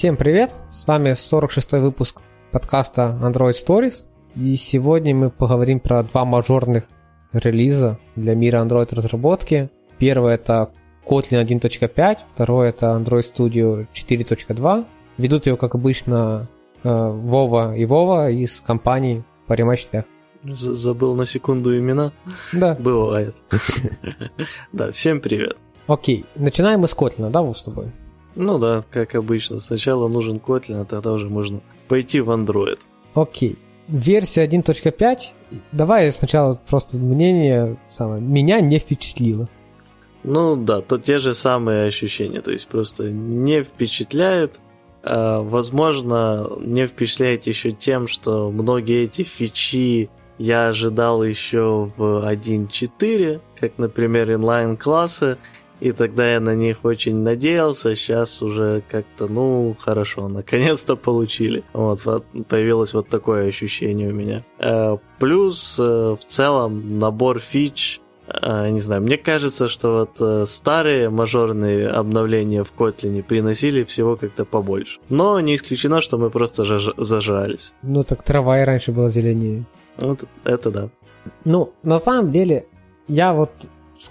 Всем 0.00 0.16
привет! 0.16 0.52
С 0.70 0.86
вами 0.86 1.10
46-й 1.10 1.78
выпуск 1.78 2.22
подкаста 2.52 3.18
Android 3.20 3.52
Stories. 3.52 4.06
И 4.34 4.56
сегодня 4.56 5.14
мы 5.14 5.28
поговорим 5.28 5.78
про 5.78 6.02
два 6.02 6.24
мажорных 6.24 6.84
релиза 7.34 7.98
для 8.16 8.34
мира 8.34 8.64
Android 8.64 8.94
разработки. 8.94 9.68
Первый 9.98 10.32
это 10.32 10.70
Kotlin 11.06 11.44
1.5, 11.44 12.18
второй 12.32 12.70
это 12.70 12.86
Android 12.86 13.24
Studio 13.30 13.86
4.2. 13.92 14.86
Ведут 15.18 15.46
его, 15.46 15.58
как 15.58 15.74
обычно, 15.74 16.48
э, 16.82 16.88
Вова 16.88 17.76
и 17.76 17.84
Вова 17.84 18.30
из 18.30 18.62
компании 18.62 19.22
по 19.46 19.52
ремачтах. 19.52 20.06
Забыл 20.42 21.14
на 21.14 21.26
секунду 21.26 21.76
имена. 21.76 22.14
Да. 22.54 22.74
Бывает. 22.80 23.36
Да, 24.72 24.92
всем 24.92 25.20
привет. 25.20 25.58
Окей, 25.86 26.24
начинаем 26.36 26.80
мы 26.80 26.88
с 26.88 26.96
Kotlin, 26.96 27.28
да, 27.28 27.42
Вов, 27.42 27.58
с 27.58 27.64
тобой? 27.64 27.92
Ну 28.34 28.58
да, 28.58 28.84
как 28.90 29.14
обычно. 29.14 29.60
Сначала 29.60 30.08
нужен 30.08 30.36
Kotlin, 30.36 30.80
а 30.80 30.84
тогда 30.84 31.12
уже 31.12 31.28
можно 31.28 31.60
пойти 31.88 32.20
в 32.20 32.30
Android. 32.30 32.80
Окей. 33.14 33.58
Версия 33.88 34.46
1.5. 34.46 35.18
Давай 35.72 36.12
сначала 36.12 36.60
просто 36.68 36.96
мнение 36.96 37.76
самое. 37.88 38.22
Меня 38.22 38.60
не 38.60 38.78
впечатлило. 38.78 39.48
Ну 40.22 40.56
да, 40.56 40.80
то 40.80 40.98
те 40.98 41.18
же 41.18 41.34
самые 41.34 41.86
ощущения. 41.86 42.40
То 42.40 42.52
есть 42.52 42.68
просто 42.68 43.10
не 43.10 43.62
впечатляет. 43.62 44.60
А, 45.02 45.40
возможно, 45.40 46.50
не 46.60 46.86
впечатляет 46.86 47.46
еще 47.46 47.72
тем, 47.72 48.06
что 48.06 48.50
многие 48.50 49.04
эти 49.04 49.22
фичи 49.22 50.10
я 50.38 50.68
ожидал 50.68 51.22
еще 51.24 51.90
в 51.96 52.26
1.4, 52.26 53.40
как, 53.58 53.72
например, 53.76 54.32
инлайн-классы, 54.32 55.38
и 55.80 55.92
тогда 55.92 56.32
я 56.32 56.40
на 56.40 56.54
них 56.54 56.84
очень 56.84 57.16
надеялся, 57.16 57.94
сейчас 57.94 58.42
уже 58.42 58.82
как-то, 58.88 59.26
ну, 59.28 59.76
хорошо, 59.78 60.28
наконец-то 60.28 60.96
получили. 60.96 61.64
Вот, 61.72 62.00
появилось 62.48 62.94
вот 62.94 63.08
такое 63.08 63.48
ощущение 63.48 64.10
у 64.10 64.12
меня. 64.12 64.44
Э, 64.58 64.98
плюс, 65.18 65.78
э, 65.78 65.82
в 65.82 66.24
целом, 66.26 66.98
набор 66.98 67.40
фич, 67.40 68.00
э, 68.28 68.70
не 68.70 68.80
знаю, 68.80 69.02
мне 69.02 69.16
кажется, 69.16 69.68
что 69.68 70.08
вот 70.20 70.48
старые 70.48 71.08
мажорные 71.08 71.88
обновления 71.88 72.62
в 72.62 72.72
Kotlin 72.76 73.22
приносили 73.22 73.82
всего 73.84 74.16
как-то 74.16 74.44
побольше. 74.44 75.00
Но 75.08 75.40
не 75.40 75.54
исключено, 75.54 76.00
что 76.00 76.18
мы 76.18 76.30
просто 76.30 76.64
зажрались. 76.98 77.72
Ну, 77.82 78.04
так 78.04 78.22
трава 78.22 78.60
и 78.60 78.64
раньше 78.64 78.92
была 78.92 79.08
зеленее. 79.08 79.64
Вот 79.96 80.24
это 80.44 80.70
да. 80.70 80.88
Ну, 81.44 81.72
на 81.82 81.98
самом 81.98 82.32
деле, 82.32 82.66
я 83.08 83.34
вот 83.34 83.50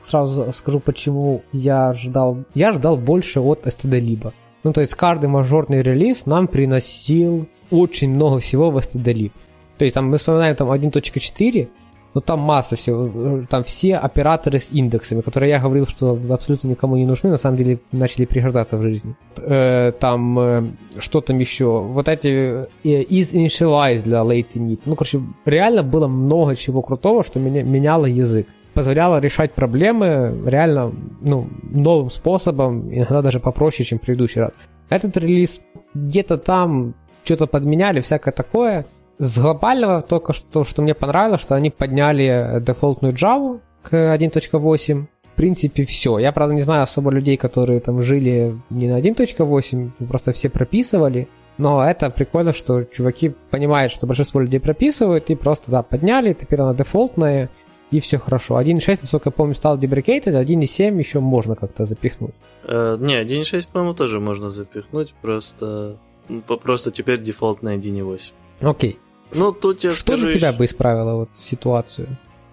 сразу 0.04 0.52
скажу, 0.54 0.80
почему 0.80 1.44
я 1.52 1.94
ждал. 1.94 2.38
Я 2.54 2.74
ждал 2.74 2.98
больше 2.98 3.40
от 3.40 3.66
STD-либо. 3.66 4.34
Ну, 4.64 4.74
то 4.74 4.82
есть 4.82 4.94
каждый 4.94 5.30
мажорный 5.30 5.82
релиз 5.82 6.26
нам 6.26 6.48
приносил 6.48 7.48
очень 7.72 8.10
много 8.10 8.40
всего 8.40 8.72
в 8.72 8.78
STD-либ. 8.78 9.34
То 9.78 9.86
есть 9.86 9.96
там 9.96 10.10
мы 10.10 10.18
вспоминаем 10.18 10.56
там 10.56 10.70
1.4, 10.70 11.70
но 12.14 12.22
там 12.22 12.40
масса 12.40 12.76
всего, 12.76 13.46
там 13.50 13.64
все 13.64 13.96
операторы 13.96 14.60
с 14.60 14.72
индексами, 14.72 15.22
которые 15.22 15.52
я 15.52 15.60
говорил, 15.60 15.86
что 15.86 16.20
абсолютно 16.30 16.68
никому 16.68 16.98
не 16.98 17.06
нужны, 17.06 17.30
на 17.30 17.38
самом 17.38 17.58
деле 17.58 17.80
начали 17.92 18.26
пригождаться 18.26 18.78
в 18.78 18.82
жизни. 18.82 19.16
Э, 19.38 19.94
там, 19.98 20.40
э, 20.40 20.64
что 20.98 21.22
там 21.22 21.38
еще, 21.40 21.82
вот 21.82 22.08
эти 22.10 22.28
э, 22.28 22.68
is 22.84 23.34
initialize 23.34 24.02
для 24.04 24.20
late 24.20 24.54
init. 24.56 24.82
Ну, 24.86 24.96
короче, 24.96 25.22
реально 25.46 25.84
было 25.84 26.08
много 26.08 26.56
чего 26.56 26.82
крутого, 26.82 27.24
что 27.24 27.40
меня, 27.40 27.64
меняло 27.64 28.06
язык 28.06 28.48
позволяло 28.80 29.20
решать 29.20 29.52
проблемы 29.52 30.42
реально 30.46 30.94
ну, 31.20 31.50
новым 31.64 32.10
способом, 32.10 32.90
иногда 32.90 33.22
даже 33.22 33.42
попроще, 33.42 33.84
чем 33.84 34.00
предыдущий 34.00 34.40
раз. 34.40 34.52
Этот 34.90 35.18
релиз 35.18 35.60
где-то 35.94 36.38
там 36.38 36.94
что-то 37.26 37.46
подменяли, 37.46 38.00
всякое 38.00 38.32
такое. 38.32 38.86
С 39.18 39.38
глобального 39.38 40.02
только 40.02 40.32
что, 40.32 40.64
что 40.64 40.82
мне 40.82 40.94
понравилось, 40.94 41.42
что 41.42 41.56
они 41.56 41.72
подняли 41.72 42.64
дефолтную 42.66 43.14
Java 43.14 43.60
к 43.84 43.94
1.8. 43.94 45.06
В 45.34 45.36
принципе, 45.36 45.84
все. 45.84 46.18
Я, 46.18 46.32
правда, 46.32 46.54
не 46.54 46.62
знаю 46.62 46.84
особо 46.84 47.12
людей, 47.12 47.36
которые 47.36 47.82
там 47.82 48.02
жили 48.02 48.58
не 48.70 48.88
на 48.88 48.98
1.8, 49.02 50.08
просто 50.08 50.32
все 50.32 50.48
прописывали. 50.48 51.28
Но 51.58 51.84
это 51.84 52.10
прикольно, 52.10 52.54
что 52.54 52.86
чуваки 52.86 53.34
понимают, 53.52 53.92
что 53.92 54.08
большинство 54.08 54.40
людей 54.40 54.62
прописывают, 54.62 55.30
и 55.30 55.36
просто, 55.36 55.70
да, 55.70 55.84
подняли, 55.84 56.32
теперь 56.32 56.62
она 56.62 56.74
дефолтная, 56.74 57.50
и 57.92 58.00
все 58.00 58.20
хорошо. 58.20 58.60
1.6, 58.60 59.00
насколько 59.02 59.30
я 59.30 59.32
помню, 59.32 59.56
стал 59.56 59.78
deprecated, 59.78 60.34
1.7 60.34 60.98
еще 60.98 61.20
можно 61.20 61.56
как-то 61.56 61.86
запихнуть. 61.86 62.36
Э, 62.64 62.98
не, 63.00 63.16
1.6, 63.16 63.68
по-моему, 63.72 63.94
тоже 63.96 64.20
можно 64.20 64.50
запихнуть, 64.50 65.14
просто, 65.22 65.98
просто 66.64 66.92
теперь 66.92 67.20
дефолтная 67.22 67.78
1.8. 67.78 68.32
Окей. 68.62 68.98
Ну, 69.34 69.52
тут 69.52 69.84
я 69.84 69.92
Что 69.92 70.00
скажу 70.00 70.26
для 70.26 70.36
тебя 70.36 70.50
еще... 70.50 70.58
бы 70.58 70.66
исправило 70.66 71.16
вот 71.16 71.30
ситуацию? 71.34 72.08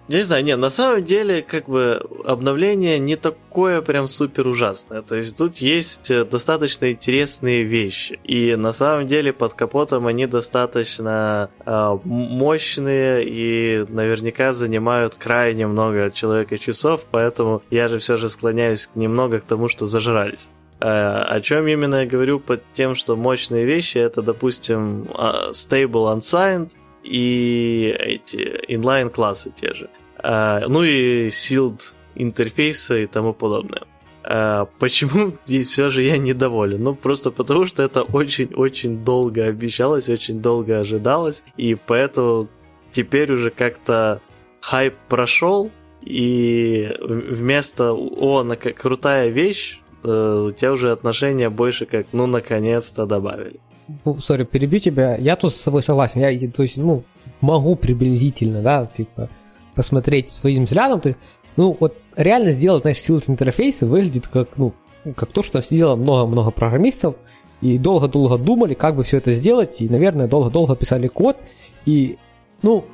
Я 0.07 0.17
не 0.19 0.23
знаю, 0.23 0.43
нет, 0.45 0.57
на 0.57 0.69
самом 0.69 1.03
деле, 1.03 1.41
как 1.41 1.67
бы, 1.67 2.01
обновление 2.23 2.97
не 2.97 3.17
такое 3.17 3.81
прям 3.81 4.07
супер 4.07 4.47
ужасное. 4.47 5.01
То 5.01 5.15
есть 5.15 5.35
тут 5.35 5.57
есть 5.57 6.09
э, 6.09 6.23
достаточно 6.23 6.91
интересные 6.91 7.63
вещи. 7.63 8.17
И 8.23 8.55
на 8.55 8.71
самом 8.71 9.05
деле 9.05 9.33
под 9.33 9.53
капотом 9.53 10.07
они 10.07 10.25
достаточно 10.25 11.49
э, 11.65 11.97
мощные 12.05 13.25
и 13.25 13.85
наверняка 13.89 14.53
занимают 14.53 15.15
крайне 15.15 15.67
много 15.67 16.09
человека 16.11 16.57
часов, 16.57 17.05
поэтому 17.11 17.61
я 17.69 17.89
же 17.89 17.99
все 17.99 18.15
же 18.15 18.29
склоняюсь 18.29 18.89
немного 18.95 19.41
к 19.41 19.43
тому, 19.43 19.67
что 19.67 19.87
зажрались. 19.87 20.49
Э, 20.79 21.23
о 21.23 21.41
чем 21.41 21.67
именно 21.67 22.03
я 22.03 22.05
говорю 22.05 22.39
под 22.39 22.63
тем, 22.71 22.95
что 22.95 23.17
мощные 23.17 23.65
вещи, 23.65 23.97
это, 23.97 24.21
допустим, 24.21 25.03
uh, 25.03 25.51
Stable 25.51 26.15
Unsigned, 26.15 26.71
и 27.03 27.95
эти 27.97 28.65
inline 28.69 29.09
классы 29.09 29.51
те 29.55 29.73
же. 29.73 29.89
А, 30.29 30.67
ну 30.67 30.83
и 30.83 31.27
sealed 31.27 31.93
интерфейсы 32.15 33.03
и 33.03 33.05
тому 33.05 33.33
подобное. 33.33 33.83
А, 34.25 34.67
почему 34.77 35.37
все 35.45 35.87
же 35.87 36.03
я 36.03 36.17
недоволен? 36.17 36.83
Ну, 36.83 36.95
просто 36.95 37.31
потому 37.31 37.65
что 37.65 37.81
это 37.81 38.01
очень-очень 38.01 39.05
долго 39.05 39.45
обещалось, 39.45 40.09
очень 40.09 40.41
долго 40.41 40.81
ожидалось, 40.81 41.43
и 41.55 41.75
поэтому 41.75 42.49
теперь 42.91 43.31
уже 43.31 43.51
как-то 43.51 44.19
хайп 44.59 44.95
прошел, 45.07 45.71
и 46.01 46.93
вместо 46.99 47.93
«О, 47.93 48.43
крутая 48.75 49.29
вещь», 49.29 49.79
э, 50.03 50.47
у 50.47 50.51
тебя 50.51 50.73
уже 50.73 50.91
отношения 50.91 51.49
больше 51.49 51.85
как 51.85 52.07
«Ну, 52.11 52.27
наконец-то 52.27 53.05
добавили». 53.05 53.61
Ну, 54.03 54.19
сори, 54.19 54.43
перебью 54.43 54.79
тебя. 54.79 55.15
Я 55.15 55.37
тут 55.37 55.53
с 55.53 55.61
собой 55.61 55.83
согласен. 55.83 56.19
Я, 56.19 56.51
то 56.51 56.63
есть, 56.63 56.77
ну, 56.77 57.03
могу 57.39 57.77
приблизительно, 57.77 58.61
да, 58.61 58.85
типа, 58.85 59.29
посмотреть 59.77 60.33
своим 60.33 60.65
взглядом. 60.65 60.99
То 60.99 61.09
есть, 61.09 61.19
ну, 61.55 61.77
вот 61.79 61.95
реально 62.17 62.51
сделать, 62.51 62.81
знаешь, 62.81 62.99
силы 62.99 63.21
интерфейса 63.27 63.85
выглядит 63.87 64.27
как, 64.27 64.57
ну, 64.57 64.73
как 65.15 65.31
то, 65.31 65.41
что 65.41 65.61
сделало 65.61 65.95
много-много 65.95 66.51
программистов, 66.51 67.15
и 67.61 67.77
долго-долго 67.77 68.37
думали, 68.37 68.73
как 68.73 68.95
бы 68.95 69.03
все 69.03 69.17
это 69.17 69.31
сделать, 69.31 69.81
и, 69.81 69.87
наверное, 69.87 70.27
долго-долго 70.27 70.75
писали 70.75 71.07
код, 71.07 71.37
и, 71.85 72.17
ну, 72.61 72.85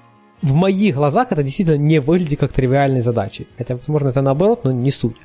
в 0.41 0.53
моих 0.53 0.95
глазах 0.95 1.31
это 1.31 1.41
действительно 1.41 1.77
не 1.77 1.99
выглядит 1.99 2.39
как 2.39 2.53
тривиальные 2.53 3.01
задачи. 3.01 3.47
Хотя, 3.57 3.77
возможно, 3.77 4.09
это 4.09 4.21
наоборот, 4.21 4.65
но 4.65 4.71
не 4.71 4.91
суть. 4.91 5.17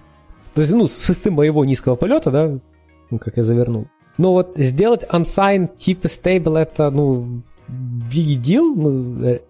То 0.54 0.62
есть, 0.62 0.72
ну, 0.72 0.86
с 0.86 1.24
моего 1.26 1.64
низкого 1.64 1.96
полета, 1.96 2.30
да, 2.30 2.58
ну, 3.10 3.18
как 3.18 3.36
я 3.36 3.42
завернул. 3.42 3.86
Но 4.16 4.32
вот 4.32 4.52
сделать 4.56 5.04
unsigned 5.04 5.76
типа 5.76 6.06
stable 6.06 6.58
это, 6.58 6.90
ну, 6.90 7.42
big 7.68 8.40
deal? 8.40 8.74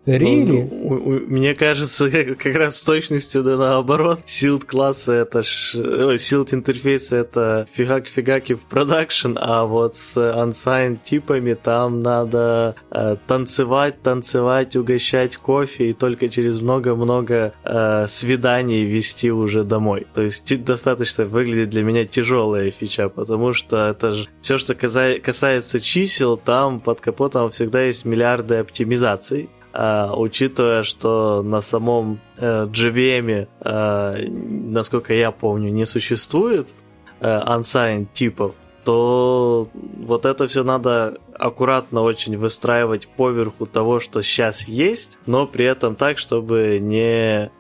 Really? 0.07 0.69
Ну, 0.71 0.99
ну, 0.99 1.21
мне 1.27 1.55
кажется, 1.55 2.11
как, 2.11 2.39
как 2.43 2.57
раз 2.57 2.79
с 2.79 2.83
точностью 2.83 3.43
да 3.43 3.57
наоборот. 3.57 4.21
Sealed 4.27 4.67
классы 4.67 5.13
это 5.13 5.43
ж... 5.43 5.75
Ой, 5.77 6.17
sealed 6.17 6.55
интерфейсы 6.55 7.17
это 7.17 7.67
фигак-фигаки 7.73 8.55
в 8.55 8.63
продакшн, 8.63 9.37
а 9.37 9.65
вот 9.65 9.95
с 9.95 10.17
unsigned 10.17 10.99
типами 11.03 11.55
там 11.55 12.03
надо 12.03 12.75
э, 12.91 13.17
танцевать, 13.27 14.03
танцевать, 14.03 14.77
угощать 14.77 15.37
кофе 15.37 15.91
и 15.91 15.93
только 15.93 16.29
через 16.29 16.61
много-много 16.61 17.53
э, 17.65 18.07
свиданий 18.09 18.85
вести 18.85 19.31
уже 19.31 19.65
домой. 19.65 20.07
То 20.15 20.23
есть 20.23 20.65
достаточно 20.65 21.25
выглядит 21.25 21.71
для 21.71 21.83
меня 21.83 22.05
тяжелая 22.05 22.71
фича, 22.71 23.09
потому 23.09 23.53
что 23.53 23.89
это 23.89 24.13
же 24.13 24.29
все, 24.41 24.59
что 24.59 24.75
касается 24.75 25.81
чисел, 25.81 26.37
там 26.37 26.81
под 26.81 27.01
капотом 27.01 27.51
всегда 27.51 27.83
есть 27.83 28.05
миллиарды 28.09 28.57
оптимизаций, 28.57 29.49
Uh, 29.71 30.17
учитывая, 30.17 30.83
что 30.83 31.43
на 31.43 31.61
самом 31.61 32.21
uh, 32.39 32.69
JVM, 32.69 33.47
uh, 33.61 34.29
насколько 34.73 35.13
я 35.13 35.31
помню, 35.31 35.71
не 35.71 35.85
существует 35.85 36.75
uh, 37.21 37.47
unsigned 37.47 38.07
типов, 38.13 38.55
то 38.85 39.69
вот 39.75 40.25
это 40.25 40.49
все 40.49 40.65
надо 40.65 41.19
аккуратно 41.39 42.01
очень 42.01 42.39
выстраивать 42.39 43.09
поверху 43.09 43.67
того, 43.67 44.01
что 44.01 44.23
сейчас 44.23 44.67
есть, 44.67 45.19
но 45.27 45.47
при 45.47 45.67
этом 45.67 45.97
так, 45.97 46.17
чтобы 46.17 46.79
не 46.81 47.51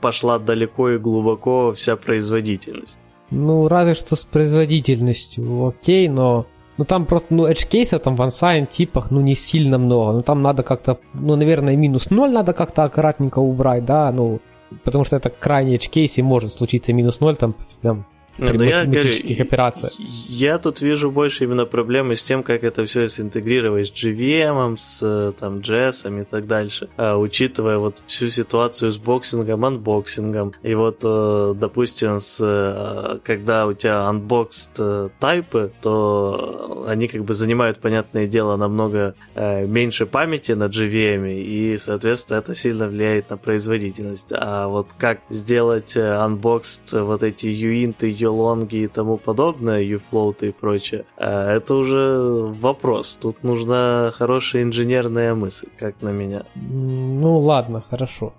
пошла 0.00 0.38
далеко 0.38 0.90
и 0.90 0.98
глубоко 0.98 1.72
вся 1.72 1.96
производительность. 1.96 3.00
Ну, 3.30 3.66
разве 3.66 3.94
что 3.94 4.14
с 4.14 4.24
производительностью, 4.24 5.66
окей, 5.66 6.06
но 6.08 6.46
Ну 6.78 6.84
там 6.84 7.04
просто, 7.06 7.34
ну, 7.34 7.46
edge 7.46 7.68
кейсов 7.68 8.00
там 8.00 8.16
в 8.16 8.20
unsigned 8.22 8.66
типах, 8.66 9.10
ну, 9.10 9.20
не 9.20 9.34
сильно 9.34 9.78
много. 9.78 10.12
Ну 10.12 10.22
там 10.22 10.42
надо 10.42 10.62
как-то, 10.62 10.98
ну, 11.14 11.36
наверное, 11.36 11.76
минус 11.76 12.10
0 12.10 12.30
надо 12.30 12.52
как-то 12.52 12.84
аккуратненько 12.84 13.40
убрать, 13.40 13.84
да, 13.84 14.10
ну, 14.12 14.40
потому 14.84 15.04
что 15.04 15.16
это 15.16 15.30
крайний 15.30 15.76
edge 15.76 15.90
кейс 15.90 16.18
и 16.18 16.22
может 16.22 16.52
случиться 16.52 16.92
минус 16.92 17.20
0, 17.20 17.36
там, 17.36 17.54
там 17.82 18.06
не, 18.38 18.52
ну 18.52 18.64
я 18.64 18.84
говорю, 18.84 19.10
операциях. 19.40 19.92
Я 19.98 20.58
тут 20.58 20.80
вижу 20.80 21.10
больше 21.10 21.44
именно 21.44 21.66
проблемы 21.66 22.16
с 22.16 22.22
тем, 22.22 22.42
как 22.42 22.64
это 22.64 22.84
все 22.86 23.08
синтегрировать 23.08 23.88
с 23.88 23.92
JVM, 23.92 24.76
с 24.76 25.34
там, 25.38 25.58
JS 25.58 26.20
и 26.20 26.24
так 26.24 26.46
дальше, 26.46 26.88
а, 26.96 27.16
учитывая 27.16 27.78
вот 27.78 28.02
всю 28.06 28.30
ситуацию 28.30 28.90
с 28.90 28.98
boxing 28.98 29.42
ом, 29.42 29.64
unboxing 29.64 30.30
ом. 30.30 30.54
И 30.62 30.74
вот, 30.74 31.00
э, 31.04 31.54
допустим, 31.56 32.20
с, 32.20 32.38
э, 32.40 33.18
когда 33.24 33.66
у 33.66 33.74
тебя 33.74 34.08
unboxed 34.10 34.70
э, 34.78 35.08
тайпы, 35.20 35.72
то 35.82 36.84
они 36.88 37.08
как 37.08 37.24
бы 37.24 37.34
занимают, 37.34 37.80
понятное 37.80 38.26
дело, 38.26 38.56
намного 38.56 39.14
меньше 39.34 40.06
памяти 40.06 40.52
на 40.52 40.64
JVM, 40.64 41.32
и, 41.32 41.76
соответственно, 41.78 42.38
это 42.38 42.54
сильно 42.54 42.88
влияет 42.88 43.30
на 43.30 43.36
производительность. 43.36 44.28
А 44.30 44.68
вот 44.68 44.88
как 44.98 45.20
сделать 45.30 45.96
unboxed 45.96 47.02
вот 47.02 47.22
эти 47.22 47.46
юинты, 47.46 48.08
Елонги 48.22 48.84
и 48.84 48.88
тому 48.88 49.16
подобное, 49.18 49.82
Юфлоуты 49.82 50.48
и 50.48 50.52
прочее, 50.52 51.04
а 51.16 51.56
это 51.56 51.74
уже 51.74 52.18
вопрос. 52.60 53.18
Тут 53.20 53.44
нужна 53.44 54.12
хорошая 54.14 54.62
инженерная 54.62 55.34
мысль, 55.34 55.68
как 55.78 56.00
на 56.02 56.10
меня. 56.10 56.44
Ну 56.54 57.38
ладно, 57.38 57.82
хорошо 57.90 58.32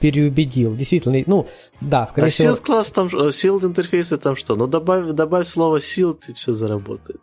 переубедил. 0.00 0.74
Действительно, 0.74 1.22
ну, 1.26 1.46
да, 1.80 2.06
скорее 2.06 2.26
а 2.26 2.30
всего... 2.30 2.54
Sealed 2.54 2.62
класс 2.62 2.90
там, 2.90 3.06
Sealed 3.06 3.64
интерфейсы 3.64 4.16
там 4.16 4.36
что? 4.36 4.56
Ну, 4.56 4.66
добавь, 4.66 5.12
добавь 5.12 5.46
слово 5.46 5.76
Sealed, 5.76 6.22
и 6.28 6.32
все 6.32 6.52
заработает. 6.52 7.20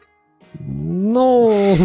Ну, 0.60 1.50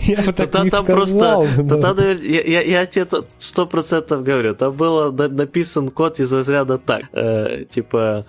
я 0.00 0.22
бы 0.22 0.32
так 0.32 0.64
не 0.64 0.70
сказал. 0.70 1.44
Я 1.44 2.86
тебе 2.86 3.06
сто 3.38 3.66
процентов 3.66 4.22
говорю, 4.22 4.54
там 4.54 4.72
было 4.72 5.10
написан 5.10 5.88
код 5.88 6.20
из 6.20 6.32
разряда 6.32 6.78
так, 6.78 7.02
э, 7.12 7.64
типа, 7.68 8.26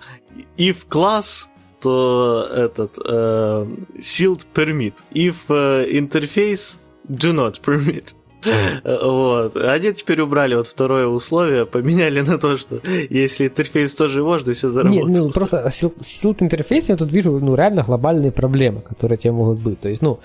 if 0.56 0.86
класс 0.88 1.48
то 1.80 2.46
этот 2.54 2.96
uh, 2.98 3.66
sealed 3.98 4.46
permit. 4.54 4.94
If 5.12 5.48
uh, 5.48 5.84
interface 5.90 6.78
do 7.08 7.32
not 7.32 7.60
permit. 7.60 8.14
Вот. 8.84 9.56
Они 9.56 9.92
теперь 9.92 10.20
убрали 10.20 10.54
вот 10.54 10.66
второе 10.66 11.06
условие, 11.06 11.64
поменяли 11.64 12.20
на 12.22 12.38
то, 12.38 12.56
что 12.56 12.80
если 13.10 13.46
интерфейс 13.46 13.94
тоже 13.94 14.22
можно, 14.22 14.52
все 14.52 14.68
заработает. 14.68 15.08
Нет, 15.08 15.18
ну 15.18 15.30
просто 15.30 15.70
силд 15.70 16.42
интерфейс 16.42 16.88
я 16.88 16.96
тут 16.96 17.12
вижу 17.12 17.38
ну, 17.38 17.54
реально 17.54 17.82
глобальные 17.82 18.32
проблемы, 18.32 18.80
которые 18.80 19.18
тебе 19.18 19.32
могут 19.32 19.60
быть. 19.60 19.80
То 19.80 19.88
есть, 19.88 20.02
ну, 20.02 20.20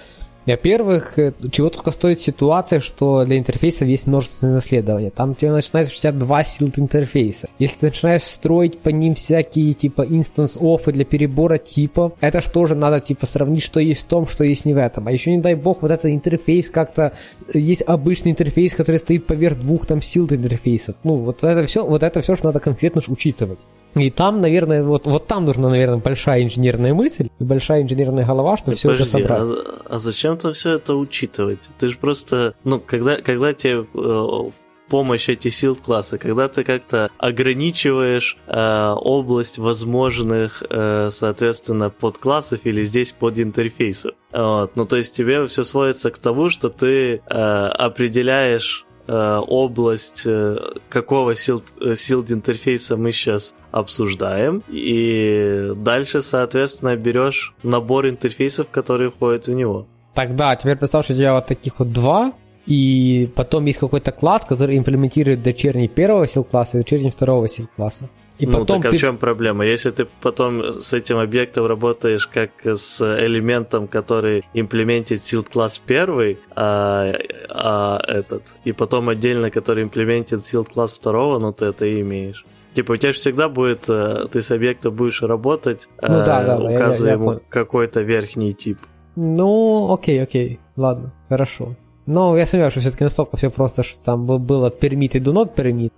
во-первых, 0.47 1.19
э, 1.19 1.33
чего 1.51 1.69
только 1.69 1.91
стоит 1.91 2.21
ситуация, 2.21 2.79
что 2.79 3.25
для 3.25 3.37
интерфейсов 3.37 3.87
есть 3.87 4.07
множественное 4.07 4.55
наследование. 4.55 5.11
Там 5.11 5.35
тебе 5.35 5.51
начинается 5.51 5.93
у 5.93 5.99
тебя 5.99 6.13
два 6.13 6.43
силд 6.43 6.79
интерфейса. 6.79 7.49
Если 7.59 7.79
ты 7.79 7.85
начинаешь 7.87 8.23
строить 8.23 8.79
по 8.79 8.89
ним 8.89 9.15
всякие 9.15 9.73
типа 9.73 10.05
инстанс 10.07 10.57
оффы 10.59 10.93
для 10.93 11.03
перебора 11.03 11.57
типов, 11.57 12.13
это 12.21 12.41
же 12.41 12.49
тоже 12.49 12.75
надо 12.75 13.01
типа 13.01 13.25
сравнить, 13.25 13.61
что 13.61 13.81
есть 13.81 14.01
в 14.01 14.05
том, 14.05 14.25
что 14.25 14.45
есть 14.45 14.63
не 14.63 14.73
в 14.73 14.77
этом. 14.77 15.07
А 15.07 15.11
еще 15.11 15.31
не 15.31 15.41
дай 15.41 15.55
бог, 15.55 15.81
вот 15.81 15.91
этот 15.91 16.05
интерфейс 16.05 16.69
как-то 16.69 17.11
э, 17.53 17.59
есть 17.59 17.83
обычный 17.85 18.31
интерфейс, 18.31 18.73
который 18.73 18.97
стоит 18.97 19.27
поверх 19.27 19.59
двух 19.59 19.85
там 19.85 20.01
силд 20.01 20.31
интерфейсов. 20.31 20.95
Ну, 21.03 21.15
вот 21.17 21.43
это 21.43 21.65
все, 21.65 21.85
вот 21.85 22.03
это 22.03 22.21
все, 22.21 22.35
что 22.35 22.47
надо 22.47 22.61
конкретно 22.61 23.01
учитывать. 23.07 23.59
И 23.97 24.09
там, 24.09 24.41
наверное, 24.41 24.83
вот, 24.83 25.05
вот 25.05 25.27
там 25.27 25.45
нужна, 25.45 25.69
наверное, 25.69 25.97
большая 25.97 26.43
инженерная 26.43 26.93
мысль 26.93 27.29
и 27.39 27.43
большая 27.43 27.83
инженерная 27.83 28.25
голова, 28.25 28.57
чтобы 28.57 28.75
все 28.75 28.91
это 28.91 29.05
собрать. 29.05 29.41
А, 29.41 29.81
а 29.89 29.99
зачем 29.99 30.37
то 30.37 30.51
все 30.51 30.73
это 30.73 30.95
учитывать? 30.95 31.69
Ты 31.77 31.89
же 31.89 31.97
просто, 31.97 32.55
ну, 32.63 32.79
когда, 32.79 33.17
когда 33.17 33.53
тебе 33.53 33.85
э, 33.93 34.49
помощь 34.87 35.29
эти 35.29 35.49
сил 35.49 35.75
класса, 35.75 36.17
когда 36.17 36.47
ты 36.47 36.63
как-то 36.63 37.09
ограничиваешь 37.17 38.37
э, 38.47 38.93
область 38.95 39.57
возможных, 39.57 40.63
э, 40.69 41.09
соответственно, 41.11 41.89
подклассов 41.89 42.61
или 42.63 42.83
здесь 42.83 43.11
под 43.11 43.39
интерфейсов. 43.39 44.13
Вот. 44.31 44.75
Ну, 44.75 44.85
то 44.85 44.97
есть 44.97 45.15
тебе 45.15 45.45
все 45.47 45.63
сводится 45.63 46.11
к 46.11 46.17
тому, 46.17 46.49
что 46.49 46.69
ты 46.69 47.15
э, 47.15 47.19
определяешь 47.29 48.85
область, 49.13 50.23
э, 50.25 50.57
какого 50.89 51.35
силд, 51.35 51.63
силд 51.95 52.31
интерфейса 52.31 52.97
мы 52.97 53.11
сейчас 53.11 53.55
обсуждаем, 53.71 54.63
и 54.69 55.71
дальше, 55.75 56.21
соответственно, 56.21 56.95
берешь 56.95 57.53
набор 57.63 58.07
интерфейсов, 58.07 58.69
которые 58.69 59.11
входят 59.11 59.47
в 59.47 59.53
него. 59.53 59.87
Тогда, 60.13 60.55
теперь 60.55 60.77
представь, 60.77 61.05
что 61.05 61.13
у 61.13 61.17
тебя 61.17 61.33
вот 61.33 61.45
таких 61.45 61.79
вот 61.79 61.91
два, 61.91 62.33
и 62.65 63.29
потом 63.35 63.65
есть 63.65 63.79
какой-то 63.79 64.11
класс, 64.11 64.43
который 64.43 64.77
имплементирует 64.77 65.41
дочерний 65.41 65.87
первого 65.87 66.27
сил-класса 66.27 66.77
и 66.77 66.81
дочерний 66.81 67.11
второго 67.11 67.47
сил-класса. 67.47 68.09
И 68.39 68.45
ну, 68.45 68.59
потом 68.59 68.81
так 68.81 68.89
а 68.89 68.91
ты... 68.91 68.97
в 68.97 68.99
чем 68.99 69.17
проблема? 69.17 69.65
Если 69.65 69.89
ты 69.89 70.05
потом 70.21 70.81
с 70.81 70.93
этим 70.93 71.17
объектом 71.17 71.65
работаешь 71.65 72.27
как 72.27 72.51
с 72.63 73.01
элементом, 73.01 73.87
который 73.87 74.43
имплементит 74.53 75.23
силд 75.23 75.49
класс 75.49 75.81
первый, 75.83 76.39
а, 76.55 77.13
а 77.49 77.99
этот, 78.07 78.53
и 78.63 78.73
потом 78.73 79.09
отдельно, 79.09 79.49
который 79.49 79.83
имплементит 79.83 80.43
силд 80.43 80.69
класс 80.69 80.97
второго, 80.99 81.39
ну 81.39 81.51
ты 81.51 81.65
это 81.65 81.85
и 81.85 82.01
имеешь. 82.01 82.45
Типа 82.75 82.91
у 82.91 82.97
тебя 82.97 83.11
же 83.11 83.17
всегда 83.17 83.49
будет, 83.49 83.89
э, 83.89 84.27
ты 84.31 84.43
с 84.43 84.51
объектом 84.51 84.93
будешь 84.93 85.23
работать, 85.23 85.89
ну, 85.99 86.23
да, 86.23 86.43
да, 86.43 86.59
указывая 86.59 87.13
я, 87.13 87.15
я, 87.15 87.23
я 87.23 87.23
ему 87.23 87.39
какой-то 87.49 88.01
верхний 88.01 88.53
тип. 88.53 88.77
Ну, 89.15 89.91
окей, 89.91 90.21
окей, 90.21 90.59
ладно, 90.75 91.11
хорошо. 91.27 91.75
Но 92.05 92.37
я 92.37 92.45
сомневаюсь, 92.45 92.73
что 92.73 92.81
все-таки 92.81 93.03
настолько 93.03 93.35
все 93.35 93.49
просто, 93.49 93.81
что 93.81 93.99
там 94.03 94.25
было 94.25 94.69
permit 94.69 95.17
и 95.17 95.19
do 95.19 95.33
not 95.33 95.55
permit. 95.55 95.91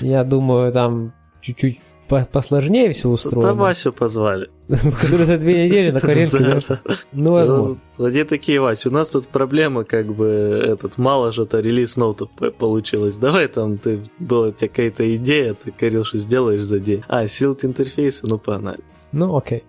Я 0.04 0.22
думаю, 0.22 0.72
там 0.72 1.14
чуть-чуть 1.44 1.78
посложнее 2.32 2.92
все 2.92 3.08
устроено. 3.08 3.48
Да 3.48 3.54
Васю 3.54 3.92
позвали. 3.92 4.50
Который 4.68 5.26
за 5.26 5.38
две 5.38 5.64
недели 5.64 5.90
на 5.90 6.00
коленке. 6.00 6.60
Ну, 7.12 7.32
возможно. 7.32 7.76
Они 7.98 8.24
такие, 8.24 8.60
Вася, 8.60 8.88
у 8.88 8.92
нас 8.92 9.08
тут 9.08 9.26
проблема, 9.28 9.84
как 9.84 10.14
бы, 10.14 10.26
этот, 10.64 10.98
мало 10.98 11.32
же-то 11.32 11.60
релиз 11.60 11.96
ноутов 11.96 12.30
получилось. 12.58 13.18
Давай 13.18 13.48
там, 13.48 13.78
ты, 13.78 14.00
была 14.18 14.48
у 14.48 14.52
тебя 14.52 14.68
какая-то 14.68 15.16
идея, 15.16 15.54
ты, 15.54 15.70
Кирилл, 15.70 16.04
сделаешь 16.12 16.62
за 16.62 16.78
день. 16.78 17.02
А, 17.08 17.26
силт 17.26 17.64
интерфейса, 17.64 18.26
ну, 18.26 18.38
погнали. 18.38 18.80
Ну, 19.12 19.36
окей. 19.36 19.64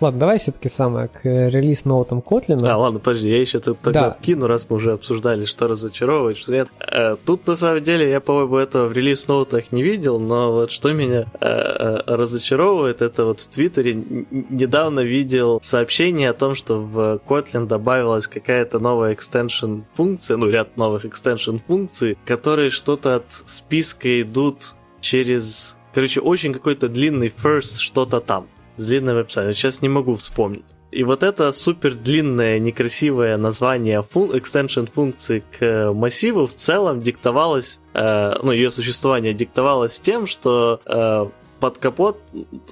Ладно, 0.00 0.20
давай 0.20 0.38
все-таки 0.38 0.68
самое 0.68 1.08
к 1.08 1.24
релиз 1.24 1.84
ноутам 1.84 2.20
Kotlin. 2.20 2.66
А, 2.66 2.76
ладно, 2.76 2.98
подожди, 2.98 3.28
я 3.28 3.40
еще 3.40 3.60
тогда 3.60 3.92
да. 3.92 4.10
вкину, 4.12 4.46
раз 4.46 4.66
мы 4.68 4.76
уже 4.76 4.92
обсуждали, 4.92 5.44
что 5.44 5.68
разочаровывает, 5.68 6.36
что 6.36 6.52
нет. 6.52 6.68
Э, 6.80 7.16
тут, 7.24 7.46
на 7.46 7.56
самом 7.56 7.82
деле, 7.82 8.10
я, 8.10 8.20
по-моему, 8.20 8.56
этого 8.56 8.88
в 8.88 8.92
релиз 8.92 9.28
ноутах 9.28 9.72
не 9.72 9.82
видел, 9.82 10.18
но 10.18 10.52
вот 10.52 10.70
что 10.70 10.92
меня 10.92 11.26
э, 11.40 11.46
э, 11.46 12.02
разочаровывает, 12.06 13.02
это 13.02 13.24
вот 13.24 13.40
в 13.40 13.46
Твиттере 13.46 13.94
недавно 13.94 15.00
видел 15.00 15.60
сообщение 15.62 16.30
о 16.30 16.34
том, 16.34 16.54
что 16.54 16.80
в 16.80 17.20
Kotlin 17.28 17.66
добавилась 17.66 18.26
какая-то 18.26 18.78
новая 18.78 19.14
экстеншн 19.14 19.80
функция, 19.94 20.36
ну, 20.36 20.48
ряд 20.48 20.76
новых 20.76 21.04
экстеншн 21.04 21.56
функций, 21.66 22.18
которые 22.24 22.70
что-то 22.70 23.16
от 23.16 23.26
списка 23.28 24.20
идут 24.20 24.74
через 25.00 25.76
Короче, 25.94 26.20
очень 26.20 26.52
какой-то 26.52 26.88
длинный 26.88 27.28
first 27.28 27.80
что-то 27.80 28.20
там 28.20 28.46
с 28.78 28.84
длинным 28.84 29.18
описанием. 29.18 29.52
Сейчас 29.54 29.82
не 29.82 29.88
могу 29.88 30.16
вспомнить. 30.16 30.64
И 30.90 31.04
вот 31.04 31.22
это 31.22 31.52
супер 31.52 31.94
длинное, 31.94 32.58
некрасивое 32.58 33.36
название 33.36 34.02
фун- 34.02 34.32
extension 34.34 34.90
функции 34.90 35.44
к 35.58 35.92
массиву 35.92 36.46
в 36.46 36.54
целом 36.54 37.00
диктовалось, 37.00 37.78
э, 37.92 38.36
ну, 38.42 38.52
ее 38.52 38.70
существование 38.70 39.34
диктовалось 39.34 40.00
тем, 40.00 40.26
что 40.26 40.80
э, 40.86 41.26
под 41.60 41.78
капот 41.78 42.20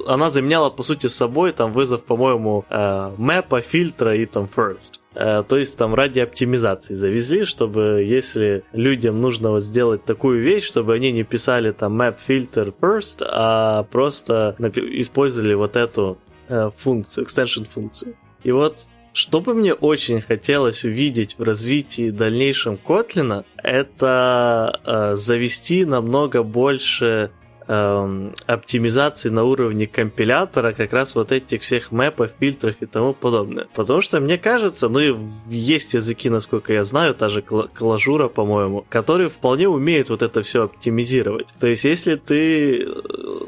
она 0.06 0.30
заменяла, 0.30 0.70
по 0.70 0.82
сути, 0.82 1.06
собой 1.06 1.52
там 1.52 1.72
вызов, 1.72 2.04
по-моему, 2.04 2.64
э, 2.68 3.12
мэпа, 3.16 3.60
фильтра 3.60 4.14
и 4.14 4.26
там 4.26 4.48
first. 4.54 5.00
Э, 5.14 5.42
то 5.48 5.56
есть 5.56 5.76
там 5.78 5.94
ради 5.94 6.20
оптимизации 6.20 6.94
завезли, 6.94 7.44
чтобы 7.44 8.04
если 8.06 8.64
людям 8.72 9.20
нужно 9.20 9.50
вот 9.50 9.62
сделать 9.62 10.04
такую 10.04 10.42
вещь, 10.42 10.64
чтобы 10.64 10.94
они 10.94 11.12
не 11.12 11.24
писали 11.24 11.72
там 11.72 12.00
map 12.00 12.18
filter 12.26 12.74
first, 12.80 13.26
а 13.26 13.84
просто 13.84 14.56
использовали 14.58 15.54
вот 15.54 15.76
эту 15.76 16.18
э, 16.48 16.70
функцию, 16.76 17.26
extension 17.26 17.66
функцию. 17.68 18.14
И 18.42 18.52
вот 18.52 18.86
что 19.16 19.40
бы 19.40 19.54
мне 19.54 19.72
очень 19.72 20.20
хотелось 20.20 20.84
увидеть 20.84 21.38
в 21.38 21.42
развитии 21.42 22.10
дальнейшем 22.10 22.76
Котлина, 22.76 23.46
это 23.56 24.78
э, 24.84 25.16
завести 25.16 25.86
намного 25.86 26.42
больше 26.42 27.30
эм, 27.68 28.34
оптимизации 28.46 29.28
на 29.28 29.44
уровне 29.44 29.86
компилятора 29.86 30.72
как 30.72 30.92
раз 30.92 31.14
вот 31.14 31.32
этих 31.32 31.62
всех 31.62 31.92
мэпов, 31.92 32.30
фильтров 32.38 32.76
и 32.80 32.86
тому 32.86 33.12
подобное. 33.12 33.66
Потому 33.74 34.00
что 34.00 34.20
мне 34.20 34.38
кажется, 34.38 34.88
ну 34.88 35.00
и 35.00 35.14
есть 35.48 35.94
языки, 35.94 36.30
насколько 36.30 36.72
я 36.72 36.84
знаю, 36.84 37.14
та 37.14 37.28
же 37.28 37.42
клажура, 37.42 38.28
по-моему, 38.28 38.84
которые 38.88 39.28
вполне 39.28 39.68
умеют 39.68 40.10
вот 40.10 40.22
это 40.22 40.42
все 40.42 40.64
оптимизировать. 40.64 41.54
То 41.58 41.66
есть 41.66 41.84
если 41.84 42.16
ты, 42.16 42.82
э, 42.82 42.86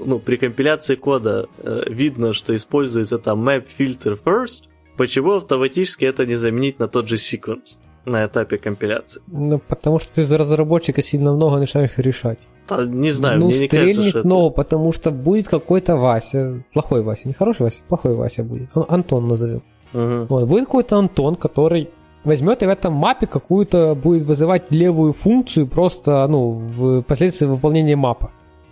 ну, 0.04 0.18
при 0.18 0.36
компиляции 0.36 0.96
кода 0.96 1.48
э, 1.58 1.84
видно, 1.86 2.32
что 2.32 2.54
используется 2.54 3.18
там 3.18 3.48
map 3.48 3.66
filter 3.78 4.18
first, 4.22 4.64
почему 4.96 5.32
автоматически 5.32 6.04
это 6.04 6.26
не 6.26 6.36
заменить 6.36 6.78
на 6.78 6.88
тот 6.88 7.08
же 7.08 7.16
секвенс 7.18 7.78
на 8.04 8.26
этапе 8.26 8.58
компиляции? 8.58 9.22
Ну, 9.26 9.58
потому 9.58 9.98
что 9.98 10.14
ты 10.14 10.24
за 10.24 10.38
разработчика 10.38 11.02
сильно 11.02 11.32
много 11.32 11.58
начинаешь 11.58 11.96
решать. 11.98 12.38
Да, 12.68 12.84
не 12.84 13.10
знаю, 13.10 13.40
ну, 13.40 13.46
мне 13.46 13.58
не 13.58 13.68
кажется, 13.68 14.02
что 14.02 14.18
это... 14.20 14.50
потому 14.50 14.92
что 14.92 15.10
будет 15.10 15.48
какой-то 15.48 15.96
Вася, 15.96 16.62
плохой 16.72 17.02
Вася, 17.02 17.28
не 17.28 17.34
хороший 17.34 17.62
Вася, 17.62 17.82
плохой 17.88 18.14
Вася 18.14 18.44
будет, 18.44 18.68
Ан- 18.74 18.86
Антон 18.88 19.28
назовем. 19.28 19.62
Мгм. 19.92 20.26
Вот, 20.28 20.46
будет 20.46 20.66
какой-то 20.66 20.98
Антон, 20.98 21.34
который 21.34 21.88
возьмет 22.24 22.62
и 22.62 22.66
в 22.66 22.68
этом 22.68 22.92
мапе 22.92 23.26
какую-то 23.26 23.94
будет 23.94 24.24
вызывать 24.24 24.70
левую 24.70 25.12
функцию 25.12 25.66
просто, 25.66 26.26
ну, 26.28 26.50
в 26.50 27.02
последствии 27.02 27.46
выполнения 27.46 27.96
мапа. 27.96 28.30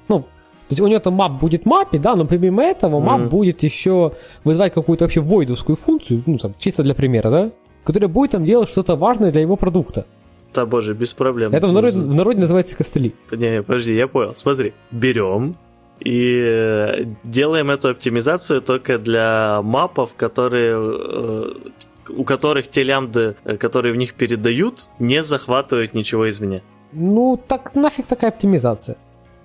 Ну, 0.08 0.20
то 0.20 0.26
есть 0.72 0.80
у 0.80 0.86
него 0.88 0.98
там 0.98 1.14
мап 1.14 1.40
будет 1.40 1.64
мапе, 1.64 1.98
да, 1.98 2.16
но 2.16 2.26
помимо 2.26 2.62
этого 2.62 3.00
мап 3.00 3.20
Мгм. 3.20 3.28
будет 3.28 3.62
еще 3.62 4.12
вызывать 4.44 4.74
какую-то 4.74 5.04
вообще 5.04 5.20
войдовскую 5.20 5.76
функцию, 5.76 6.22
ну, 6.26 6.38
там, 6.38 6.54
чисто 6.58 6.82
для 6.82 6.94
примера, 6.94 7.30
да, 7.30 7.50
которая 7.84 8.08
будет 8.08 8.32
там 8.32 8.44
делать 8.44 8.68
что-то 8.68 8.96
важное 8.96 9.30
для 9.30 9.40
его 9.42 9.56
продукта. 9.56 10.04
Да, 10.56 10.66
боже, 10.66 10.94
без 10.94 11.12
проблем. 11.14 11.52
Это 11.52 11.66
в 11.66 11.72
народе, 11.72 11.98
в 11.98 12.14
народе 12.14 12.40
называется 12.40 12.76
костыли. 12.76 13.14
Не, 13.30 13.62
подожди, 13.62 13.94
я 13.94 14.08
понял. 14.08 14.34
Смотри, 14.36 14.72
берем 14.90 15.56
и 16.00 16.44
э, 16.44 17.04
делаем 17.24 17.70
эту 17.70 17.88
оптимизацию 17.88 18.60
только 18.60 18.98
для 18.98 19.60
мапов, 19.62 20.10
которые 20.16 20.74
э, 20.76 21.52
у 22.08 22.24
которых 22.24 22.68
те 22.68 22.82
лямбды, 22.82 23.36
э, 23.44 23.56
которые 23.56 23.92
в 23.92 23.96
них 23.96 24.14
передают, 24.14 24.88
не 24.98 25.22
захватывают 25.22 25.94
ничего 25.94 26.28
извне. 26.28 26.62
Ну, 26.92 27.40
так 27.48 27.74
нафиг 27.74 28.06
такая 28.06 28.30
оптимизация. 28.30 28.96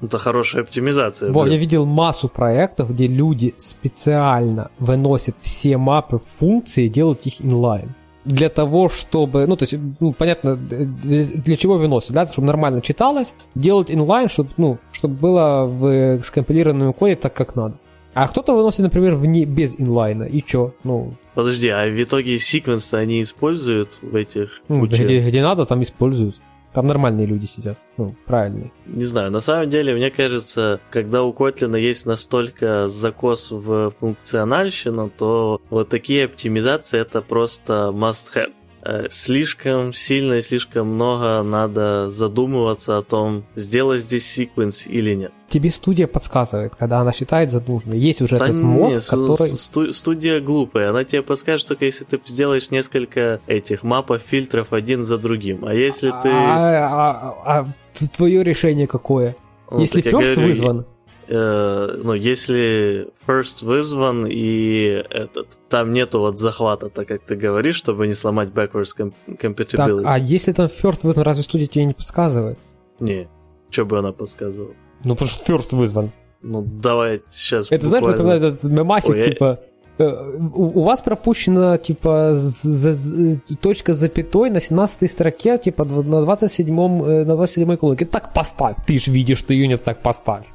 Это 0.01 0.17
хорошая 0.17 0.63
оптимизация. 0.63 1.31
Во, 1.31 1.43
блин. 1.43 1.53
я 1.53 1.59
видел 1.59 1.85
массу 1.85 2.27
проектов, 2.27 2.89
где 2.89 3.07
люди 3.07 3.53
специально 3.57 4.71
выносят 4.79 5.37
все 5.41 5.77
map 5.77 6.09
ы 6.09 6.19
функции 6.39 6.85
и 6.85 6.89
делают 6.89 7.25
их 7.25 7.41
inline. 7.41 7.93
Для 8.23 8.49
того, 8.49 8.87
чтобы, 8.89 9.47
ну, 9.47 9.55
то 9.55 9.63
есть, 9.63 9.75
ну, 9.99 10.13
понятно, 10.13 10.55
для, 10.55 11.55
чего 11.55 11.77
выносят, 11.77 12.11
да, 12.11 12.25
чтобы 12.27 12.47
нормально 12.47 12.81
читалось, 12.81 13.33
делать 13.55 13.89
inline, 13.89 14.29
чтобы, 14.29 14.49
ну, 14.57 14.77
чтобы 14.91 15.15
было 15.15 15.65
в 15.65 16.21
скомпилированном 16.23 16.93
коде 16.93 17.15
так, 17.15 17.33
как 17.33 17.55
надо. 17.55 17.75
А 18.13 18.27
кто-то 18.27 18.53
выносит, 18.53 18.79
например, 18.79 19.15
вне, 19.15 19.45
без 19.45 19.75
inline 19.79 20.12
а, 20.12 20.23
и 20.23 20.43
чё? 20.43 20.73
Ну, 20.83 21.15
Подожди, 21.33 21.69
а 21.69 21.87
в 21.87 22.03
итоге 22.03 22.37
sequence 22.39 22.93
они 22.93 23.21
используют 23.21 23.99
в 24.01 24.15
этих 24.15 24.61
ну 24.67 24.85
где, 24.85 25.21
где 25.21 25.41
надо, 25.41 25.65
там 25.65 25.81
используют. 25.81 26.35
Там 26.73 26.87
нормальные 26.87 27.25
люди 27.25 27.45
сидят, 27.45 27.77
ну, 27.97 28.15
правильные. 28.25 28.71
Не 28.85 29.05
знаю, 29.05 29.29
на 29.29 29.41
самом 29.41 29.69
деле, 29.69 29.93
мне 29.93 30.09
кажется, 30.09 30.79
когда 30.89 31.23
у 31.23 31.33
Котлина 31.33 31.75
есть 31.75 32.05
настолько 32.05 32.87
закос 32.87 33.51
в 33.51 33.91
функциональщину, 33.99 35.09
то 35.09 35.61
вот 35.69 35.89
такие 35.89 36.25
оптимизации 36.25 36.99
это 36.99 37.21
просто 37.21 37.91
must-have. 37.93 38.53
Э, 38.83 39.07
Слишком 39.09 39.93
сильно 39.93 40.33
и 40.33 40.41
слишком 40.41 40.87
много 40.87 41.43
надо 41.43 42.09
задумываться 42.09 42.97
о 42.97 43.03
том, 43.03 43.43
сделать 43.55 44.01
здесь 44.01 44.25
секвенс 44.25 44.87
или 44.87 45.13
нет. 45.13 45.31
Тебе 45.49 45.69
студия 45.69 46.07
подсказывает, 46.07 46.73
когда 46.75 46.99
она 47.01 47.11
считает 47.11 47.51
за 47.51 47.61
нужное. 47.61 47.97
Есть 47.97 48.21
уже 48.21 48.37
Да 48.39 48.45
этот 48.45 48.57
не, 48.57 48.63
мозг, 48.63 49.09
который... 49.09 49.47
сту- 49.57 49.93
студия 49.93 50.39
глупая, 50.39 50.89
она 50.89 51.03
тебе 51.03 51.21
подскажет 51.21 51.67
только 51.67 51.85
если 51.85 52.05
ты 52.05 52.19
сделаешь 52.25 52.71
несколько 52.71 53.39
этих 53.47 53.83
мапов, 53.83 54.21
фильтров 54.25 54.73
один 54.73 55.03
за 55.03 55.17
другим. 55.17 55.65
А 55.65 55.73
если 55.73 56.09
ты... 56.21 56.29
А, 56.29 57.35
а- 57.45 57.63
а 57.63 58.07
твое 58.15 58.43
решение 58.43 58.87
какое? 58.87 59.35
ну, 59.69 59.79
Если 59.79 60.01
говорю, 60.01 60.41
вызван, 60.41 60.85
э, 61.31 62.01
ну, 62.03 62.13
если 62.13 63.07
first 63.27 63.65
вызван 63.65 64.25
и 64.29 65.03
этот, 65.09 65.47
там 65.69 65.93
нету 65.93 66.19
вот 66.19 66.37
захвата, 66.39 66.89
так 66.89 67.07
как 67.07 67.21
ты 67.23 67.35
говоришь, 67.35 67.75
чтобы 67.75 68.07
не 68.07 68.13
сломать 68.13 68.49
backwards 68.49 68.89
com- 68.97 69.13
так, 69.27 69.43
compatibility. 69.43 70.03
а 70.05 70.19
если 70.19 70.51
там 70.53 70.67
first 70.67 70.99
вызван, 71.03 71.23
разве 71.23 71.43
студия 71.43 71.67
тебе 71.67 71.85
не 71.85 71.93
подсказывает? 71.93 72.57
Не, 72.99 73.27
что 73.69 73.85
бы 73.85 73.99
она 73.99 74.11
подсказывала? 74.11 74.73
Ну, 75.05 75.15
потому 75.15 75.29
что 75.29 75.53
first 75.53 75.75
вызван. 75.75 76.11
Ну, 76.43 76.61
давай 76.63 77.21
сейчас 77.29 77.71
Это, 77.71 77.85
знаешь, 77.87 78.05
напоминает 78.05 78.43
этот 78.43 78.63
мемасик, 78.63 79.11
Ой, 79.11 79.17
я- 79.19 79.25
типа, 79.25 79.59
э, 79.99 80.37
у, 80.55 80.81
вас 80.83 81.01
пропущена, 81.01 81.77
типа, 81.77 82.33
з- 82.33 82.67
з- 82.67 82.93
з- 82.93 83.39
точка 83.61 83.93
с 83.93 83.97
запятой 83.97 84.49
на 84.49 84.59
17 84.59 85.07
строке, 85.07 85.57
типа, 85.57 85.85
на 85.85 86.21
27-м, 86.25 87.03
э, 87.03 87.25
на 87.25 87.33
27-й 87.35 87.77
колонке. 87.77 88.05
Так 88.05 88.33
поставь, 88.33 88.75
ты 88.87 88.99
ж 88.99 89.07
видишь, 89.11 89.37
что 89.39 89.53
нет, 89.53 89.83
так 89.83 90.01
поставь. 90.01 90.45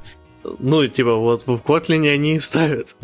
Ну, 0.59 0.85
типа, 0.87 1.15
вот 1.15 1.45
в 1.45 1.57
Котлине 1.59 2.11
они 2.11 2.35
и 2.35 2.39
ставят. 2.39 2.95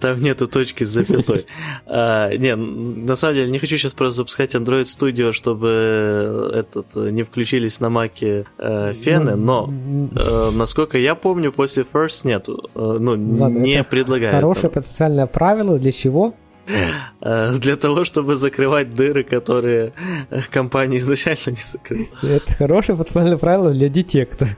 Там 0.00 0.20
нету 0.20 0.46
точки 0.46 0.84
с 0.84 0.90
запятой. 0.90 1.46
А, 1.86 2.30
не, 2.34 2.54
на 2.56 3.16
самом 3.16 3.34
деле, 3.34 3.50
не 3.50 3.58
хочу 3.58 3.76
сейчас 3.76 3.94
просто 3.94 4.18
запускать 4.18 4.54
Android 4.54 4.82
Studio, 4.82 5.32
чтобы 5.32 6.52
этот, 6.54 6.86
э, 6.94 7.10
не 7.10 7.22
включились 7.22 7.80
на 7.80 7.90
маке 7.90 8.46
э, 8.58 8.92
фены, 8.94 9.36
но 9.36 9.72
Э, 10.14 10.50
насколько 10.52 10.98
я 10.98 11.14
помню, 11.14 11.52
после 11.52 11.84
First 11.90 12.26
нету. 12.26 12.70
Э, 12.74 12.96
ну, 13.00 13.12
Ладно, 13.12 13.58
не 13.58 13.82
предлагают. 13.84 14.34
Хорошее 14.34 14.70
там. 14.70 14.82
потенциальное 14.82 15.26
правило 15.26 15.78
для 15.78 15.92
чего? 15.92 16.34
Э, 17.20 17.52
для 17.52 17.76
того, 17.76 18.04
чтобы 18.04 18.36
закрывать 18.36 18.94
дыры, 18.94 19.24
которые 19.24 19.92
э, 20.30 20.40
компания 20.50 20.98
изначально 20.98 21.50
не 21.50 21.62
закрыла. 21.62 22.06
Это 22.22 22.54
хорошее 22.54 22.96
потенциальное 22.96 23.38
правило 23.38 23.72
для 23.72 23.88
детекта. 23.88 24.48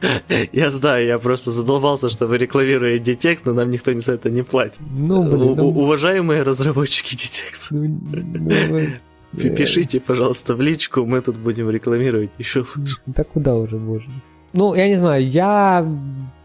Я 0.52 0.70
знаю, 0.70 1.06
я 1.06 1.18
просто 1.18 1.50
задолбался, 1.50 2.08
чтобы 2.08 2.38
рекламируя 2.38 2.98
Detect, 2.98 3.40
но 3.44 3.52
нам 3.52 3.70
никто 3.70 3.98
за 3.98 4.12
это 4.12 4.30
не 4.30 4.42
платит. 4.42 4.80
Ну, 4.90 5.22
блин, 5.24 5.54
ну, 5.56 5.68
уважаемые 5.68 6.42
разработчики 6.42 7.14
Detect, 7.14 7.68
ну, 7.70 8.50
вы- 8.70 9.00
пи- 9.42 9.50
пишите, 9.56 10.00
пожалуйста, 10.00 10.54
в 10.54 10.60
личку, 10.60 11.04
мы 11.06 11.20
тут 11.20 11.36
будем 11.36 11.70
рекламировать 11.70 12.30
еще 12.38 12.60
лучше. 12.76 12.96
Да 13.06 13.24
куда 13.24 13.54
уже, 13.54 13.76
боже. 13.76 14.08
Ну, 14.52 14.74
я 14.74 14.88
не 14.88 14.96
знаю, 14.96 15.26
я 15.26 15.86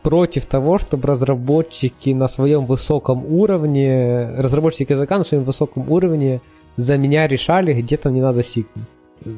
против 0.03 0.45
того, 0.45 0.77
чтобы 0.77 1.07
разработчики 1.07 2.09
на 2.13 2.27
своем 2.27 2.65
высоком 2.65 3.25
уровне, 3.25 4.29
разработчики 4.37 4.93
языка 4.93 5.17
на 5.17 5.23
своем 5.23 5.43
высоком 5.43 5.89
уровне 5.91 6.41
за 6.77 6.97
меня 6.97 7.27
решали, 7.27 7.73
где 7.81 7.97
там 7.97 8.13
не 8.13 8.21
надо 8.21 8.43
секвенс. 8.43 8.89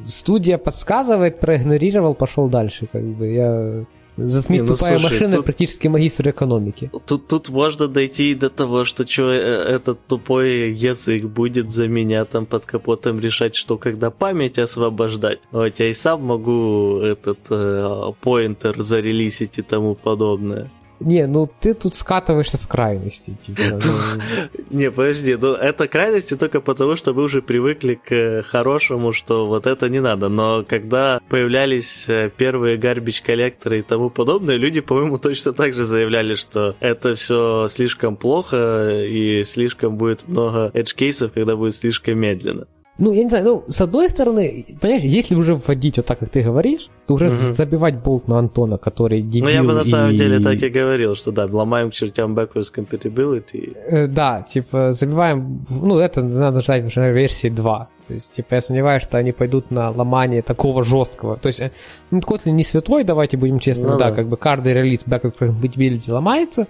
Студия 0.08 0.56
подсказывает, 0.58 1.40
проигнорировал, 1.40 2.14
пошел 2.14 2.48
дальше. 2.48 2.86
Как 2.90 3.02
бы 3.02 3.26
я 3.32 3.84
Затмить 4.16 4.62
ну, 4.62 4.68
тупая 4.68 4.98
слушай, 4.98 5.12
машина 5.12 5.32
тут- 5.32 5.44
практически 5.44 5.88
магистр 5.88 6.28
экономики. 6.28 6.90
Тут, 7.06 7.26
тут 7.26 7.48
можно 7.48 7.88
дойти 7.88 8.30
и 8.30 8.34
до 8.34 8.48
того, 8.48 8.84
что 8.84 9.04
чё, 9.04 9.28
э, 9.28 9.36
этот 9.36 10.06
тупой 10.06 10.72
язык 10.72 11.24
будет 11.24 11.72
за 11.72 11.88
меня 11.88 12.24
там 12.24 12.46
под 12.46 12.64
капотом 12.64 13.18
решать, 13.18 13.56
что 13.56 13.76
когда 13.76 14.10
память 14.10 14.58
освобождать. 14.58 15.40
Вот 15.50 15.80
я 15.80 15.88
и 15.88 15.92
сам 15.92 16.22
могу 16.22 16.98
этот 16.98 17.38
э, 17.50 18.12
поинтер 18.20 18.82
зарелисить 18.82 19.58
и 19.58 19.62
тому 19.62 19.94
подобное. 19.96 20.70
Не, 21.04 21.26
ну 21.26 21.50
ты 21.60 21.74
тут 21.74 21.94
скатываешься 21.94 22.56
в 22.56 22.66
крайности. 22.66 23.36
Типа, 23.46 23.78
Не, 24.70 24.90
подожди, 24.90 25.36
ну 25.36 25.52
это 25.52 25.86
крайности 25.86 26.34
только 26.34 26.60
потому, 26.62 26.96
что 26.96 27.12
мы 27.12 27.22
уже 27.24 27.42
привыкли 27.42 27.94
к 27.94 28.12
э, 28.12 28.42
хорошему, 28.42 29.12
что 29.12 29.46
вот 29.46 29.66
это 29.66 29.90
не 29.90 30.00
надо. 30.00 30.30
Но 30.30 30.64
когда 30.66 31.20
появлялись 31.28 32.08
э, 32.08 32.30
первые 32.34 32.78
гарбич 32.78 33.20
коллекторы 33.20 33.80
и 33.80 33.82
тому 33.82 34.08
подобное, 34.08 34.56
люди, 34.56 34.80
по-моему, 34.80 35.18
точно 35.22 35.52
так 35.52 35.74
же 35.74 35.84
заявляли, 35.84 36.34
что 36.34 36.74
это 36.80 37.14
все 37.14 37.68
слишком 37.68 38.16
плохо 38.16 39.04
и 39.04 39.44
слишком 39.44 39.96
будет 39.96 40.26
много 40.26 40.70
edge-кейсов, 40.72 41.32
когда 41.34 41.54
будет 41.54 41.74
слишком 41.74 42.18
медленно. 42.18 42.66
Ну, 42.96 43.12
я 43.12 43.24
не 43.24 43.28
знаю, 43.28 43.44
ну, 43.44 43.64
с 43.68 43.80
одной 43.80 44.08
стороны, 44.08 44.64
понимаешь, 44.80 45.02
если 45.02 45.34
уже 45.34 45.56
вводить 45.56 45.96
вот 45.96 46.06
так, 46.06 46.20
как 46.20 46.28
ты 46.30 46.42
говоришь, 46.42 46.88
то 47.06 47.14
уже 47.14 47.24
Мгм. 47.24 47.54
забивать 47.54 47.96
болт 47.98 48.28
на 48.28 48.38
Антона, 48.38 48.78
который 48.78 49.20
дебил 49.20 49.44
Ну, 49.46 49.50
я 49.50 49.64
бы 49.64 49.72
на 49.72 49.82
самом 49.84 50.12
и- 50.12 50.16
деле 50.16 50.38
так 50.38 50.62
и 50.62 50.68
говорил, 50.68 51.16
что 51.16 51.32
да, 51.32 51.46
ломаем 51.50 51.90
к 51.90 51.92
чертям 51.92 52.38
backwards 52.38 52.72
compatibility. 52.72 53.76
Э, 53.86 54.06
Да, 54.06 54.42
типа, 54.48 54.92
забиваем, 54.92 55.66
ну, 55.70 55.98
это 55.98 56.22
надо 56.24 56.60
ждать 56.60 56.84
уже 56.84 57.12
версии 57.12 57.48
2. 57.48 57.88
То 58.06 58.14
есть, 58.14 58.34
типа, 58.34 58.54
я 58.54 58.60
сомневаюсь, 58.60 59.02
что 59.02 59.18
они 59.18 59.32
пойдут 59.32 59.70
на 59.72 59.90
ломание 59.90 60.42
такого 60.42 60.84
жесткого. 60.84 61.36
То 61.36 61.48
есть, 61.48 61.60
э, 61.60 61.70
ну, 62.12 62.20
Kotlin 62.20 62.50
не 62.52 62.62
святой, 62.62 63.02
давайте 63.02 63.36
будем 63.36 63.58
честными, 63.58 63.90
Ну 63.92 63.98
да, 63.98 64.10
да. 64.10 64.14
как 64.16 64.28
бы 64.28 64.36
каждый 64.36 64.72
релиз 64.74 65.00
backwards 65.04 65.34
compatibility 65.40 66.12
ломается, 66.12 66.66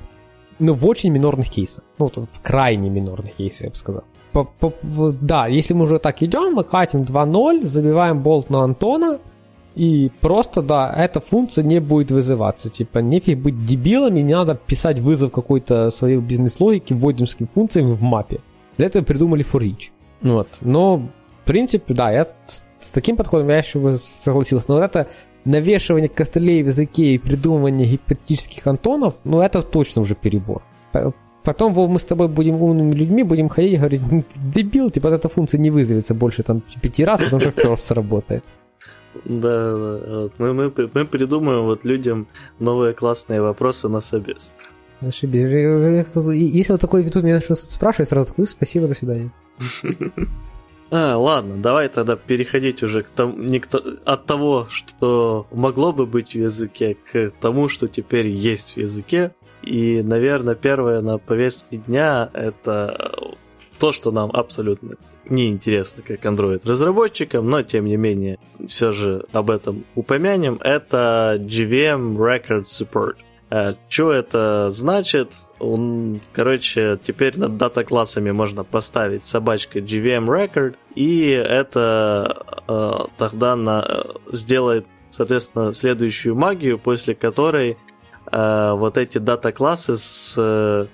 но 0.58 0.72
в 0.72 0.86
очень 0.86 1.10
минорных 1.10 1.50
кейсах. 1.50 1.84
Ну, 1.98 2.06
в 2.06 2.40
крайне 2.42 2.88
минорных 2.88 3.34
кейсах, 3.34 3.62
я 3.64 3.70
бы 3.70 3.76
сказал. 3.76 4.04
По- 4.34 4.44
по- 4.44 5.12
да, 5.12 5.46
если 5.46 5.74
мы 5.74 5.84
уже 5.84 5.98
так 5.98 6.22
идем, 6.22 6.54
мы 6.54 6.64
катим 6.64 7.02
2.0, 7.02 7.64
забиваем 7.64 8.20
болт 8.20 8.50
на 8.50 8.64
Антона, 8.64 9.18
и 9.76 10.10
просто, 10.20 10.60
да, 10.60 10.92
эта 10.92 11.20
функция 11.20 11.64
не 11.64 11.80
будет 11.80 12.10
вызываться. 12.10 12.68
Типа, 12.68 12.98
нефиг 12.98 13.38
быть 13.38 13.64
дебилами, 13.64 14.20
не 14.20 14.34
надо 14.34 14.54
писать 14.54 14.98
вызов 14.98 15.32
какой-то 15.32 15.90
своей 15.90 16.18
бизнес-логики 16.18 16.94
вводимским 16.94 17.48
функциям 17.54 17.94
в 17.94 18.02
мапе. 18.02 18.40
Для 18.76 18.86
этого 18.86 19.04
придумали 19.04 19.44
for 19.44 19.60
each. 19.60 19.90
Вот. 20.22 20.48
Но, 20.60 20.96
в 20.96 21.44
принципе, 21.44 21.94
да, 21.94 22.10
я 22.10 22.26
с 22.80 22.90
таким 22.90 23.16
подходом 23.16 23.48
я 23.48 23.58
еще 23.58 23.78
бы 23.78 23.96
согласился. 23.96 24.66
Но 24.68 24.74
вот 24.74 24.84
это 24.84 25.06
навешивание 25.44 26.08
костылей 26.08 26.62
в 26.62 26.66
языке 26.66 27.14
и 27.14 27.18
придумывание 27.18 27.88
гипотетических 27.88 28.66
антонов, 28.66 29.14
ну, 29.24 29.40
это 29.40 29.62
точно 29.62 30.02
уже 30.02 30.14
перебор. 30.14 30.62
Потом, 31.44 31.74
Вов, 31.74 31.90
мы 31.90 31.98
с 31.98 32.04
тобой 32.04 32.28
будем 32.28 32.62
умными 32.62 32.94
людьми, 32.94 33.22
будем 33.22 33.48
ходить 33.48 33.74
и 33.74 33.76
говорить, 33.76 34.00
дебил, 34.34 34.90
типа 34.90 35.08
эта 35.08 35.28
функция 35.28 35.58
не 35.58 35.70
вызовется 35.70 36.14
больше 36.14 36.42
там 36.42 36.62
пяти 36.80 37.04
раз, 37.04 37.22
потому 37.22 37.40
что 37.40 37.50
first 37.50 37.76
сработает. 37.76 38.42
Да, 39.24 39.72
да. 39.72 40.20
Вот. 40.20 40.32
Мы, 40.38 40.54
мы, 40.54 40.72
мы 40.94 41.04
придумаем 41.04 41.64
вот 41.64 41.84
людям 41.84 42.26
новые 42.58 42.94
классные 42.94 43.42
вопросы 43.42 43.88
на 43.88 44.00
собес. 44.00 44.50
Если 45.00 46.72
вот 46.72 46.80
такой 46.80 47.04
YouTube 47.04 47.24
меня 47.24 47.40
что-то 47.40 47.72
спрашивает, 47.72 48.08
сразу 48.08 48.28
такой, 48.28 48.46
спасибо, 48.46 48.88
до 48.88 48.94
свидания. 48.94 49.30
А, 50.90 51.16
ладно, 51.16 51.56
давай 51.56 51.88
тогда 51.88 52.14
переходить 52.14 52.82
уже 52.82 53.00
к 53.00 53.08
тому, 53.08 53.36
не 53.36 53.58
к, 53.58 53.68
от 54.04 54.26
того, 54.26 54.68
что 54.70 55.46
могло 55.50 55.92
бы 55.92 56.06
быть 56.06 56.32
в 56.32 56.34
языке, 56.34 56.96
к 57.10 57.32
тому, 57.40 57.68
что 57.68 57.88
теперь 57.88 58.28
есть 58.28 58.74
в 58.74 58.76
языке. 58.76 59.34
И, 59.64 60.02
наверное, 60.02 60.54
первое 60.54 61.00
на 61.00 61.18
повестке 61.18 61.78
дня 61.78 62.30
это 62.32 63.12
то, 63.78 63.92
что 63.92 64.10
нам 64.10 64.30
абсолютно 64.30 64.96
неинтересно 65.28 66.02
как 66.02 66.24
Android-разработчикам, 66.24 67.48
но 67.48 67.62
тем 67.62 67.86
не 67.86 67.96
менее 67.96 68.38
все 68.66 68.92
же 68.92 69.24
об 69.32 69.50
этом 69.50 69.84
упомянем, 69.94 70.58
это 70.62 71.36
GVM 71.40 72.16
Record 72.16 72.64
Support. 72.64 73.16
Э, 73.50 73.74
что 73.88 74.12
это 74.12 74.68
значит? 74.70 75.34
Он, 75.58 76.20
короче, 76.32 76.98
теперь 77.02 77.38
над 77.38 77.56
дата-классами 77.56 78.30
можно 78.32 78.64
поставить 78.64 79.24
собачка 79.24 79.78
GVM 79.78 80.26
Record, 80.26 80.76
и 80.94 81.28
это 81.28 82.44
э, 82.68 82.90
тогда 83.16 83.56
на, 83.56 83.84
э, 83.86 84.02
сделает, 84.32 84.86
соответственно, 85.10 85.72
следующую 85.72 86.34
магию, 86.34 86.78
после 86.78 87.14
которой 87.14 87.76
э, 88.30 88.72
вот 88.72 88.98
эти 88.98 89.18
дата-классы 89.18 89.96
с 89.96 90.34
э, 90.38 90.86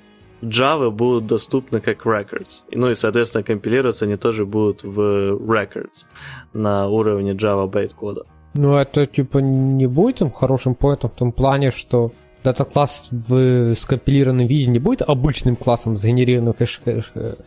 Java 0.42 0.90
будут 0.90 1.26
доступны 1.26 1.80
как 1.80 2.06
records. 2.06 2.62
Ну 2.72 2.90
и, 2.90 2.94
соответственно, 2.94 3.44
компилироваться 3.44 4.04
они 4.04 4.16
тоже 4.16 4.46
будут 4.46 4.82
в 4.82 5.36
records 5.36 6.06
на 6.52 6.88
уровне 6.88 7.32
Java 7.32 7.68
байт-кода. 7.68 8.24
Ну, 8.54 8.74
это 8.76 9.06
типа 9.06 9.38
не 9.38 9.86
будет 9.86 10.18
там 10.18 10.30
хорошим 10.30 10.74
point 10.74 11.00
ом 11.00 11.10
в 11.10 11.14
том 11.14 11.32
плане, 11.32 11.70
что 11.70 12.12
data-класс 12.42 13.08
в 13.10 13.74
скомпилированном 13.74 14.46
виде 14.46 14.70
не 14.70 14.78
будет 14.78 15.02
обычным 15.02 15.56
классом, 15.56 15.96
сгенерированным 15.96 16.54
хэш, 16.54 16.80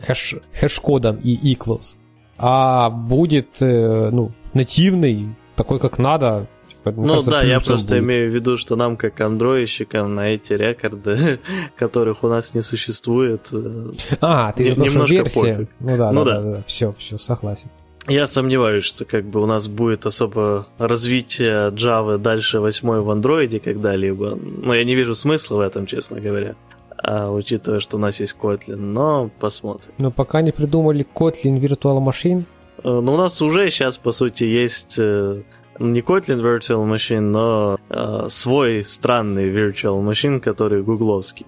хэш, 0.00 0.36
хэш-кодом 0.52 1.18
и 1.22 1.54
equals, 1.54 1.96
а 2.38 2.90
будет 2.90 3.60
э, 3.60 4.10
ну, 4.10 4.32
нативный, 4.54 5.34
такой 5.56 5.78
как 5.78 5.98
надо, 5.98 6.46
типа, 6.90 7.00
ну 7.00 7.08
кажется, 7.08 7.30
да, 7.30 7.42
я 7.42 7.60
просто 7.60 7.94
будет. 7.94 8.04
имею 8.04 8.30
в 8.30 8.34
виду, 8.34 8.56
что 8.56 8.76
нам, 8.76 8.96
как 8.96 9.20
андроидщикам, 9.20 10.14
на 10.14 10.30
эти 10.30 10.52
рекорды, 10.52 11.38
которых 11.76 12.24
у 12.24 12.28
нас 12.28 12.54
не 12.54 12.62
существует, 12.62 13.48
э, 13.52 13.92
а, 14.20 14.52
ты 14.52 14.64
же 14.64 14.80
немножко 14.80 15.14
версия. 15.14 15.40
пофиг. 15.40 15.68
Ну 15.80 15.96
да, 15.96 16.12
ну, 16.12 16.24
да, 16.24 16.34
да, 16.34 16.40
да, 16.40 16.56
да, 16.56 16.64
все, 16.66 16.94
все, 16.98 17.18
согласен. 17.18 17.70
Я 18.06 18.26
сомневаюсь, 18.26 18.84
что 18.84 19.06
как 19.06 19.24
бы 19.24 19.40
у 19.42 19.46
нас 19.46 19.66
будет 19.66 20.04
особо 20.04 20.66
развитие 20.76 21.70
Java 21.70 22.18
дальше 22.18 22.60
8 22.60 23.00
в 23.00 23.10
андроиде 23.10 23.60
когда-либо. 23.60 24.36
Но 24.36 24.74
я 24.74 24.84
не 24.84 24.94
вижу 24.94 25.14
смысла 25.14 25.56
в 25.56 25.60
этом, 25.60 25.86
честно 25.86 26.20
говоря. 26.20 26.54
А, 27.02 27.30
учитывая, 27.30 27.80
что 27.80 27.96
у 27.96 28.00
нас 28.00 28.20
есть 28.20 28.36
Kotlin, 28.38 28.76
но 28.76 29.30
посмотрим. 29.40 29.92
Но 29.98 30.10
пока 30.10 30.42
не 30.42 30.52
придумали 30.52 31.06
Kotlin 31.14 31.58
Virtual 31.58 32.04
Machine. 32.04 32.44
Э, 32.82 33.00
ну, 33.00 33.14
у 33.14 33.16
нас 33.16 33.40
уже 33.40 33.70
сейчас, 33.70 33.96
по 33.96 34.12
сути, 34.12 34.44
есть 34.44 34.96
э, 34.98 35.42
не 35.78 36.00
Kotlin 36.00 36.40
Virtual 36.40 36.84
Machine, 36.86 37.20
но 37.20 37.78
э, 37.88 38.26
свой 38.28 38.84
странный 38.84 39.50
Virtual 39.50 40.02
Machine, 40.02 40.40
который 40.40 40.82
гугловский. 40.82 41.46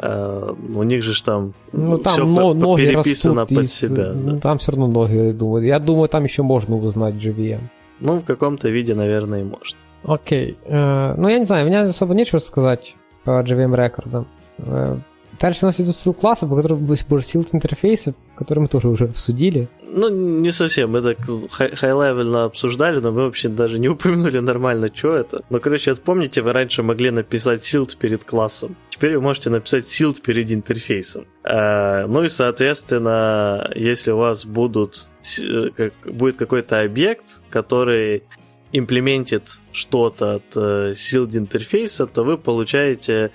Uh, 0.00 0.56
у 0.76 0.84
них 0.84 1.02
же 1.02 1.24
там, 1.24 1.54
ну, 1.72 1.98
там 1.98 2.12
все 2.12 2.24
но, 2.24 2.52
по- 2.52 2.54
ноги 2.54 2.86
переписано 2.86 3.46
под 3.46 3.64
из, 3.64 3.74
себя. 3.74 4.12
Ну, 4.14 4.34
да. 4.34 4.38
Там 4.38 4.58
все 4.58 4.70
равно 4.70 4.86
ноги, 4.86 5.14
я 5.14 5.32
думаю. 5.32 5.66
Я 5.66 5.80
думаю, 5.80 6.08
там 6.08 6.22
еще 6.22 6.44
можно 6.44 6.76
узнать 6.76 7.16
GVM. 7.16 7.62
Ну, 7.98 8.20
в 8.20 8.24
каком-то 8.24 8.68
виде, 8.68 8.94
наверное, 8.94 9.40
и 9.40 9.42
можно. 9.42 9.76
Окей. 10.04 10.56
Uh, 10.66 11.14
ну, 11.16 11.26
я 11.26 11.40
не 11.40 11.44
знаю, 11.46 11.66
у 11.66 11.68
меня 11.68 11.82
особо 11.82 12.14
нечего 12.14 12.38
сказать 12.38 12.94
по 13.24 13.42
GVM 13.42 13.74
рекордам. 13.74 14.28
Uh, 14.58 15.00
Дальше 15.40 15.60
у 15.62 15.66
нас 15.66 15.80
идут 15.80 15.94
ссыл 15.94 16.12
классы, 16.12 16.46
по 16.46 16.56
которым 16.56 16.84
будет 16.84 17.24
силд 17.24 17.48
интерфейсы, 17.54 18.14
которые 18.36 18.62
мы 18.62 18.68
тоже 18.68 18.88
уже 18.88 19.04
обсудили. 19.04 19.68
Ну, 19.82 20.08
не 20.08 20.50
совсем. 20.50 20.90
Мы 20.90 21.00
так 21.00 21.18
хай-левельно 21.50 22.44
обсуждали, 22.44 23.00
но 23.00 23.12
мы 23.12 23.22
вообще 23.22 23.48
даже 23.48 23.78
не 23.78 23.88
упомянули 23.88 24.38
нормально, 24.38 24.90
что 24.92 25.14
это. 25.14 25.44
Но, 25.50 25.60
короче, 25.60 25.94
помните, 25.94 26.42
вы 26.42 26.52
раньше 26.52 26.82
могли 26.82 27.10
написать 27.10 27.64
силд 27.64 27.96
перед 27.96 28.24
классом. 28.24 28.76
Теперь 28.90 29.14
вы 29.16 29.22
можете 29.22 29.50
написать 29.50 29.86
силд 29.86 30.20
перед 30.20 30.50
интерфейсом. 30.50 31.26
А, 31.44 32.06
ну 32.06 32.24
и, 32.24 32.28
соответственно, 32.28 33.70
если 33.74 34.10
у 34.10 34.18
вас 34.18 34.44
будут, 34.44 35.06
э, 35.38 35.90
будет 36.04 36.36
какой-то 36.36 36.80
объект, 36.80 37.42
который 37.50 38.24
имплементит 38.72 39.60
что-то 39.72 40.34
от 40.34 40.56
э, 40.56 40.92
интерфейса, 40.92 42.06
то 42.06 42.22
вы 42.24 42.36
получаете 42.36 43.14
Э, 43.14 43.30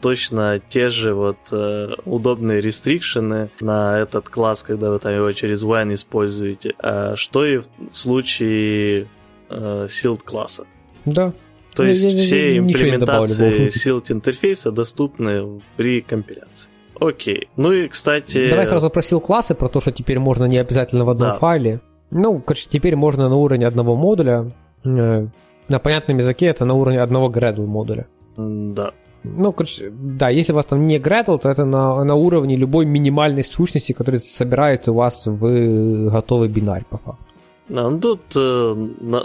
точно 0.00 0.60
те 0.68 0.88
же 0.88 1.14
вот 1.14 1.38
э, 1.50 1.88
удобные 2.04 2.60
рестрикшены 2.60 3.50
на 3.60 3.98
этот 3.98 4.28
класс, 4.28 4.62
когда 4.62 4.90
вы 4.90 4.98
там 4.98 5.14
его 5.14 5.32
через 5.32 5.64
when 5.64 5.94
используете, 5.94 6.74
э, 6.82 7.14
что 7.16 7.44
и 7.44 7.58
в 7.58 7.66
случае 7.92 9.08
sealed 9.48 10.24
класса. 10.24 10.66
Да. 11.04 11.32
То 11.74 11.84
есть 11.84 12.02
я, 12.02 12.18
все 12.18 12.52
я, 12.52 12.58
имплементации 12.58 13.68
sealed 13.68 14.12
интерфейса 14.12 14.72
доступны 14.72 15.60
при 15.76 16.00
компиляции. 16.00 16.70
Окей. 16.98 17.48
Ну 17.56 17.72
и, 17.72 17.88
кстати... 17.88 18.48
Давай 18.48 18.66
сразу 18.66 18.90
про 18.90 19.00
seal 19.00 19.20
классы, 19.20 19.54
про 19.54 19.68
то, 19.68 19.80
что 19.80 19.92
теперь 19.92 20.18
можно 20.18 20.46
не 20.46 20.58
обязательно 20.58 21.04
в 21.04 21.10
одном 21.10 21.30
да. 21.30 21.38
файле. 21.38 21.80
Ну, 22.10 22.40
короче, 22.40 22.68
теперь 22.70 22.96
можно 22.96 23.28
на 23.28 23.36
уровне 23.36 23.66
одного 23.66 23.94
модуля. 23.96 24.52
На 24.84 25.78
понятном 25.82 26.18
языке 26.18 26.46
это 26.46 26.64
на 26.64 26.74
уровне 26.74 27.00
одного 27.00 27.28
Gradle 27.28 27.66
модуля. 27.66 28.06
Да. 28.36 28.92
Ну, 29.36 29.52
короче, 29.52 29.90
да, 29.90 30.28
если 30.28 30.52
у 30.52 30.56
вас 30.56 30.66
там 30.66 30.84
не 30.84 30.98
Gradle, 30.98 31.38
то 31.38 31.48
это 31.48 31.64
на, 31.64 32.04
на 32.04 32.14
уровне 32.14 32.56
любой 32.56 32.86
минимальной 32.86 33.44
сущности, 33.44 33.92
которая 33.92 34.20
собирается 34.20 34.92
у 34.92 34.94
вас 34.94 35.26
в 35.26 36.10
готовый 36.10 36.48
бинарь, 36.48 36.84
по 36.88 36.98
факту. 36.98 37.24
А, 37.68 37.90
ну, 37.90 37.98
тут 37.98 38.20
э, 38.36 38.74
на, 39.00 39.22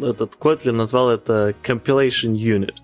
этот 0.00 0.36
Kotlin 0.40 0.72
назвал 0.72 1.10
это 1.10 1.54
compilation 1.62 2.34
unit, 2.34 2.74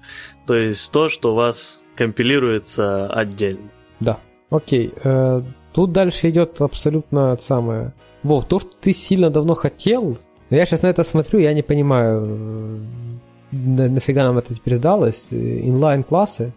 то 0.47 0.55
есть 0.55 0.91
то, 0.93 1.09
что 1.09 1.33
у 1.33 1.35
вас 1.37 1.85
компилируется 1.95 3.07
отдельно. 3.07 3.71
Да, 4.01 4.19
окей. 4.51 4.93
Э, 5.05 5.43
тут 5.73 5.93
дальше 5.93 6.31
идет 6.31 6.61
абсолютно 6.61 7.37
самое... 7.39 7.93
Вов, 8.25 8.47
то, 8.47 8.59
что 8.59 8.71
ты 8.81 8.93
сильно 8.93 9.31
давно 9.31 9.55
хотел, 9.55 10.19
я 10.51 10.65
сейчас 10.67 10.83
на 10.83 10.89
это 10.89 11.05
смотрю, 11.05 11.39
я 11.39 11.53
не 11.55 11.63
понимаю, 11.63 12.81
на, 13.53 13.89
нафига 13.89 14.25
нам 14.25 14.39
это 14.39 14.55
теперь 14.55 14.77
сдалось? 14.77 15.29
Инлайн-классы? 15.31 16.53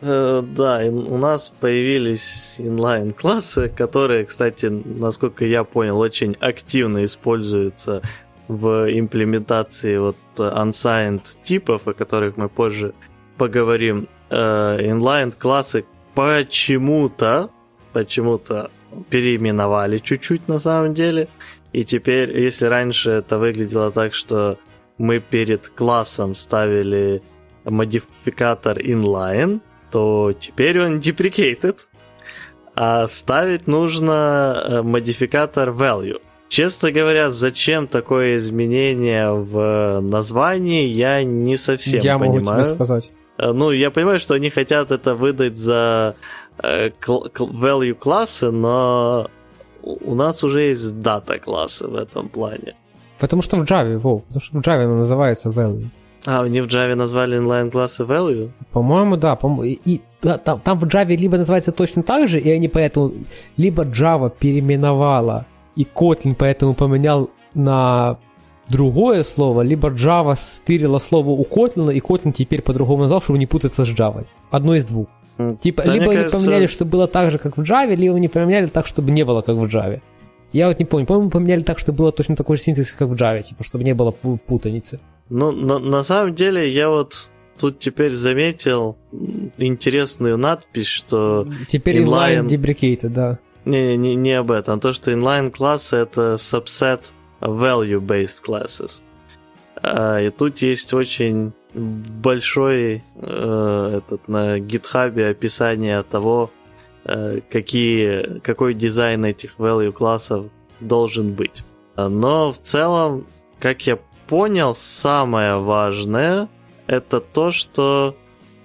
Э, 0.00 0.42
да, 0.42 0.80
у 0.84 1.16
нас 1.16 1.54
появились 1.60 2.56
инлайн-классы, 2.58 3.68
которые, 3.68 4.24
кстати, 4.24 4.66
насколько 4.66 5.44
я 5.44 5.64
понял, 5.64 5.98
очень 5.98 6.36
активно 6.40 7.04
используются 7.04 8.02
в 8.48 8.90
имплементации 8.90 9.96
вот 9.98 10.16
unsigned 10.36 11.22
типов, 11.42 11.86
о 11.86 11.92
которых 11.92 12.36
мы 12.36 12.48
позже 12.48 12.94
поговорим. 13.38 14.08
Inline-классы 14.30 15.80
э, 15.80 15.84
почему-то, 16.14 17.50
почему-то 17.92 18.70
переименовали 19.08 19.98
чуть-чуть 19.98 20.48
на 20.48 20.58
самом 20.58 20.94
деле. 20.94 21.28
И 21.72 21.84
теперь, 21.84 22.38
если 22.38 22.66
раньше 22.66 23.10
это 23.12 23.38
выглядело 23.38 23.90
так, 23.90 24.14
что 24.14 24.58
мы 24.98 25.20
перед 25.20 25.68
классом 25.68 26.34
ставили 26.34 27.22
модификатор 27.64 28.78
inline, 28.78 29.60
то 29.90 30.32
теперь 30.32 30.80
он 30.80 30.98
deprecated, 30.98 31.78
а 32.74 33.06
ставить 33.06 33.66
нужно 33.66 34.62
э, 34.64 34.82
модификатор 34.82 35.70
value. 35.70 36.20
Честно 36.48 36.92
говоря, 36.92 37.30
зачем 37.30 37.86
такое 37.86 38.36
изменение 38.36 39.32
в 39.32 40.00
названии, 40.00 40.86
я 40.86 41.22
не 41.24 41.56
совсем 41.56 42.00
я 42.00 42.18
понимаю. 42.18 42.44
Могу 42.44 42.62
тебе 42.62 42.74
сказать. 42.74 43.10
Э, 43.38 43.52
ну, 43.52 43.70
я 43.70 43.90
понимаю, 43.90 44.20
что 44.20 44.34
они 44.34 44.50
хотят 44.50 44.90
это 44.90 45.14
выдать 45.14 45.58
за 45.58 46.16
э, 46.62 46.90
value 46.90 47.94
классы, 47.94 48.50
но 48.50 49.30
у 49.82 50.14
нас 50.14 50.44
уже 50.44 50.68
есть 50.68 51.00
дата 51.00 51.38
классы 51.38 51.86
в 51.86 51.96
этом 51.96 52.28
плане. 52.28 52.74
Потому 53.22 53.40
что 53.40 53.56
в 53.56 53.62
Java, 53.62 53.96
Вов, 53.98 54.24
потому 54.24 54.40
что 54.40 54.58
в 54.58 54.60
Java 54.62 54.82
она 54.82 54.96
называется 54.96 55.50
value. 55.50 55.86
А, 56.26 56.42
они 56.42 56.60
в 56.60 56.66
Java 56.66 56.96
назвали 56.96 57.38
inline 57.38 57.70
классы 57.70 58.02
value? 58.02 58.50
По-моему, 58.72 59.16
да. 59.16 59.36
По 59.36 59.62
и, 59.62 60.00
да 60.20 60.38
там, 60.38 60.58
там 60.58 60.76
в 60.76 60.84
Java 60.86 61.14
либо 61.14 61.36
называется 61.36 61.70
точно 61.70 62.02
так 62.02 62.26
же, 62.26 62.40
и 62.40 62.50
они 62.50 62.66
поэтому... 62.66 63.12
Либо 63.56 63.84
Java 63.84 64.28
переименовала, 64.36 65.46
и 65.76 65.84
Kotlin 65.84 66.34
поэтому 66.36 66.74
поменял 66.74 67.30
на 67.54 68.18
другое 68.68 69.22
слово, 69.22 69.62
либо 69.62 69.90
Java 69.90 70.34
стырила 70.34 70.98
слово 70.98 71.28
у 71.28 71.44
Kotlin, 71.44 71.94
и 71.94 72.00
Kotlin 72.00 72.32
теперь 72.32 72.62
по-другому 72.62 73.02
назвал, 73.02 73.22
чтобы 73.22 73.38
не 73.38 73.46
путаться 73.46 73.84
с 73.84 73.88
Java. 73.88 74.24
Одно 74.50 74.74
из 74.74 74.84
двух. 74.84 75.06
Типа, 75.60 75.84
да, 75.84 75.94
либо 75.94 76.06
они 76.06 76.22
кажется... 76.22 76.44
поменяли, 76.44 76.66
чтобы 76.66 76.90
было 76.90 77.06
так 77.06 77.30
же, 77.30 77.38
как 77.38 77.56
в 77.56 77.60
Java, 77.60 77.94
либо 77.94 78.16
они 78.16 78.26
поменяли 78.26 78.66
так, 78.66 78.86
чтобы 78.86 79.12
не 79.12 79.24
было, 79.24 79.42
как 79.42 79.54
в 79.54 79.64
Java. 79.66 80.00
Я 80.52 80.68
вот 80.68 80.78
не 80.78 80.84
помню, 80.84 81.06
по-моему, 81.06 81.30
поменяли 81.30 81.62
так, 81.62 81.78
чтобы 81.78 81.98
было 81.98 82.12
точно 82.12 82.36
такой 82.36 82.56
же 82.56 82.62
синтез, 82.62 82.92
как 82.92 83.08
в 83.08 83.14
Java, 83.14 83.42
типа, 83.42 83.64
чтобы 83.64 83.84
не 83.84 83.94
было 83.94 84.10
путаницы. 84.10 85.00
Ну, 85.30 85.50
на, 85.50 85.78
на 85.78 86.02
самом 86.02 86.34
деле, 86.34 86.70
я 86.70 86.90
вот 86.90 87.30
тут 87.58 87.78
теперь 87.78 88.12
заметил 88.12 88.96
интересную 89.56 90.36
надпись, 90.36 90.86
что... 90.86 91.46
Теперь 91.68 92.02
inline, 92.02 92.46
inline 92.46 92.48
deprecated, 92.48 93.08
да. 93.08 93.38
Не, 93.64 93.96
не, 93.96 94.14
не 94.14 94.32
об 94.32 94.50
этом. 94.50 94.80
То, 94.80 94.92
что 94.92 95.12
inline 95.12 95.50
классы 95.50 95.96
это 95.96 96.34
subset 96.34 97.12
value-based 97.40 98.42
classes. 98.46 99.02
А, 99.82 100.20
и 100.20 100.30
тут 100.30 100.58
есть 100.58 100.92
очень 100.92 101.52
большой 101.74 103.02
э, 103.16 104.00
этот 104.02 104.28
на 104.28 104.58
GitHub 104.58 105.30
описание 105.30 106.02
того, 106.02 106.50
какие, 107.04 108.38
какой 108.40 108.74
дизайн 108.74 109.24
этих 109.24 109.56
value 109.58 109.92
классов 109.92 110.46
должен 110.80 111.32
быть. 111.32 111.64
Но 111.96 112.52
в 112.52 112.58
целом, 112.58 113.26
как 113.58 113.86
я 113.86 113.98
понял, 114.28 114.74
самое 114.74 115.58
важное 115.58 116.48
это 116.86 117.20
то, 117.20 117.50
что 117.50 118.16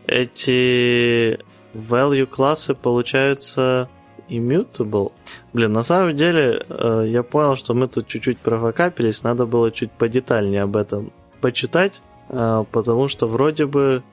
эти 0.05 1.39
value 1.73 2.25
классы 2.25 2.73
получаются 2.73 3.89
immutable. 4.29 5.11
Блин, 5.53 5.73
на 5.73 5.83
самом 5.83 6.15
деле, 6.15 6.65
э, 6.67 7.05
я 7.07 7.23
понял, 7.23 7.55
что 7.55 7.73
мы 7.73 7.87
тут 7.87 8.07
чуть-чуть 8.07 8.39
провокапились, 8.39 9.23
надо 9.23 9.45
было 9.45 9.71
чуть 9.71 9.91
подетальнее 9.91 10.63
об 10.63 10.75
этом 10.75 11.11
почитать, 11.39 12.01
э, 12.29 12.65
потому 12.71 13.07
что 13.07 13.27
вроде 13.27 13.65
бы 13.65 14.03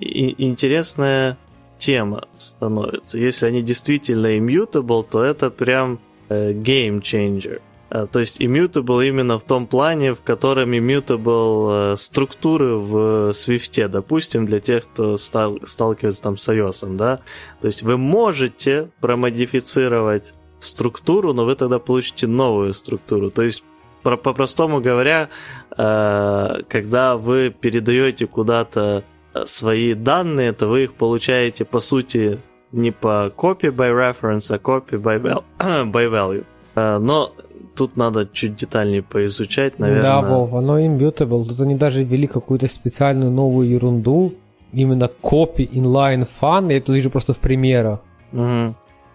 интересная 0.00 1.36
тема 1.80 2.28
становится. 2.38 3.18
Если 3.18 3.46
они 3.46 3.62
действительно 3.62 4.38
immutable, 4.38 5.04
то 5.10 5.24
это 5.24 5.50
прям 5.50 5.98
э, 6.28 6.52
game 6.52 7.00
changer. 7.00 7.60
Э, 7.90 8.06
то 8.10 8.20
есть 8.20 8.40
immutable 8.40 9.06
именно 9.06 9.38
в 9.38 9.42
том 9.42 9.66
плане, 9.66 10.12
в 10.12 10.20
котором 10.20 10.72
immutable 10.72 11.94
э, 11.94 11.96
структуры 11.96 12.76
в 12.76 13.30
Swift, 13.30 13.88
допустим, 13.88 14.46
для 14.46 14.60
тех, 14.60 14.84
кто 14.84 15.16
стал, 15.16 15.58
сталкивается 15.64 16.22
там 16.22 16.36
с 16.36 16.48
iOS, 16.48 16.96
да. 16.96 17.20
То 17.60 17.66
есть 17.66 17.82
вы 17.82 17.96
можете 17.96 18.90
промодифицировать 19.00 20.34
структуру, 20.60 21.32
но 21.32 21.44
вы 21.44 21.54
тогда 21.56 21.78
получите 21.78 22.26
новую 22.26 22.74
структуру. 22.74 23.30
То 23.30 23.42
есть 23.42 23.64
по-простому 24.02 24.80
говоря, 24.80 25.28
э, 25.76 26.62
когда 26.68 27.16
вы 27.16 27.50
передаете 27.50 28.26
куда-то 28.26 29.04
свои 29.44 29.94
данные, 29.94 30.52
то 30.52 30.66
вы 30.66 30.84
их 30.84 30.94
получаете 30.94 31.64
по 31.64 31.80
сути 31.80 32.38
не 32.72 32.90
по 32.90 33.32
copy 33.36 33.74
by 33.74 33.90
reference, 33.92 34.54
а 34.54 34.58
copy 34.58 35.00
by, 35.00 35.42
by 35.58 36.10
value. 36.10 36.44
Но 36.76 37.32
тут 37.74 37.96
надо 37.96 38.28
чуть 38.32 38.56
детальнее 38.56 39.02
поизучать, 39.02 39.78
наверное. 39.78 40.02
Да, 40.02 40.20
Вов, 40.20 40.54
оно 40.54 40.78
immutable. 40.78 41.44
Тут 41.44 41.60
они 41.60 41.74
даже 41.74 42.04
ввели 42.04 42.26
какую-то 42.26 42.68
специальную 42.68 43.30
новую 43.30 43.68
ерунду, 43.68 44.34
именно 44.72 45.10
copy 45.22 45.68
inline 45.68 46.28
fun, 46.40 46.72
я 46.72 46.80
тут 46.80 46.94
вижу 46.94 47.10
просто 47.10 47.34
в 47.34 47.38
примерах. 47.38 48.00
Угу. 48.32 48.74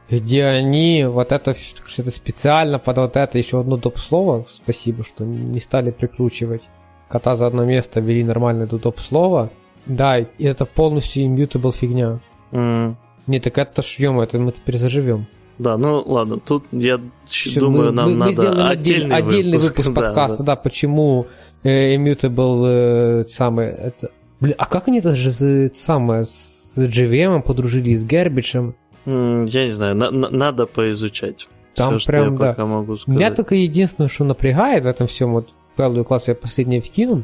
Где 0.09 0.43
они 0.45 1.05
вот 1.05 1.31
это 1.31 1.55
что-то 1.87 2.11
специально 2.11 2.77
под 2.77 2.97
вот 2.97 3.17
это 3.17 3.37
еще 3.37 3.59
одно 3.59 3.77
доп. 3.77 3.97
слово, 3.97 4.45
спасибо, 4.49 5.03
что 5.03 5.23
не 5.23 5.59
стали 5.59 5.91
прикручивать. 5.91 6.63
Кота 7.07 7.35
за 7.35 7.47
одно 7.47 7.65
место 7.65 7.99
ввели 7.99 8.23
нормальное 8.23 8.67
доп. 8.67 8.99
слово. 8.99 9.49
Да, 9.85 10.19
и 10.19 10.43
это 10.43 10.65
полностью 10.65 11.25
immutable 11.25 11.73
фигня. 11.73 12.19
Mm. 12.51 12.95
Не, 13.27 13.39
так 13.39 13.57
это 13.57 13.81
ж, 13.81 13.99
это 13.99 14.39
мы 14.39 14.51
теперь 14.51 14.77
заживем. 14.77 15.27
Да, 15.57 15.77
ну 15.77 16.03
ладно, 16.05 16.37
тут 16.37 16.65
я 16.71 16.99
Все, 17.23 17.59
думаю, 17.59 17.87
мы, 17.87 17.91
нам 17.91 18.11
мы, 18.11 18.15
надо 18.17 18.53
мы 18.53 18.67
отдельный, 18.67 19.15
отдельный 19.15 19.57
выпуск, 19.57 19.77
выпуск 19.77 19.95
подкаста, 19.95 20.37
да, 20.39 20.43
да. 20.43 20.55
да 20.55 20.61
почему 20.61 21.27
э, 21.63 21.95
Immutable 21.95 23.21
э, 23.21 23.23
самый, 23.23 23.67
это, 23.67 24.11
блин, 24.41 24.55
а 24.57 24.65
как 24.65 24.89
они 24.89 24.99
это 24.99 25.15
же 25.15 25.71
самое 25.73 26.25
с 26.25 26.77
GVM 26.77 27.41
подружились 27.41 28.01
с 28.01 28.03
Гербичем? 28.03 28.75
Я 29.05 29.65
не 29.65 29.71
знаю, 29.71 29.95
на, 29.95 30.11
на, 30.11 30.29
надо 30.29 30.65
поизучать. 30.65 31.47
Там 31.75 31.99
Все, 31.99 32.07
прям, 32.07 32.37
да. 32.37 32.49
Пока 32.49 32.65
могу 32.65 32.95
сказать. 32.95 33.19
Меня 33.19 33.31
только 33.31 33.55
единственное, 33.55 34.09
что 34.09 34.23
напрягает 34.23 34.83
в 34.83 34.87
этом 34.87 35.07
всем, 35.07 35.33
вот 35.33 35.49
пятую 35.77 36.03
класс 36.05 36.27
я 36.27 36.35
последнее 36.35 36.81
вкинул, 36.81 37.23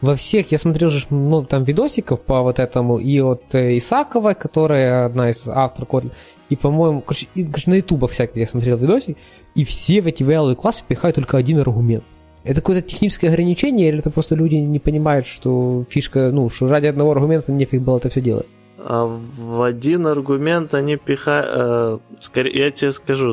во 0.00 0.14
всех, 0.14 0.52
я 0.52 0.58
смотрел 0.58 0.90
же 0.90 1.04
много 1.10 1.46
там 1.46 1.64
видосиков 1.64 2.20
по 2.20 2.42
вот 2.42 2.58
этому, 2.58 2.98
и 2.98 3.20
от 3.20 3.54
э, 3.54 3.78
Исаковой, 3.78 4.34
которая 4.34 5.06
одна 5.06 5.30
из 5.30 5.48
авторов 5.48 6.04
и, 6.48 6.56
по-моему, 6.56 7.00
короче, 7.00 7.28
и, 7.34 7.44
короче, 7.44 7.70
на 7.70 7.74
ютубах 7.74 8.10
всякие 8.10 8.42
я 8.42 8.46
смотрел 8.46 8.76
видосик, 8.76 9.16
и 9.54 9.64
все 9.64 10.00
в 10.00 10.06
эти 10.06 10.22
value 10.22 10.54
классы 10.54 10.84
пихают 10.86 11.16
только 11.16 11.38
один 11.38 11.58
аргумент. 11.58 12.04
Это 12.44 12.60
какое-то 12.60 12.86
техническое 12.86 13.28
ограничение, 13.28 13.88
или 13.88 13.98
это 13.98 14.10
просто 14.10 14.36
люди 14.36 14.54
не 14.54 14.78
понимают, 14.78 15.26
что 15.26 15.84
фишка, 15.88 16.30
ну, 16.30 16.48
что 16.48 16.68
ради 16.68 16.86
одного 16.86 17.12
аргумента 17.12 17.50
нефиг 17.50 17.82
было 17.82 17.96
это 17.96 18.08
все 18.08 18.20
делать? 18.20 18.46
А 18.78 19.04
в 19.04 19.62
один 19.62 20.06
аргумент 20.06 20.72
они 20.74 20.96
пихают... 20.96 21.48
Э, 21.50 21.98
скорее, 22.20 22.66
я 22.66 22.70
тебе 22.70 22.92
скажу, 22.92 23.32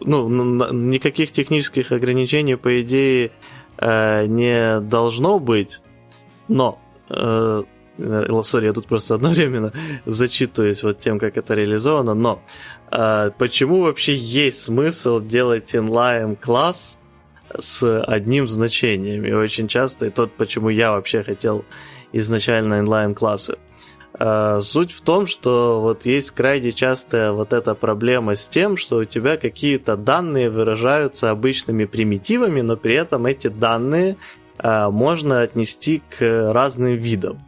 ну, 0.00 0.28
никаких 0.72 1.32
технических 1.32 1.92
ограничений, 1.92 2.56
по 2.56 2.82
идее, 2.82 3.30
э, 3.78 4.26
не 4.26 4.80
должно 4.80 5.38
быть, 5.38 5.80
но 6.48 6.78
э, 7.08 7.62
я 7.98 8.72
тут 8.72 8.86
просто 8.86 9.14
одновременно 9.14 9.72
зачитываюсь 10.04 10.82
вот 10.82 11.00
тем, 11.00 11.18
как 11.18 11.36
это 11.36 11.54
реализовано, 11.54 12.14
но 12.14 12.42
э, 12.90 13.30
почему 13.38 13.82
вообще 13.82 14.14
есть 14.14 14.62
смысл 14.62 15.20
делать 15.20 15.74
inline 15.74 16.36
класс 16.36 16.98
с 17.56 18.02
одним 18.02 18.48
значением? 18.48 19.24
И 19.24 19.32
очень 19.32 19.68
часто, 19.68 20.06
и 20.06 20.10
тот, 20.10 20.32
почему 20.32 20.68
я 20.68 20.92
вообще 20.92 21.22
хотел 21.22 21.64
изначально 22.12 22.82
inline 22.82 23.14
классы. 23.14 23.54
Э, 23.54 23.75
суть 24.18 24.92
в 24.92 25.00
том, 25.02 25.26
что 25.26 25.80
вот 25.80 26.06
есть 26.06 26.30
крайне 26.30 26.72
частая 26.72 27.32
вот 27.32 27.52
эта 27.52 27.74
проблема 27.74 28.34
с 28.34 28.48
тем, 28.48 28.76
что 28.76 28.98
у 28.98 29.04
тебя 29.04 29.36
какие-то 29.36 29.96
данные 29.96 30.50
выражаются 30.50 31.30
обычными 31.30 31.84
примитивами, 31.84 32.62
но 32.62 32.76
при 32.76 32.94
этом 32.94 33.26
эти 33.26 33.48
данные 33.48 34.16
э, 34.58 34.88
можно 34.88 35.42
отнести 35.42 36.02
к 36.18 36.52
разным 36.52 36.94
видам. 36.94 37.40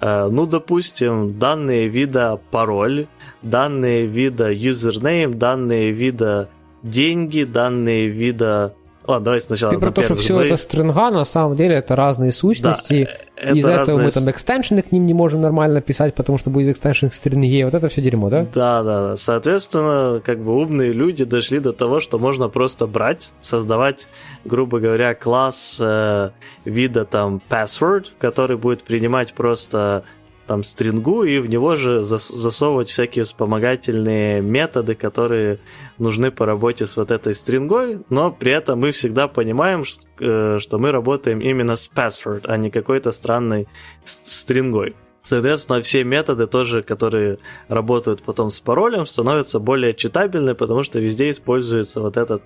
Э, 0.00 0.28
ну, 0.30 0.46
допустим, 0.46 1.38
данные 1.38 1.88
вида 1.88 2.40
пароль, 2.50 3.06
данные 3.42 4.06
вида 4.06 4.52
username, 4.52 5.34
данные 5.34 5.92
вида 5.92 6.48
деньги, 6.82 7.44
данные 7.44 8.08
вида 8.08 8.74
Ладно, 9.08 9.24
давай 9.24 9.40
сначала. 9.40 9.72
Ты 9.72 9.78
про 9.78 9.90
то, 9.90 10.02
что 10.02 10.14
все 10.16 10.38
это 10.42 10.58
стринга, 10.58 11.10
на 11.10 11.24
самом 11.24 11.56
деле 11.56 11.76
это 11.76 11.96
разные 11.96 12.30
сущности. 12.30 13.08
Да, 13.42 13.52
Из-за 13.52 13.76
разные... 13.78 13.82
этого 13.82 14.02
мы 14.02 14.10
там 14.10 14.30
экстеншены 14.30 14.82
к 14.82 14.92
ним 14.92 15.06
не 15.06 15.14
можем 15.14 15.40
нормально 15.40 15.80
писать, 15.80 16.14
потому 16.14 16.36
что 16.36 16.50
будет 16.50 16.68
экстеншн 16.68 17.06
к 17.06 17.14
стринге. 17.14 17.64
Вот 17.64 17.72
это 17.72 17.88
все 17.88 18.02
дерьмо, 18.02 18.28
да? 18.28 18.46
Да, 18.54 18.82
да, 18.82 19.08
да. 19.08 19.16
Соответственно, 19.16 20.20
как 20.22 20.40
бы 20.40 20.54
умные 20.54 20.92
люди 20.92 21.24
дошли 21.24 21.58
до 21.58 21.72
того, 21.72 22.00
что 22.00 22.18
можно 22.18 22.50
просто 22.50 22.86
брать, 22.86 23.32
создавать, 23.40 24.08
грубо 24.44 24.78
говоря, 24.78 25.14
класс 25.14 25.78
э, 25.80 26.30
вида 26.66 27.06
там 27.06 27.40
password, 27.48 28.08
который 28.18 28.58
будет 28.58 28.82
принимать 28.82 29.32
просто 29.32 30.04
там 30.48 30.62
стрингу 30.64 31.24
и 31.24 31.38
в 31.38 31.48
него 31.48 31.76
же 31.76 32.02
засовывать 32.02 32.88
всякие 32.88 33.24
вспомогательные 33.24 34.40
методы, 34.40 34.94
которые 34.94 35.60
нужны 35.98 36.30
по 36.30 36.46
работе 36.46 36.86
с 36.86 36.96
вот 36.96 37.10
этой 37.10 37.34
стрингой, 37.34 38.00
но 38.08 38.32
при 38.32 38.52
этом 38.52 38.80
мы 38.80 38.90
всегда 38.90 39.28
понимаем, 39.28 39.84
э, 40.20 40.58
что 40.58 40.78
мы 40.78 40.90
работаем 40.90 41.40
именно 41.40 41.76
с 41.76 41.90
password, 41.94 42.42
а 42.44 42.56
не 42.56 42.70
какой-то 42.70 43.12
странной 43.12 43.68
стрингой. 44.04 44.96
Соответственно, 45.22 45.82
все 45.82 46.04
методы 46.04 46.46
тоже, 46.46 46.82
которые 46.82 47.38
работают 47.68 48.22
потом 48.22 48.50
с 48.50 48.60
паролем, 48.60 49.04
становятся 49.04 49.58
более 49.58 49.92
читабельны, 49.92 50.54
потому 50.54 50.82
что 50.82 51.00
везде 51.00 51.28
используется 51.28 52.00
вот 52.00 52.16
этот 52.16 52.42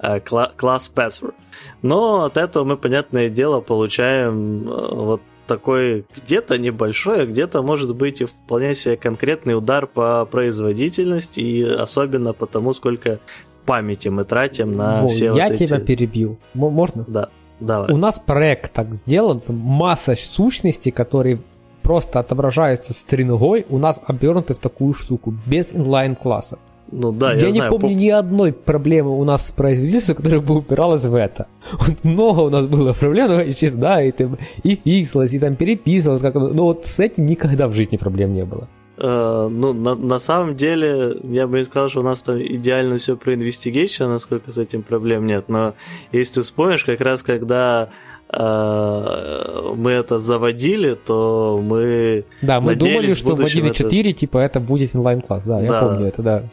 э, 0.00 0.18
класс 0.20 0.92
password. 0.92 1.34
Но 1.82 2.24
от 2.24 2.36
этого 2.36 2.64
мы, 2.64 2.76
понятное 2.76 3.28
дело, 3.28 3.60
получаем 3.60 4.68
э, 4.68 4.94
вот 4.94 5.22
такой 5.46 6.06
где-то 6.16 6.58
небольшой, 6.58 7.22
а 7.22 7.26
где-то 7.26 7.62
может 7.62 7.94
быть 7.94 8.20
и 8.20 8.24
вполне 8.24 8.74
себе 8.74 8.96
конкретный 8.96 9.56
удар 9.56 9.86
по 9.86 10.24
производительности, 10.24 11.40
и 11.40 11.62
особенно 11.62 12.32
по 12.32 12.46
тому, 12.46 12.72
сколько 12.72 13.20
памяти 13.64 14.08
мы 14.08 14.24
тратим 14.24 14.76
на 14.76 15.02
Во, 15.02 15.08
все 15.08 15.26
я 15.26 15.32
вот 15.32 15.52
эти... 15.52 15.62
Я 15.62 15.66
тебя 15.66 15.80
перебью. 15.80 16.38
Можно? 16.54 17.04
Да, 17.06 17.30
давай. 17.60 17.92
У 17.92 17.96
нас 17.96 18.20
проект 18.20 18.72
так 18.72 18.92
сделан, 18.92 19.42
масса 19.48 20.16
сущностей, 20.16 20.90
которые 20.90 21.40
просто 21.82 22.18
отображаются 22.18 22.94
стрингой, 22.94 23.66
у 23.68 23.78
нас 23.78 24.00
обернуты 24.06 24.54
в 24.54 24.58
такую 24.58 24.94
штуку, 24.94 25.34
без 25.46 25.72
инлайн-классов. 25.72 26.58
Ну 26.92 27.12
да, 27.12 27.32
я, 27.32 27.40
я 27.40 27.46
не 27.46 27.58
знаю, 27.58 27.70
помню 27.70 27.88
пом... 27.88 27.96
ни 27.96 28.08
одной 28.08 28.52
проблемы 28.52 29.18
у 29.18 29.24
нас 29.24 29.48
с 29.48 29.52
производительством, 29.52 30.16
которая 30.16 30.40
бы 30.40 30.56
упиралась 30.56 31.04
в 31.04 31.14
это. 31.14 31.46
Вот 31.72 32.04
много 32.04 32.40
у 32.40 32.50
нас 32.50 32.66
было 32.66 32.92
проблем, 32.92 33.28
ну, 33.28 33.40
и 33.40 33.70
да, 33.70 34.02
и, 34.02 34.12
там, 34.12 34.38
и 34.62 34.76
фиксилось, 34.76 35.32
и 35.32 35.38
там 35.38 35.56
переписывалось, 35.56 36.22
как 36.22 36.34
но 36.34 36.64
вот 36.64 36.86
с 36.86 36.98
этим 37.00 37.26
никогда 37.26 37.68
в 37.68 37.72
жизни 37.72 37.96
проблем 37.96 38.32
не 38.32 38.44
было. 38.44 38.68
Э, 38.96 39.48
ну, 39.50 39.72
на, 39.72 39.94
на 39.94 40.18
самом 40.18 40.54
деле, 40.54 41.16
я 41.24 41.46
бы 41.46 41.58
не 41.58 41.64
сказал, 41.64 41.88
что 41.88 42.00
у 42.00 42.04
нас 42.04 42.22
там 42.22 42.40
идеально 42.40 42.98
все 42.98 43.16
про 43.16 43.34
инвестигейшн, 43.34 44.04
насколько 44.04 44.52
с 44.52 44.58
этим 44.58 44.82
проблем 44.82 45.26
нет. 45.26 45.48
Но 45.48 45.74
если 46.12 46.34
ты 46.34 46.42
вспомнишь, 46.42 46.84
как 46.84 47.00
раз 47.00 47.22
когда 47.24 47.88
э, 48.28 49.72
мы 49.76 49.90
это 49.90 50.20
заводили, 50.20 50.94
то 50.94 51.60
мы 51.62 52.24
Да, 52.42 52.60
мы 52.60 52.76
думали, 52.76 53.14
что 53.14 53.34
в 53.34 53.40
1.4 53.40 54.00
это... 54.00 54.12
типа 54.12 54.38
это 54.38 54.60
будет 54.60 54.94
онлайн-класс, 54.94 55.42
да, 55.44 55.60
я 55.60 55.68
да. 55.68 55.80
помню 55.80 56.06
это, 56.06 56.22
да. 56.22 56.44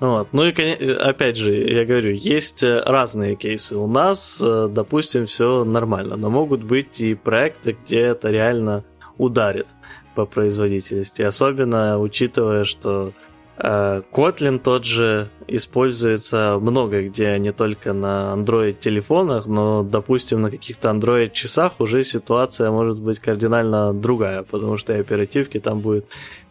Вот. 0.00 0.28
Ну 0.32 0.46
и, 0.46 0.92
опять 0.94 1.36
же, 1.36 1.54
я 1.54 1.84
говорю, 1.84 2.12
есть 2.12 2.62
э, 2.62 2.82
разные 2.86 3.36
кейсы. 3.36 3.76
У 3.76 3.86
нас, 3.86 4.40
э, 4.42 4.68
допустим, 4.70 5.26
все 5.26 5.62
нормально, 5.64 6.16
но 6.16 6.30
могут 6.30 6.64
быть 6.64 7.02
и 7.02 7.14
проекты, 7.14 7.76
где 7.84 8.00
это 8.00 8.30
реально 8.30 8.82
ударит 9.18 9.66
по 10.14 10.24
производительности. 10.24 11.20
Особенно 11.20 11.98
учитывая, 12.00 12.64
что 12.64 13.12
э, 13.58 14.02
Kotlin 14.10 14.58
тот 14.58 14.86
же 14.86 15.28
используется 15.46 16.56
много 16.58 17.02
где, 17.02 17.38
не 17.38 17.52
только 17.52 17.92
на 17.92 18.32
Android-телефонах, 18.34 19.44
но, 19.44 19.82
допустим, 19.82 20.40
на 20.40 20.50
каких-то 20.50 20.88
Android-часах 20.88 21.78
уже 21.78 22.04
ситуация 22.04 22.70
может 22.70 22.98
быть 22.98 23.18
кардинально 23.18 23.92
другая, 23.92 24.44
потому 24.44 24.78
что 24.78 24.94
и 24.94 25.00
оперативки 25.00 25.60
там 25.60 25.80
будет 25.80 26.06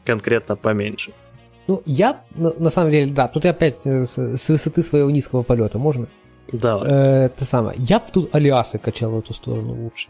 конкретно 0.06 0.56
поменьше. 0.56 1.14
Ну, 1.69 1.84
я, 1.86 2.21
на, 2.36 2.71
самом 2.71 2.89
деле, 2.89 3.12
да, 3.12 3.27
тут 3.27 3.45
я 3.45 3.51
опять 3.51 3.86
э, 3.86 4.03
с, 4.03 4.17
с 4.17 4.49
высоты 4.49 4.82
своего 4.82 5.12
низкого 5.12 5.43
полета, 5.43 5.77
можно? 5.77 6.08
Да. 6.51 6.82
Э, 6.84 7.25
это 7.25 7.45
самое. 7.45 7.77
Я 7.77 7.99
бы 7.99 8.05
тут 8.12 8.34
алиасы 8.34 8.79
качал 8.79 9.12
в 9.12 9.19
эту 9.19 9.36
сторону 9.36 9.84
лучше. 9.84 10.08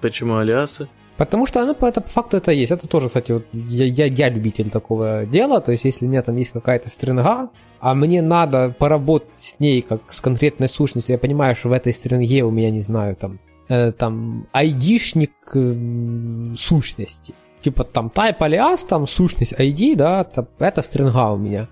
Почему 0.00 0.36
алиасы? 0.36 0.88
Потому 1.16 1.46
что, 1.46 1.66
ну, 1.66 1.72
это, 1.72 2.00
по 2.00 2.08
факту 2.08 2.36
это 2.36 2.52
есть. 2.52 2.70
Это 2.70 2.86
тоже, 2.86 3.08
кстати, 3.08 3.32
вот 3.32 3.46
я, 3.52 3.86
я, 3.86 4.06
я 4.06 4.28
любитель 4.28 4.70
такого 4.70 5.26
дела. 5.26 5.60
То 5.60 5.72
есть, 5.72 5.84
если 5.84 6.06
у 6.06 6.08
меня 6.08 6.22
там 6.22 6.36
есть 6.36 6.52
какая-то 6.52 6.88
стринга, 6.88 7.50
а 7.80 7.94
мне 7.94 8.22
надо 8.22 8.72
поработать 8.78 9.34
с 9.34 9.58
ней 9.58 9.82
как 9.82 10.12
с 10.12 10.20
конкретной 10.20 10.68
сущностью, 10.68 11.14
я 11.14 11.18
понимаю, 11.18 11.56
что 11.56 11.68
в 11.68 11.72
этой 11.72 11.92
стринге 11.92 12.44
у 12.44 12.52
меня, 12.52 12.70
не 12.70 12.80
знаю, 12.80 13.16
там, 13.16 13.40
э, 13.68 13.90
там, 13.90 14.46
айдишник 14.52 15.32
э, 15.52 16.54
сущности 16.56 17.34
типа 17.62 17.84
там 17.84 18.10
type 18.14 18.38
alias, 18.38 18.86
там 18.86 19.06
сущность 19.06 19.52
ID, 19.52 19.96
да, 19.96 20.26
это 20.58 20.82
стринга 20.82 21.30
у 21.30 21.36
меня. 21.36 21.68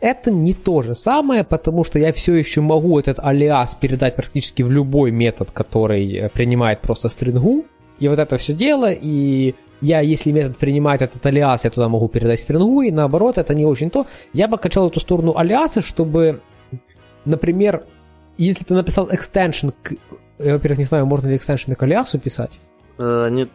Это 0.00 0.32
не 0.32 0.52
то 0.52 0.82
же 0.82 0.94
самое, 0.96 1.44
потому 1.44 1.84
что 1.84 1.98
я 1.98 2.12
все 2.12 2.34
еще 2.34 2.60
могу 2.60 2.98
этот 2.98 3.20
алиас 3.20 3.76
передать 3.76 4.16
практически 4.16 4.62
в 4.62 4.70
любой 4.70 5.12
метод, 5.12 5.52
который 5.52 6.12
э, 6.12 6.28
принимает 6.28 6.80
просто 6.80 7.08
стрингу. 7.08 7.66
И 8.00 8.08
вот 8.08 8.18
это 8.18 8.36
все 8.36 8.52
дело, 8.52 8.90
и 8.90 9.54
я, 9.80 10.00
если 10.00 10.32
метод 10.32 10.56
принимает 10.56 11.02
этот 11.02 11.24
алиас, 11.24 11.64
я 11.64 11.70
туда 11.70 11.88
могу 11.88 12.08
передать 12.08 12.40
стрингу, 12.40 12.82
и 12.82 12.90
наоборот, 12.90 13.38
это 13.38 13.54
не 13.54 13.64
очень 13.64 13.90
то. 13.90 14.06
Я 14.32 14.48
бы 14.48 14.58
качал 14.58 14.88
эту 14.88 14.98
сторону 14.98 15.36
алиаса, 15.36 15.82
чтобы, 15.82 16.40
например, 17.24 17.84
если 18.38 18.64
ты 18.64 18.74
написал 18.74 19.06
к... 19.06 19.92
Я, 20.38 20.54
во-первых, 20.54 20.78
не 20.78 20.84
знаю, 20.84 21.06
можно 21.06 21.28
ли 21.28 21.36
extension 21.36 21.76
к 21.76 21.82
алиасу 21.84 22.18
писать. 22.18 22.58
Э, 22.98 23.24
они, 23.26 23.48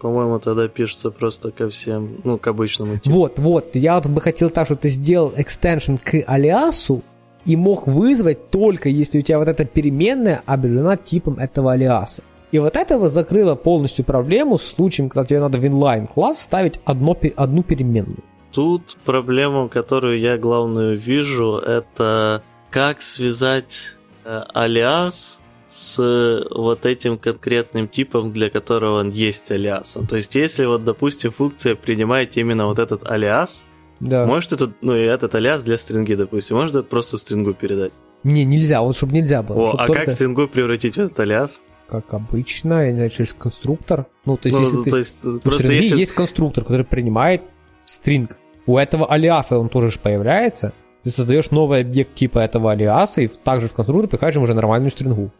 по-моему, 0.00 0.38
тогда 0.38 0.68
пишутся 0.68 1.10
просто 1.10 1.50
ко 1.50 1.68
всем, 1.68 2.20
ну, 2.24 2.38
к 2.38 2.46
обычному 2.46 2.98
типу. 2.98 3.16
Вот, 3.16 3.38
вот, 3.38 3.74
я 3.74 3.96
вот 3.96 4.06
бы 4.06 4.20
хотел 4.20 4.50
так, 4.50 4.66
чтобы 4.66 4.80
ты 4.80 4.88
сделал 4.88 5.32
экстеншн 5.36 5.96
к 5.96 6.22
алиасу 6.26 7.02
и 7.44 7.56
мог 7.56 7.86
вызвать 7.86 8.50
только 8.50 8.88
если 8.88 9.18
у 9.18 9.22
тебя 9.22 9.38
вот 9.38 9.48
эта 9.48 9.64
переменная 9.64 10.42
объявлена 10.46 10.96
типом 10.96 11.38
этого 11.38 11.72
алиаса. 11.72 12.22
И 12.50 12.58
вот 12.58 12.76
этого 12.76 13.08
закрыло 13.08 13.56
полностью 13.56 14.04
проблему 14.04 14.58
с 14.58 14.64
случаем, 14.64 15.08
когда 15.08 15.26
тебе 15.26 15.40
надо 15.40 15.58
в 15.58 15.64
inline 15.64 16.06
класс 16.12 16.40
ставить 16.40 16.80
одно, 16.84 17.16
одну 17.36 17.62
переменную. 17.62 18.24
Тут 18.52 18.96
проблему, 19.04 19.68
которую 19.68 20.18
я 20.18 20.38
главную 20.38 20.96
вижу, 20.96 21.56
это 21.58 22.42
как 22.70 23.02
связать 23.02 23.96
э, 24.24 24.42
алиас 24.54 25.40
с 25.68 26.46
вот 26.50 26.86
этим 26.86 27.18
конкретным 27.18 27.88
типом, 27.88 28.32
для 28.32 28.50
которого 28.50 29.00
он 29.00 29.10
есть 29.10 29.50
алиасом. 29.50 30.06
То 30.06 30.16
есть, 30.16 30.34
если 30.34 30.64
вот, 30.64 30.84
допустим, 30.84 31.30
функция 31.30 31.74
принимает 31.74 32.36
именно 32.36 32.66
вот 32.66 32.78
этот 32.78 33.08
алиас, 33.08 33.66
да. 34.00 34.26
может 34.26 34.52
это, 34.52 34.72
ну 34.80 34.96
и 34.96 35.00
этот 35.00 35.34
алиас 35.34 35.62
для 35.62 35.76
стринги, 35.76 36.14
допустим, 36.14 36.56
может 36.56 36.74
это 36.74 36.82
просто 36.84 37.18
стрингу 37.18 37.52
передать? 37.52 37.92
Не, 38.24 38.44
нельзя, 38.44 38.80
вот 38.80 38.96
чтобы 38.96 39.12
нельзя 39.12 39.42
было. 39.42 39.72
О, 39.72 39.74
а 39.78 39.86
только... 39.86 40.06
как 40.06 40.14
стрингу 40.14 40.48
превратить 40.48 40.94
в 40.94 40.98
этот 40.98 41.20
алиас? 41.20 41.62
Как 41.88 42.12
обычно, 42.12 42.84
я 42.84 42.90
не 42.90 42.96
знаю, 42.96 43.10
через 43.10 43.32
конструктор. 43.32 44.06
Ну, 44.24 44.36
то 44.36 44.48
есть, 44.48 44.58
ну, 44.58 44.64
если 44.64 44.76
то 44.76 44.90
ты... 44.90 44.96
есть, 44.98 45.42
просто 45.42 45.72
если... 45.72 45.96
есть 45.98 46.12
конструктор, 46.12 46.64
который 46.64 46.84
принимает 46.84 47.42
стринг. 47.86 48.36
У 48.66 48.76
этого 48.76 49.10
алиаса 49.10 49.58
он 49.58 49.68
тоже 49.68 49.90
же 49.90 49.98
появляется. 49.98 50.74
Ты 51.02 51.10
создаешь 51.10 51.50
новый 51.50 51.80
объект 51.80 52.14
типа 52.14 52.40
этого 52.40 52.72
алиаса, 52.72 53.22
и 53.22 53.28
также 53.28 53.68
в 53.68 53.72
конструктор 53.72 54.10
пихаешь 54.10 54.36
уже 54.36 54.52
нормальную 54.52 54.90
стрингу. 54.90 55.30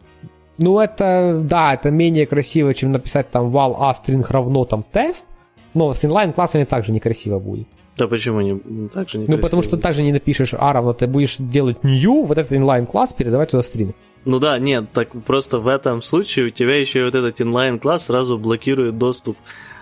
Ну, 0.59 0.79
это, 0.79 1.41
да, 1.43 1.73
это 1.73 1.89
менее 1.89 2.25
красиво, 2.25 2.73
чем 2.73 2.91
написать 2.91 3.31
там 3.31 3.49
val 3.55 3.75
a 3.79 3.93
string 3.93 4.25
равно 4.29 4.65
там 4.65 4.83
тест, 4.83 5.27
но 5.73 5.93
с 5.93 6.03
inline 6.03 6.33
классами 6.33 6.65
также 6.65 6.91
некрасиво 6.91 7.39
будет. 7.39 7.67
Да 7.97 8.07
почему 8.07 8.41
не 8.41 8.87
так 8.89 9.09
же 9.09 9.17
не 9.17 9.25
Ну, 9.27 9.37
потому 9.37 9.61
что 9.61 9.77
также 9.77 10.03
не 10.03 10.11
напишешь 10.11 10.53
a 10.53 10.73
равно, 10.73 10.93
ты 10.93 11.07
будешь 11.07 11.37
делать 11.37 11.83
new, 11.83 12.25
вот 12.25 12.37
этот 12.37 12.51
inline 12.51 12.85
класс 12.85 13.13
передавать 13.13 13.51
туда 13.51 13.63
стринг. 13.63 13.95
Ну 14.25 14.39
да, 14.39 14.59
нет, 14.59 14.91
так 14.91 15.09
просто 15.23 15.59
в 15.59 15.67
этом 15.67 16.01
случае 16.01 16.47
у 16.47 16.49
тебя 16.49 16.77
еще 16.77 16.99
и 16.99 17.03
вот 17.03 17.15
этот 17.15 17.39
inline 17.39 17.79
класс 17.79 18.05
сразу 18.05 18.37
блокирует 18.37 18.97
доступ 18.97 19.37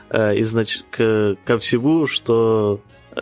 э, 0.10 0.40
изнач... 0.42 0.84
к, 0.92 1.36
ко 1.44 1.58
всему, 1.58 2.06
что 2.06 2.80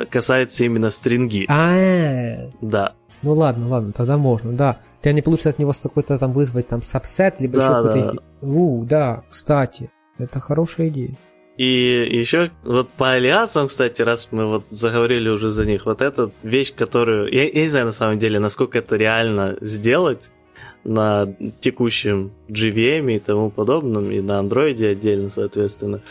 касается 0.10 0.65
именно 0.65 0.89
стринги. 0.89 1.46
А, 1.48 2.50
да. 2.62 2.94
Ну 3.22 3.34
ладно, 3.34 3.68
ладно, 3.68 3.91
тогда 3.94 4.18
можно, 4.18 4.52
да. 4.54 4.80
Тебя 5.06 5.13
не 5.13 5.22
получится 5.22 5.50
от 5.50 5.60
него 5.60 5.72
какой-то 5.72 6.18
там 6.18 6.34
вызвать 6.34 6.68
там 6.68 6.82
сабсет, 6.82 7.39
либо 7.39 7.58
да, 7.58 7.63
еще 7.65 7.88
какой-то... 7.88 8.13
Да. 8.13 8.48
У, 8.48 8.84
да, 8.86 9.24
кстати, 9.30 9.91
это 10.18 10.39
хорошая 10.39 10.88
идея. 10.88 11.15
И 11.58 12.10
еще 12.12 12.50
вот 12.63 12.89
по 12.89 13.12
алиасам, 13.12 13.68
кстати, 13.68 14.02
раз 14.02 14.30
мы 14.32 14.48
вот 14.48 14.63
заговорили 14.72 15.30
уже 15.30 15.50
за 15.50 15.63
них, 15.63 15.86
вот 15.86 16.02
эта 16.02 16.32
вещь, 16.41 16.74
которую... 16.74 17.32
Я, 17.32 17.44
я 17.44 17.62
не 17.62 17.68
знаю 17.68 17.86
на 17.86 17.91
самом 17.91 18.18
деле, 18.18 18.39
насколько 18.39 18.80
это 18.80 18.96
реально 18.96 19.58
сделать 19.62 20.32
на 20.84 21.32
текущем 21.60 22.32
GVM 22.50 23.13
и 23.13 23.20
тому 23.20 23.52
подобном, 23.52 24.10
и 24.10 24.22
на 24.22 24.39
андроиде 24.39 24.88
отдельно, 24.88 25.30
соответственно, 25.30 26.02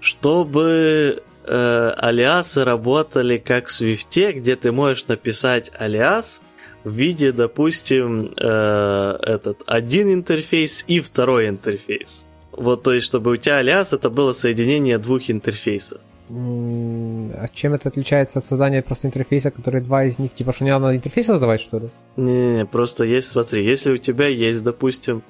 чтобы 0.00 1.22
э, 1.46 1.94
алиасы 1.96 2.64
работали 2.64 3.38
как 3.38 3.68
в 3.68 3.70
Swift, 3.70 4.32
где 4.32 4.56
ты 4.56 4.72
можешь 4.72 5.06
написать 5.06 5.72
алиас 5.78 6.42
в 6.84 6.92
виде, 6.92 7.32
допустим, 7.32 8.32
э, 8.36 9.18
этот 9.22 9.62
один 9.66 10.12
интерфейс 10.12 10.84
и 10.86 11.00
второй 11.00 11.48
интерфейс. 11.48 12.26
Вот, 12.52 12.82
то 12.82 12.92
есть, 12.92 13.06
чтобы 13.06 13.32
у 13.32 13.36
тебя 13.36 13.56
алиас 13.56 13.92
это 13.92 14.10
было 14.10 14.32
соединение 14.32 14.98
двух 14.98 15.30
интерфейсов. 15.30 16.00
А 16.30 17.48
чем 17.52 17.74
это 17.74 17.88
отличается 17.88 18.38
от 18.38 18.44
создания 18.44 18.82
просто 18.82 19.08
интерфейса, 19.08 19.50
который 19.50 19.80
два 19.80 20.04
из 20.04 20.18
них, 20.18 20.34
типа, 20.34 20.52
что 20.52 20.64
не 20.64 20.70
надо 20.70 20.94
интерфейс 20.96 21.26
создавать, 21.26 21.60
что 21.60 21.78
ли? 21.78 21.88
Не-не-не, 22.16 22.66
просто 22.66 23.04
есть, 23.04 23.28
смотри, 23.28 23.64
если 23.64 23.92
у 23.92 23.98
тебя 23.98 24.28
есть, 24.28 24.62
допустим, 24.62 25.22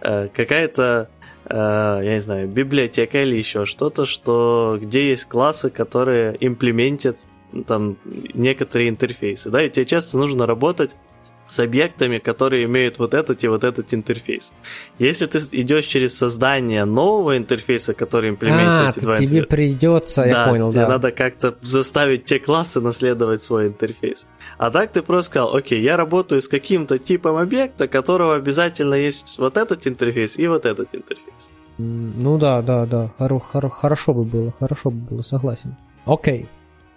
э, 0.00 0.28
какая-то 0.28 1.08
Э, 1.48 2.00
я 2.02 2.14
не 2.14 2.20
знаю, 2.20 2.48
библиотека 2.48 3.20
или 3.22 3.36
еще 3.36 3.64
что-то, 3.64 4.04
что 4.04 4.78
где 4.80 5.08
есть 5.08 5.26
классы, 5.26 5.70
которые 5.70 6.36
имплементят 6.40 7.18
там 7.66 7.96
некоторые 8.34 8.88
интерфейсы, 8.88 9.50
да, 9.50 9.64
и 9.64 9.70
тебе 9.70 9.84
часто 9.84 10.18
нужно 10.18 10.46
работать 10.46 10.94
с 11.48 11.58
объектами, 11.60 12.18
которые 12.18 12.64
имеют 12.64 12.98
вот 12.98 13.14
этот 13.14 13.42
и 13.42 13.48
вот 13.48 13.64
этот 13.64 13.94
интерфейс. 13.94 14.52
Если 14.98 15.26
ты 15.26 15.38
идешь 15.52 15.86
через 15.86 16.16
создание 16.16 16.84
нового 16.84 17.36
интерфейса, 17.36 17.94
который 17.94 18.30
имплементирует 18.30 18.80
а, 18.80 18.90
эти 18.90 19.00
два 19.00 19.16
тебе 19.16 19.44
придется, 19.44 20.22
да, 20.24 20.28
я 20.28 20.48
понял, 20.48 20.70
тебе 20.70 20.82
да. 20.82 20.88
надо 20.88 21.10
как-то 21.10 21.56
заставить 21.62 22.24
те 22.24 22.38
классы 22.38 22.80
наследовать 22.80 23.42
свой 23.42 23.68
интерфейс. 23.68 24.26
А 24.58 24.70
так 24.70 24.92
ты 24.92 25.02
просто 25.02 25.30
сказал, 25.30 25.54
окей, 25.54 25.80
я 25.80 25.96
работаю 25.96 26.42
с 26.42 26.48
каким-то 26.48 26.98
типом 26.98 27.36
объекта, 27.36 27.88
которого 27.88 28.36
обязательно 28.36 28.94
есть 28.94 29.38
вот 29.38 29.56
этот 29.56 29.86
интерфейс 29.86 30.38
и 30.38 30.46
вот 30.46 30.66
этот 30.66 30.94
интерфейс. 30.94 31.50
Ну 31.78 32.38
да, 32.38 32.60
да, 32.60 32.86
да, 32.86 33.10
хоро- 33.18 33.40
хоро- 33.40 33.70
хорошо 33.70 34.12
бы 34.12 34.24
было, 34.24 34.52
хорошо 34.58 34.90
бы 34.90 34.98
было, 34.98 35.22
согласен. 35.22 35.76
Окей. 36.04 36.48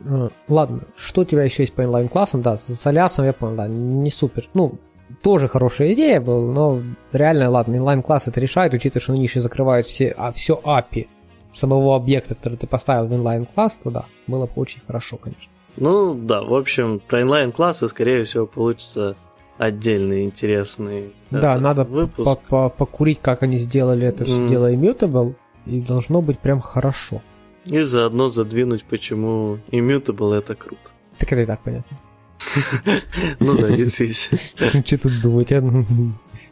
Э, 0.05 0.29
ладно, 0.47 0.81
что 0.95 1.21
у 1.21 1.25
тебя 1.25 1.43
еще 1.43 1.63
есть 1.63 1.73
по 1.73 1.83
inline-классам? 1.83 2.41
Да, 2.41 2.57
с 2.57 2.87
alias 2.87 3.14
ом 3.14 3.25
я 3.25 3.33
понял, 3.33 3.55
да, 3.55 3.67
не 3.67 4.09
супер. 4.09 4.47
Ну, 4.53 4.79
тоже 5.21 5.47
хорошая 5.47 5.93
идея 5.93 6.21
была, 6.21 6.51
но 6.51 6.81
реально, 7.11 7.49
ладно, 7.49 7.75
inline-класс 7.75 8.27
это 8.27 8.39
решает, 8.39 8.73
учитывая, 8.73 9.01
что 9.01 9.13
они 9.13 9.23
еще 9.23 9.39
закрывают 9.39 9.85
все, 9.85 10.13
а, 10.17 10.31
все 10.31 10.59
API 10.63 11.07
самого 11.51 11.95
объекта, 11.95 12.35
который 12.35 12.57
ты 12.57 12.67
поставил 12.67 13.07
в 13.07 13.13
inline-класс, 13.13 13.79
то 13.83 13.91
да, 13.91 14.05
было 14.27 14.45
бы 14.45 14.53
очень 14.55 14.81
хорошо, 14.85 15.17
конечно. 15.17 15.51
Ну, 15.77 16.13
да, 16.13 16.41
в 16.41 16.53
общем, 16.53 16.99
про 17.05 17.21
inline-классы, 17.21 17.87
скорее 17.87 18.23
всего, 18.23 18.45
получится 18.45 19.15
отдельный 19.57 20.23
интересный 20.25 21.13
Да, 21.29 21.57
надо 21.57 21.83
выпуск. 21.83 22.39
покурить, 22.49 23.19
как 23.21 23.43
они 23.43 23.57
сделали 23.57 24.07
это 24.07 24.25
все 24.25 24.41
mm. 24.41 24.49
дело 24.49 24.73
immutable, 24.73 25.35
и 25.65 25.81
должно 25.81 26.21
быть 26.21 26.39
прям 26.39 26.61
хорошо. 26.61 27.21
И 27.65 27.81
заодно 27.81 28.29
задвинуть, 28.29 28.83
почему 28.85 29.59
Immutable 29.71 30.33
это 30.33 30.55
круто. 30.55 30.91
Так 31.17 31.31
это 31.31 31.41
и 31.41 31.45
так 31.45 31.61
понятно. 31.63 31.97
Ну 33.39 33.57
да, 33.57 33.67
если... 33.75 34.07
Что 34.07 34.97
тут 34.97 35.21
думать, 35.21 35.51
а? 35.51 35.61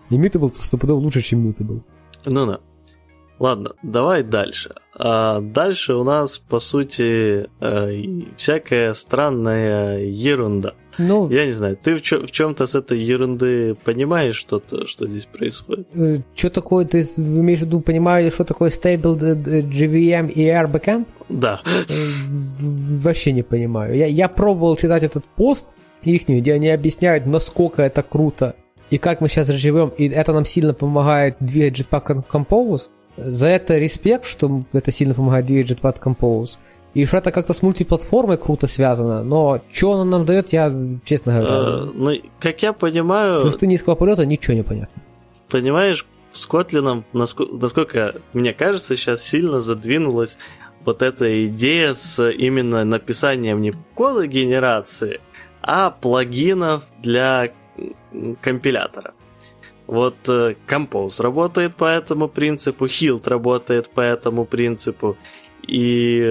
Immutable 0.10 0.54
стопудово 0.54 1.00
лучше, 1.00 1.22
чем 1.22 1.48
Mutable. 1.48 1.82
Ну 2.26 2.46
да. 2.46 2.60
Ладно, 3.40 3.72
давай 3.84 4.24
дальше. 4.24 4.76
А 5.02 5.40
дальше 5.40 5.94
у 5.94 6.04
нас, 6.04 6.40
по 6.40 6.60
сути, 6.60 7.48
э, 7.62 8.04
всякая 8.36 8.94
странная 8.94 10.00
ерунда. 10.04 10.74
Ну, 10.98 11.30
Я 11.30 11.46
не 11.46 11.54
знаю, 11.54 11.78
ты 11.82 11.96
в, 11.96 12.02
чё- 12.02 12.26
в 12.28 12.32
чем-то 12.32 12.66
с 12.68 12.76
этой 12.76 13.00
ерунды 13.00 13.76
понимаешь 13.86 14.36
что-то, 14.36 14.86
что 14.86 15.08
здесь 15.08 15.26
происходит? 15.26 15.88
Э, 15.96 16.18
что 16.36 16.50
такое, 16.50 16.84
ты 16.86 17.00
имеешь 17.18 17.60
в 17.60 17.64
виду, 17.64 17.80
понимаешь, 17.80 18.34
что 18.34 18.44
такое 18.44 18.70
Stable 18.70 19.16
JVM 19.18 20.34
ER 20.36 20.70
Backend? 20.70 21.08
Да. 21.30 21.62
Э, 21.88 21.94
вообще 22.60 23.32
не 23.32 23.44
понимаю. 23.44 23.96
Я, 23.96 24.08
я 24.08 24.28
пробовал 24.28 24.76
читать 24.76 25.04
этот 25.04 25.24
пост 25.24 25.68
их, 26.04 26.28
где 26.28 26.54
они 26.54 26.70
объясняют, 26.70 27.26
насколько 27.26 27.82
это 27.82 28.04
круто 28.04 28.56
и 28.90 28.98
как 28.98 29.22
мы 29.22 29.30
сейчас 29.30 29.48
живем, 29.50 29.90
и 29.98 30.08
это 30.10 30.34
нам 30.34 30.46
сильно 30.46 30.74
помогает 30.74 31.36
двигать 31.40 31.80
Jetpack 31.80 32.26
Compose. 32.28 32.90
За 33.26 33.48
это 33.48 33.78
респект, 33.78 34.26
что 34.26 34.64
это 34.74 34.92
сильно 34.92 35.14
помогает 35.14 35.46
двигать 35.46 35.72
Jetpack 35.72 36.02
Compose. 36.02 36.58
И 36.94 37.06
что 37.06 37.18
это 37.18 37.32
как-то 37.32 37.54
с 37.54 37.62
мультиплатформой 37.62 38.38
круто 38.38 38.66
связано, 38.66 39.24
но 39.24 39.62
что 39.72 39.94
оно 39.94 40.06
нам 40.06 40.26
дает, 40.26 40.52
я, 40.54 40.74
честно 41.04 41.34
говоря... 41.34 41.54
Uh, 41.54 41.92
ну, 41.94 42.12
как 42.40 42.64
я 42.64 42.74
понимаю... 42.74 43.34
С 43.34 43.44
высоты 43.44 43.68
низкого 43.68 43.94
полета 43.94 44.26
ничего 44.26 44.56
не 44.56 44.64
понятно. 44.64 45.02
Понимаешь, 45.50 46.08
с 46.32 46.48
Котлином, 46.48 47.06
насколько, 47.14 47.54
насколько 47.54 48.16
мне 48.34 48.54
кажется, 48.54 48.96
сейчас 48.96 49.22
сильно 49.22 49.62
задвинулась 49.62 50.40
вот 50.84 51.02
эта 51.02 51.46
идея 51.48 51.94
с 51.94 52.28
именно 52.28 52.84
написанием 52.86 53.62
не 53.62 53.74
кода 53.94 54.26
генерации, 54.26 55.22
а 55.62 55.92
плагинов 55.92 56.84
для 57.02 57.52
компилятора. 58.42 59.14
Вот 59.90 60.30
э, 60.30 60.54
Compose 60.68 61.20
работает 61.20 61.76
по 61.76 61.86
этому 61.86 62.28
принципу, 62.28 62.86
Hilt 62.86 63.28
работает 63.28 63.90
по 63.90 64.02
этому 64.02 64.46
принципу. 64.46 65.18
И 65.64 66.22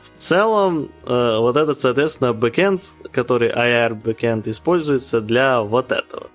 в 0.00 0.18
целом 0.18 0.88
э, 1.04 1.36
вот 1.38 1.58
этот, 1.58 1.78
соответственно, 1.78 2.32
бэкенд, 2.32 2.82
который 3.12 3.50
IR 3.50 3.94
бэкенд 3.94 4.48
используется 4.48 5.20
для 5.20 5.60
вот 5.60 5.92
этого. 5.92 6.30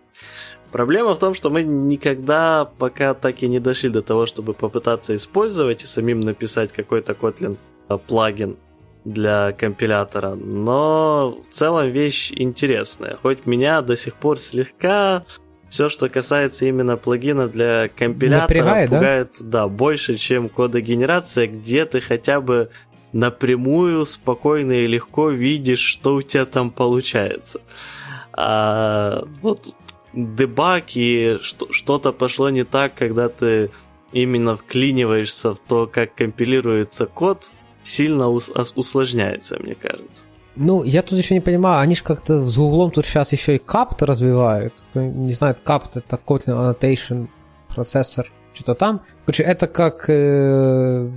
Проблема 0.72 1.16
в 1.16 1.18
том, 1.18 1.34
что 1.34 1.50
мы 1.50 1.64
никогда 1.64 2.66
пока 2.78 3.16
так 3.16 3.42
и 3.42 3.48
не 3.48 3.60
дошли 3.60 3.90
до 3.90 4.04
того, 4.04 4.28
чтобы 4.28 4.54
попытаться 4.54 5.16
использовать 5.16 5.84
и 5.84 5.88
самим 5.88 6.20
написать 6.20 6.72
какой-то 6.72 7.14
Kotlin 7.14 7.58
э, 7.90 7.98
плагин 7.98 8.56
для 9.04 9.52
компилятора. 9.52 10.36
Но 10.36 11.40
в 11.42 11.48
целом 11.52 11.90
вещь 11.90 12.32
интересная. 12.36 13.18
Хоть 13.20 13.48
меня 13.48 13.82
до 13.82 13.96
сих 13.96 14.14
пор 14.14 14.38
слегка 14.38 15.26
все, 15.70 15.90
что 15.90 16.10
касается 16.10 16.66
именно 16.66 16.98
плагина 16.98 17.48
для 17.48 17.90
компилятора, 17.90 18.42
Напрягает, 18.42 18.90
пугает, 18.90 19.38
да? 19.40 19.46
да, 19.46 19.68
больше, 19.68 20.16
чем 20.16 20.50
кодогенерация, 20.50 21.48
где 21.48 21.86
ты 21.86 22.00
хотя 22.00 22.40
бы 22.42 22.70
напрямую, 23.12 24.06
спокойно 24.06 24.74
и 24.74 24.88
легко 24.88 25.30
видишь, 25.30 25.80
что 25.80 26.16
у 26.16 26.22
тебя 26.22 26.46
там 26.46 26.72
получается. 26.72 27.62
А 28.34 29.24
вот 29.42 29.74
дебаг 30.14 30.86
и 30.96 31.38
что-то 31.42 32.12
пошло 32.12 32.50
не 32.50 32.64
так, 32.64 32.96
когда 32.96 33.30
ты 33.30 33.72
именно 34.12 34.56
вклиниваешься 34.56 35.54
в 35.54 35.60
то, 35.60 35.88
как 35.88 36.16
компилируется 36.16 37.06
код, 37.06 37.52
сильно 37.84 38.30
усложняется, 38.30 39.58
мне 39.60 39.76
кажется. 39.76 40.24
Ну, 40.60 40.84
я 40.84 41.02
тут 41.04 41.18
еще 41.20 41.36
не 41.36 41.42
понимаю, 41.42 41.82
они 41.82 41.96
же 41.96 42.04
как-то 42.04 42.46
с 42.46 42.58
Гуглом 42.58 42.92
тут 42.92 43.06
сейчас 43.06 43.32
еще 43.32 43.56
и 43.56 43.60
CAPT 43.60 44.06
развивают. 44.06 44.74
Кто 44.90 45.02
не 45.02 45.34
знает, 45.34 45.60
CAPT 45.64 46.00
это 46.00 46.20
Kotlin 46.26 46.76
Annotation 46.76 47.28
процессор, 47.74 48.32
что-то 48.54 48.74
там. 48.74 49.02
Короче, 49.26 49.44
это 49.44 49.68
как 49.68 50.10
э, 50.10 51.10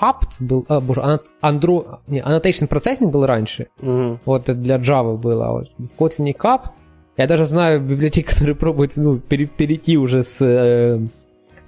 apt 0.00 0.28
был, 0.38 0.64
а, 0.68 0.80
боже, 0.80 1.20
Andro, 1.42 1.98
не, 2.06 2.20
Annotation 2.20 2.68
Processing 2.68 3.10
был 3.10 3.26
раньше. 3.26 3.68
Mm-hmm. 3.80 4.18
Вот 4.24 4.42
это 4.48 4.54
для 4.54 4.76
Java 4.76 5.16
было. 5.16 5.48
А 5.48 5.52
вот 5.52 5.70
в 5.78 6.00
Kotlin 6.00 6.32
CAPT. 6.36 6.70
Я 7.16 7.26
даже 7.26 7.44
знаю 7.44 7.80
библиотеки, 7.80 8.26
которые 8.30 8.54
пробуют 8.54 8.92
ну, 8.96 9.18
перейти 9.18 9.96
уже 9.96 10.22
с 10.22 10.40
э, 10.40 11.00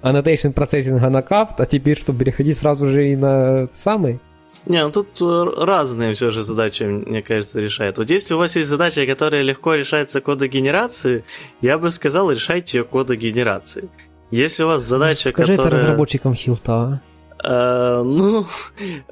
Annotation 0.01 0.53
Processing 0.53 1.09
на 1.09 1.19
CAPT, 1.19 1.55
а 1.57 1.65
теперь, 1.65 1.97
чтобы 1.97 2.19
переходить 2.19 2.57
сразу 2.57 2.87
же 2.87 3.11
и 3.11 3.15
на 3.15 3.67
самый. 3.71 4.19
Не, 4.65 4.83
ну 4.83 4.91
тут 4.91 5.21
э, 5.21 5.63
разные 5.63 6.13
все 6.13 6.31
же 6.31 6.43
задачи, 6.43 6.83
мне 6.83 7.21
кажется, 7.21 7.59
решает. 7.59 7.97
Вот 7.97 8.09
если 8.09 8.33
у 8.33 8.37
вас 8.37 8.55
есть 8.57 8.67
задача, 8.67 9.05
которая 9.05 9.41
легко 9.41 9.75
решается 9.75 10.19
кодогенерации, 10.19 11.23
я 11.61 11.77
бы 11.77 11.89
сказал, 11.89 12.29
решайте 12.29 12.79
ее 12.79 12.83
кодогенерации. 12.83 13.89
Если 14.29 14.63
у 14.63 14.67
вас 14.67 14.83
задача, 14.83 15.29
Скажи 15.29 15.55
которая... 15.55 15.69
это 15.69 15.77
разработчикам 15.77 16.33
хилта. 16.33 17.01
Uh, 17.41 18.03
ну, 18.03 18.45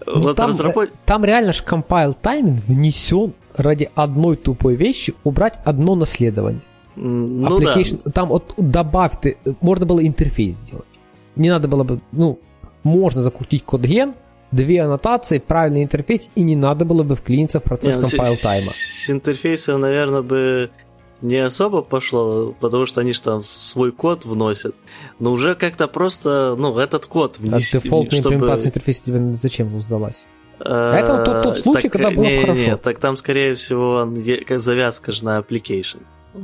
ну, 0.06 0.22
вот 0.22 0.36
там, 0.36 0.50
разработ... 0.50 0.90
там 1.06 1.24
реально 1.24 1.54
же 1.54 1.64
compile 1.64 2.16
тайминг 2.20 2.62
внесен 2.66 3.34
ради 3.56 3.90
одной 3.96 4.36
тупой 4.36 4.76
вещи 4.76 5.14
убрать 5.24 5.60
одно 5.64 5.96
наследование. 5.96 6.62
Ну 6.96 7.60
Application, 7.60 8.02
да. 8.04 8.12
Там 8.12 8.30
вот 8.30 8.54
добавь 8.58 9.14
ты, 9.22 9.38
можно 9.62 9.86
было 9.86 10.06
интерфейс 10.06 10.56
сделать. 10.56 10.86
Не 11.36 11.50
надо 11.50 11.68
было 11.68 11.84
бы, 11.84 12.02
ну, 12.12 12.40
можно 12.84 13.22
закрутить 13.22 13.64
код 13.64 13.82
ген, 13.82 14.16
две 14.56 14.82
аннотации, 14.82 15.40
правильный 15.40 15.84
интерфейс, 15.84 16.30
и 16.36 16.44
не 16.44 16.56
надо 16.56 16.86
было 16.86 17.04
бы 17.04 17.16
вклиниться 17.16 17.60
в 17.60 17.64
процесс 17.64 17.98
compile 17.98 18.42
тайма. 18.42 18.72
С, 18.72 19.06
с 19.06 19.10
интерфейсом, 19.10 19.82
наверное, 19.82 20.22
бы 20.22 20.70
не 21.22 21.38
особо 21.38 21.82
пошло, 21.82 22.56
потому 22.60 22.86
что 22.86 23.02
они 23.02 23.14
же 23.14 23.22
там 23.22 23.44
свой 23.44 23.92
код 23.92 24.26
вносят, 24.26 24.76
но 25.20 25.32
уже 25.32 25.56
как-то 25.56 25.88
просто, 25.88 26.56
ну, 26.58 26.78
этот 26.78 27.06
код 27.06 27.40
внести. 27.40 27.78
А 27.78 27.82
дефолтная 27.82 28.20
чтобы... 28.20 28.36
имплементация 28.36 28.70
интерфейса 28.70 29.04
тебе 29.06 29.34
зачем 29.34 29.82
сдалась? 29.82 30.26
А 30.60 30.96
это 30.96 31.24
тот, 31.24 31.44
тот 31.44 31.58
случай, 31.58 31.82
так, 31.84 31.92
когда 31.92 32.12
было 32.12 32.24
не, 32.24 32.42
хорошо. 32.42 32.62
Нет, 32.62 32.82
так 32.82 33.00
там, 33.00 33.18
скорее 33.18 33.56
всего, 33.56 34.10
как 34.48 34.60
завязка 34.60 35.12
же 35.12 35.26
на 35.26 35.40
application. 35.40 36.02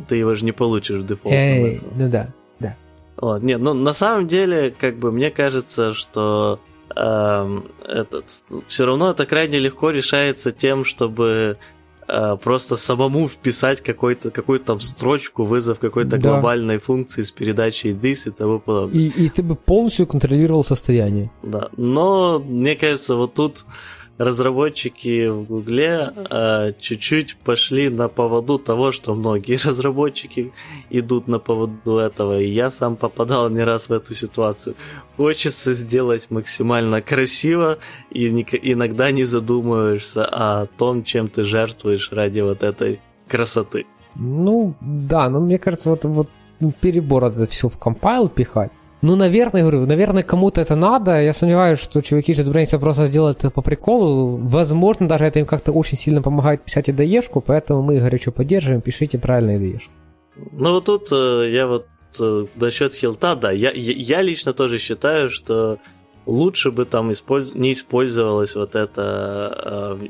Ты 0.08 0.17
его 0.17 0.34
же 0.34 0.45
не 0.45 0.52
получишь 0.52 0.97
в 0.97 1.06
дефолтном. 1.06 1.34
Эй, 1.34 1.82
ну 1.95 2.10
да, 2.10 2.30
да. 2.60 2.76
Вот, 3.17 3.43
нет, 3.43 3.60
ну 3.60 3.74
на 3.74 3.93
самом 3.93 4.28
деле, 4.28 4.74
как 4.78 4.97
бы 4.97 5.12
мне 5.12 5.30
кажется, 5.32 5.93
что 5.93 6.60
этот, 6.95 8.25
все 8.67 8.86
равно 8.86 9.12
это 9.12 9.25
крайне 9.25 9.60
легко 9.60 9.91
решается 9.91 10.51
тем, 10.51 10.84
чтобы 10.84 11.58
э, 12.08 12.38
просто 12.43 12.75
самому 12.75 13.27
вписать 13.27 13.82
какой-то, 13.82 14.32
какую-то 14.32 14.65
там 14.65 14.80
строчку, 14.80 15.43
вызов 15.43 15.80
какой-то 15.80 16.17
да. 16.17 16.17
глобальной 16.17 16.77
функции 16.77 17.21
с 17.21 17.32
передачей 17.32 17.91
this 17.91 18.27
и 18.27 18.32
того 18.32 18.60
подобное. 18.60 18.99
И, 18.99 19.08
и 19.08 19.30
ты 19.30 19.43
бы 19.43 19.56
полностью 19.56 20.08
контролировал 20.08 20.63
состояние. 20.63 21.32
Да, 21.43 21.69
но 21.77 22.39
мне 22.39 22.75
кажется, 22.75 23.15
вот 23.15 23.34
тут 23.34 23.65
разработчики 24.17 25.28
в 25.28 25.43
Гугле 25.43 26.12
э, 26.30 26.74
чуть-чуть 26.80 27.38
пошли 27.38 27.89
на 27.89 28.08
поводу 28.08 28.58
того, 28.58 28.91
что 28.91 29.15
многие 29.15 29.58
разработчики 29.67 30.52
идут 30.89 31.28
на 31.28 31.39
поводу 31.39 31.97
этого, 31.97 32.39
и 32.39 32.47
я 32.47 32.71
сам 32.71 32.95
попадал 32.95 33.50
не 33.50 33.63
раз 33.63 33.89
в 33.89 33.93
эту 33.93 34.13
ситуацию. 34.13 34.76
Хочется 35.17 35.74
сделать 35.74 36.30
максимально 36.30 37.02
красиво, 37.02 37.78
и 38.10 38.28
иногда 38.30 39.12
не 39.12 39.24
задумываешься 39.24 40.26
о 40.26 40.65
том, 40.65 41.04
чем 41.04 41.28
ты 41.28 41.43
жертвуешь 41.43 42.12
ради 42.12 42.41
вот 42.41 42.63
этой 42.63 43.00
красоты. 43.28 43.86
Ну, 44.15 44.76
да, 44.82 45.30
но 45.30 45.39
мне 45.39 45.58
кажется, 45.58 45.89
вот, 45.89 46.04
вот 46.04 46.30
перебор 46.82 47.26
это 47.26 47.47
все 47.47 47.69
в 47.69 47.78
компайл 47.78 48.30
пихать. 48.30 48.71
Ну, 49.01 49.15
наверное, 49.15 49.61
говорю, 49.61 49.85
наверное, 49.87 50.21
кому-то 50.21 50.61
это 50.61 50.75
надо. 50.75 51.21
Я 51.21 51.33
сомневаюсь, 51.33 51.79
что 51.79 52.01
чуваки 52.01 52.33
из 52.33 52.39
JetBrains 52.39 52.79
просто 52.79 53.07
сделают 53.07 53.39
это 53.39 53.49
по 53.49 53.61
приколу. 53.61 54.37
Возможно, 54.37 55.08
даже 55.08 55.25
это 55.25 55.39
им 55.39 55.47
как-то 55.47 55.71
очень 55.71 55.97
сильно 55.97 56.21
помогает 56.21 56.62
писать 56.62 56.89
IDE-шку, 56.89 57.41
поэтому 57.45 57.81
мы 57.81 57.99
горячо 57.99 58.31
поддерживаем, 58.31 58.81
пишите 58.81 59.17
правильно 59.17 59.58
IDE. 59.58 59.81
Ну, 60.52 60.71
вот 60.71 60.85
тут 60.85 61.12
э, 61.12 61.49
я 61.49 61.65
вот 61.65 61.87
э, 62.19 62.45
насчет 62.56 62.93
хилта, 62.93 63.35
да, 63.35 63.52
я, 63.52 63.71
я, 63.71 63.93
я 63.93 64.21
лично 64.21 64.54
тоже 64.54 64.77
считаю, 64.77 65.29
что 65.29 65.79
лучше 66.27 66.71
бы 66.71 66.85
там 66.85 67.12
использ... 67.12 67.56
не 67.56 67.71
использовалось 67.71 68.56
вот 68.56 68.75
это 68.75 69.99
э, 69.99 70.08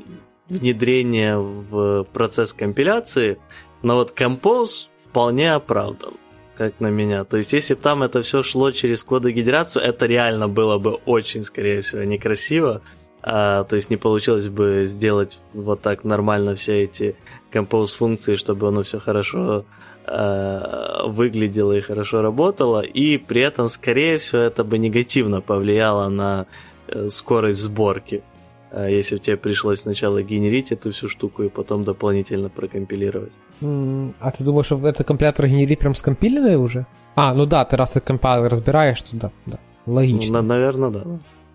внедрение 0.50 1.38
в 1.38 2.04
процесс 2.12 2.52
компиляции, 2.52 3.38
но 3.82 3.94
вот 3.94 4.12
Compose 4.18 4.88
вполне 5.06 5.52
оправдан 5.54 6.12
как 6.56 6.80
на 6.80 6.88
меня. 6.88 7.24
То 7.24 7.36
есть, 7.36 7.52
если 7.52 7.74
бы 7.74 7.80
там 7.80 8.02
это 8.02 8.22
все 8.22 8.42
шло 8.42 8.70
через 8.70 9.02
кодогенерацию, 9.04 9.82
это 9.84 10.06
реально 10.06 10.48
было 10.48 10.78
бы 10.78 10.92
очень, 11.06 11.42
скорее 11.42 11.80
всего, 11.80 12.02
некрасиво. 12.02 12.82
А, 13.24 13.64
то 13.64 13.76
есть 13.76 13.88
не 13.88 13.96
получилось 13.96 14.48
бы 14.48 14.82
сделать 14.84 15.38
вот 15.52 15.80
так 15.80 16.02
нормально 16.02 16.56
все 16.56 16.82
эти 16.82 17.14
compose 17.52 17.94
функции, 17.96 18.34
чтобы 18.34 18.66
оно 18.68 18.82
все 18.82 18.98
хорошо 18.98 19.64
а, 20.04 21.06
выглядело 21.06 21.72
и 21.72 21.80
хорошо 21.80 22.22
работало, 22.22 22.80
и 22.80 23.18
при 23.18 23.42
этом, 23.42 23.68
скорее 23.68 24.18
всего, 24.18 24.42
это 24.42 24.64
бы 24.64 24.78
негативно 24.78 25.40
повлияло 25.40 26.08
на 26.08 26.46
э, 26.88 27.08
скорость 27.08 27.60
сборки. 27.60 28.24
Э, 28.72 28.88
если 28.90 29.18
тебе 29.18 29.36
пришлось 29.36 29.80
сначала 29.80 30.22
генерить 30.22 30.72
эту 30.72 30.90
всю 30.90 31.08
штуку 31.08 31.42
и 31.42 31.48
потом 31.48 31.84
дополнительно 31.84 32.48
прокомпилировать. 32.48 33.32
А 33.60 34.30
ты 34.30 34.44
думаешь, 34.44 34.66
что 34.66 34.88
это 34.88 35.04
компилятор 35.04 35.46
генерит 35.46 35.78
прям 35.78 35.94
скомпиленный 35.94 36.56
уже? 36.56 36.86
А, 37.14 37.34
ну 37.34 37.46
да, 37.46 37.64
ты 37.64 37.76
раз 37.76 37.90
ты 37.90 38.00
компилятор 38.00 38.50
разбираешь, 38.50 39.02
то 39.02 39.16
да, 39.16 39.30
да. 39.46 39.58
Логично. 39.86 40.42
Ну, 40.42 40.48
наверное, 40.48 40.90
да. 40.90 41.04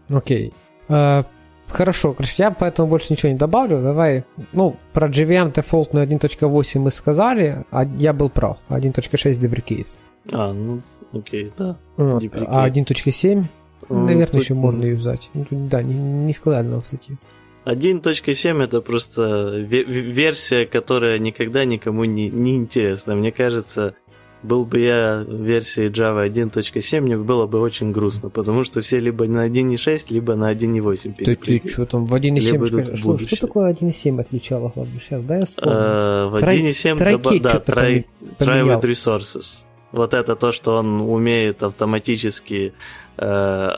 Окей. 0.09 0.53
Uh, 0.89 1.25
хорошо, 1.67 2.13
короче, 2.13 2.33
я 2.37 2.51
поэтому 2.51 2.87
больше 2.87 3.11
ничего 3.11 3.31
не 3.31 3.37
добавлю. 3.37 3.81
Давай, 3.81 4.23
ну, 4.53 4.77
про 4.93 5.09
JVM 5.09 5.53
дефолтную 5.53 6.07
1.8 6.07 6.79
мы 6.79 6.91
сказали, 6.91 7.65
а 7.71 7.83
я 7.83 8.13
был 8.13 8.29
прав. 8.29 8.57
1.6 8.69 9.39
deprecates. 9.39 9.87
А, 10.31 10.53
ну, 10.53 10.81
окей, 11.13 11.51
да. 11.57 11.77
Вот. 11.97 12.23
А 12.47 12.69
1.7? 12.69 13.45
Ну, 13.89 14.05
Наверное, 14.05 14.27
тут... 14.27 14.43
еще 14.43 14.53
можно 14.53 14.83
юзать. 14.83 15.29
Ну, 15.33 15.45
да, 15.51 15.81
не, 15.81 15.93
не 15.93 16.35
нам 16.45 16.81
в 16.81 16.85
статье. 16.85 17.17
1.7 17.65 18.63
это 18.63 18.81
просто 18.81 19.57
версия, 19.57 20.65
которая 20.65 21.19
никогда 21.19 21.65
никому 21.65 22.05
не, 22.05 22.29
не 22.29 22.55
интересна. 22.55 23.15
Мне 23.15 23.31
кажется, 23.33 23.93
был 24.41 24.63
бы 24.63 24.79
я 24.79 25.25
в 25.27 25.43
версии 25.43 25.89
Java 25.89 26.29
1.7, 26.29 27.01
мне 27.01 27.17
было 27.17 27.45
бы 27.45 27.59
очень 27.59 27.91
грустно, 27.91 28.29
потому 28.29 28.63
что 28.63 28.79
все 28.81 28.99
либо 28.99 29.25
на 29.25 29.47
1.6, 29.47 30.05
либо 30.09 30.35
на 30.35 30.53
1.8 30.53 31.13
Ты, 31.15 31.35
ты 31.35 31.67
что 31.67 31.85
там 31.85 32.05
в 32.05 32.13
1.7? 32.13 32.95
Что, 32.95 33.17
что 33.17 33.39
такое 33.39 33.73
1.7 33.73 34.21
отличало? 34.21 34.71
Ладно, 34.75 34.99
сейчас, 35.01 35.23
да, 35.25 35.37
я 35.37 35.45
вспомню. 35.45 35.75
Uh, 35.75 36.29
в 36.29 36.35
1.7 36.35 36.97
доба- 36.97 37.39
да, 37.41 37.63
try, 37.65 38.05
try 38.39 38.63
with 38.63 38.81
resources. 38.81 39.66
Вот 39.91 40.13
это 40.13 40.35
то, 40.35 40.51
что 40.51 40.75
он 40.75 41.01
умеет 41.01 41.63
автоматически 41.63 42.73
э, 43.17 43.69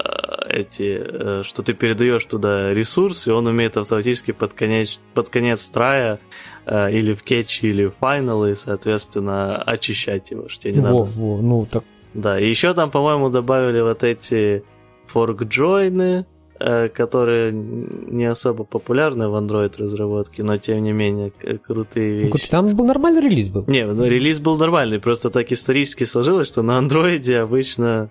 эти, 0.50 1.00
э, 1.02 1.44
что 1.44 1.62
ты 1.62 1.74
передаешь 1.74 2.26
туда 2.26 2.74
ресурс, 2.74 3.28
и 3.28 3.32
он 3.32 3.46
умеет 3.46 3.78
автоматически 3.78 4.32
под 4.32 4.54
конец, 4.54 5.00
под 5.14 5.30
конец 5.30 5.68
трая 5.68 6.20
э, 6.66 6.92
или 6.92 7.14
в 7.14 7.24
кетче, 7.24 7.68
или 7.68 7.86
в 7.86 7.92
файналы, 7.92 8.56
соответственно, 8.56 9.62
очищать 9.62 10.32
его, 10.32 10.50
что 10.50 10.64
тебе 10.64 10.74
не 10.74 10.80
во, 10.82 10.90
надо. 10.90 11.04
Во, 11.12 11.42
ну 11.42 11.68
так. 11.70 11.84
Да, 12.16 12.40
и 12.40 12.50
еще 12.50 12.74
там, 12.74 12.90
по-моему, 12.90 13.30
добавили 13.30 13.82
вот 13.82 14.04
эти 14.04 14.64
форк-джойны, 15.08 16.26
которые 16.60 17.52
не 17.54 18.26
особо 18.26 18.66
популярны 18.66 19.30
в 19.30 19.36
Android 19.36 19.74
разработке, 19.78 20.44
но 20.44 20.58
тем 20.58 20.84
не 20.84 20.92
менее 20.92 21.32
крутые 21.32 22.26
ну, 22.26 22.34
вещи. 22.34 22.50
Там 22.50 22.68
был 22.76 22.86
нормальный 22.86 23.22
релиз 23.22 23.50
был. 23.50 23.64
Не, 23.68 23.86
ну, 23.86 24.06
релиз 24.06 24.40
был 24.40 24.58
нормальный, 24.58 25.00
просто 25.00 25.30
так 25.30 25.52
исторически 25.52 26.04
сложилось, 26.04 26.48
что 26.48 26.62
на 26.62 26.80
Android 26.80 27.34
обычно 27.36 28.10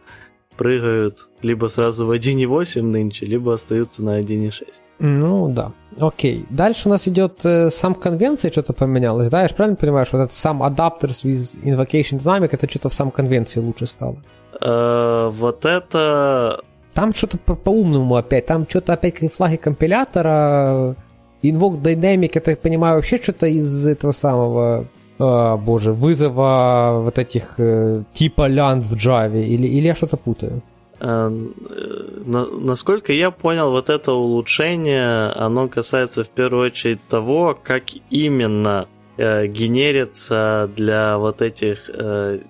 прыгают 0.59 1.29
либо 1.41 1.69
сразу 1.69 2.05
в 2.05 2.11
1.8 2.11 2.83
нынче, 2.83 3.27
либо 3.27 3.55
остаются 3.55 4.03
на 4.03 4.21
1.6. 4.21 4.83
Ну 4.99 5.49
да. 5.49 5.73
Окей. 5.99 6.45
Дальше 6.51 6.89
у 6.89 6.91
нас 6.91 7.07
идет 7.09 7.45
э, 7.45 7.71
сам 7.71 7.95
конвенция, 7.95 8.51
что-то 8.51 8.73
поменялось, 8.73 9.31
да? 9.31 9.43
Я 9.43 9.49
же 9.49 9.55
правильно 9.55 9.77
понимаю, 9.77 10.05
что 10.05 10.19
этот 10.19 10.33
сам 10.33 10.63
Adapters 10.63 11.25
with 11.25 11.57
Invocation 11.63 12.21
Dynamic, 12.21 12.51
это 12.53 12.69
что-то 12.69 12.89
в 12.89 12.95
сам 12.95 13.11
конвенции 13.11 13.61
лучше 13.61 13.87
стало? 13.87 14.17
Э, 14.61 15.31
вот 15.33 15.65
это... 15.65 16.61
Там 16.99 17.15
что-то 17.15 17.39
по- 17.39 17.55
по-умному 17.55 18.17
опять, 18.17 18.47
там 18.47 18.67
что-то 18.69 18.95
опять 18.95 19.33
флаги 19.33 19.55
компилятора, 19.55 20.97
Invoke 21.45 21.81
Dynamic, 21.81 22.33
это, 22.35 22.51
я 22.51 22.57
понимаю, 22.57 22.97
вообще 22.97 23.19
что-то 23.19 23.47
из 23.47 23.87
этого 23.87 24.11
самого 24.11 24.89
а, 25.21 25.57
боже, 25.57 25.93
вызова 25.93 27.03
вот 27.05 27.21
этих 27.21 27.55
э, 27.59 28.03
типа 28.13 28.49
лянд 28.49 28.85
в 28.85 28.97
Java, 28.97 29.41
или, 29.41 29.69
или 29.69 29.87
я 29.87 29.95
что-то 29.95 30.17
путаю? 30.17 30.61
А, 30.99 31.29
на, 31.29 32.47
насколько 32.47 33.13
я 33.13 33.31
понял, 33.31 33.71
вот 33.71 33.91
это 33.91 34.13
улучшение, 34.15 35.31
оно 35.37 35.69
касается 35.69 36.25
в 36.25 36.31
первую 36.31 36.67
очередь 36.67 36.99
того, 37.09 37.57
как 37.63 37.85
именно 38.11 38.89
э, 39.19 39.47
генерится 39.47 40.69
для 40.75 41.17
вот 41.19 41.43
этих 41.43 41.89
э, 41.95 42.41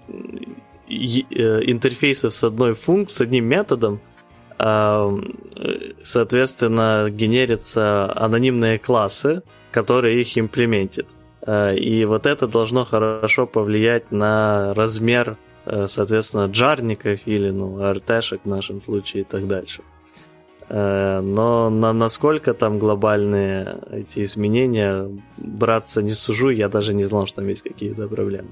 э, 0.89 0.91
интерфейсов 0.91 2.33
с 2.33 2.43
одной 2.45 2.73
функцией, 2.73 3.15
с 3.15 3.21
одним 3.21 3.45
методом, 3.45 3.97
э, 3.97 4.18
соответственно, 4.59 7.09
генерятся 7.11 8.13
анонимные 8.17 8.79
классы, 8.79 9.43
которые 9.71 10.21
их 10.21 10.37
имплементят. 10.37 11.07
Э, 11.49 11.75
и 11.75 12.05
вот 12.05 12.27
это 12.27 12.47
должно 12.47 12.85
хорошо 12.85 13.47
повлиять 13.47 14.13
на 14.13 14.75
размер, 14.75 15.37
э, 15.65 15.87
соответственно, 15.89 16.47
джарников 16.47 17.21
или 17.27 17.51
ну, 17.51 17.83
артешек 17.83 18.41
в 18.45 18.49
нашем 18.49 18.81
случае 18.81 19.23
и 19.23 19.25
так 19.25 19.47
дальше. 19.47 19.83
Э, 20.69 21.21
но 21.21 21.71
на 21.71 21.93
насколько 21.93 22.53
там 22.53 22.79
глобальные 22.79 23.79
эти 23.91 24.25
изменения 24.25 25.09
браться 25.39 26.03
не 26.03 26.11
сужу, 26.11 26.51
я 26.51 26.69
даже 26.69 26.95
не 26.95 27.05
знал, 27.05 27.27
что 27.27 27.37
там 27.37 27.49
есть 27.49 27.63
какие-то 27.63 28.09
проблемы. 28.09 28.49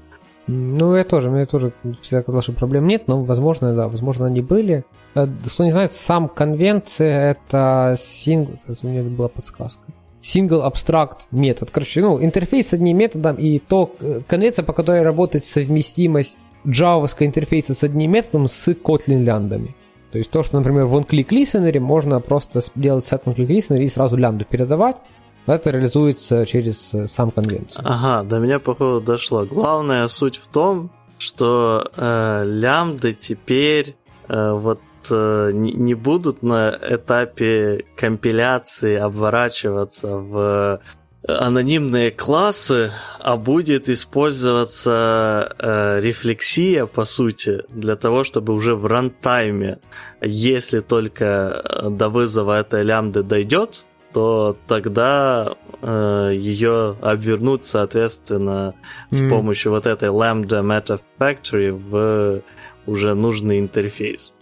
Ну, 0.47 0.95
я 0.95 1.03
тоже, 1.03 1.29
мне 1.29 1.45
тоже 1.45 1.73
всегда 2.01 2.23
казалось, 2.23 2.45
что 2.45 2.53
проблем 2.53 2.87
нет, 2.87 3.07
но, 3.07 3.21
возможно, 3.21 3.75
да, 3.75 3.89
возможно, 3.89 4.25
они 4.25 4.41
были. 4.41 4.85
Кто 5.25 5.63
не 5.63 5.71
знает, 5.71 5.93
сам 5.93 6.27
конвенция– 6.29 7.31
это 7.49 7.95
сингл, 7.97 8.59
у 8.83 8.87
меня 8.87 9.03
была 9.03 9.29
подсказка 9.29 9.83
single 10.21 10.69
abstract 10.69 11.27
метод. 11.31 11.71
Короче, 11.71 12.01
ну, 12.01 12.23
интерфейс 12.23 12.69
с 12.69 12.73
одним 12.73 12.97
методом 12.97 13.35
и 13.35 13.59
то 13.59 13.95
э, 13.99 14.21
конвенция, 14.27 14.63
по 14.63 14.73
которой 14.73 15.03
работает 15.03 15.45
совместимость 15.45 16.37
джавовского 16.67 17.27
интерфейса 17.27 17.73
с 17.73 17.83
одним 17.83 18.11
методом 18.11 18.47
с 18.47 18.67
Kotlin 18.69 19.23
ляндами. 19.23 19.75
То 20.11 20.17
есть 20.17 20.29
то, 20.29 20.43
что, 20.43 20.57
например, 20.57 20.85
в 20.85 20.95
onClick 20.95 21.29
listener 21.29 21.79
можно 21.79 22.19
просто 22.19 22.61
делать 22.75 23.05
set 23.05 23.23
onClick 23.25 23.47
listener 23.47 23.81
и 23.81 23.87
сразу 23.87 24.17
лямбду 24.17 24.45
передавать, 24.45 24.97
это 25.45 25.69
реализуется 25.69 26.45
через 26.45 26.93
э, 26.93 27.07
сам 27.07 27.31
конвенцию. 27.31 27.85
Ага, 27.87 28.27
до 28.27 28.39
меня, 28.39 28.59
походу, 28.59 28.99
дошло. 28.99 29.45
Главная 29.45 30.07
суть 30.07 30.37
в 30.37 30.47
том, 30.47 30.91
что 31.19 31.89
э, 31.95 32.43
лямбды 32.45 33.13
теперь 33.13 33.95
э, 34.27 34.51
вот 34.51 34.79
Э, 34.79 34.96
не 35.11 35.93
будут 35.93 36.43
на 36.43 36.77
этапе 36.81 37.85
компиляции 37.95 38.95
обворачиваться 38.95 40.17
в 40.17 40.81
анонимные 41.27 42.11
классы, 42.11 42.91
а 43.19 43.35
будет 43.35 43.89
использоваться 43.89 45.55
э, 45.59 45.99
рефлексия, 45.99 46.85
по 46.85 47.03
сути, 47.03 47.63
для 47.69 47.95
того, 47.95 48.23
чтобы 48.23 48.53
уже 48.53 48.75
в 48.75 48.85
рантайме, 48.85 49.79
если 50.21 50.79
только 50.79 51.25
э, 51.63 51.89
до 51.89 52.09
вызова 52.09 52.59
этой 52.59 52.83
лямбды 52.83 53.23
дойдет, 53.23 53.85
то 54.13 54.57
тогда 54.67 55.55
э, 55.81 56.31
ее 56.33 56.97
обвернут, 57.01 57.65
соответственно, 57.65 58.75
с 59.11 59.21
mm. 59.21 59.29
помощью 59.29 59.73
вот 59.73 59.85
этой 59.85 60.09
lambda 60.09 60.63
meta 60.63 60.99
factory 61.19 61.71
в 61.71 62.41
уже 62.85 63.15
нужный 63.15 63.59
интерфейс. 63.59 64.33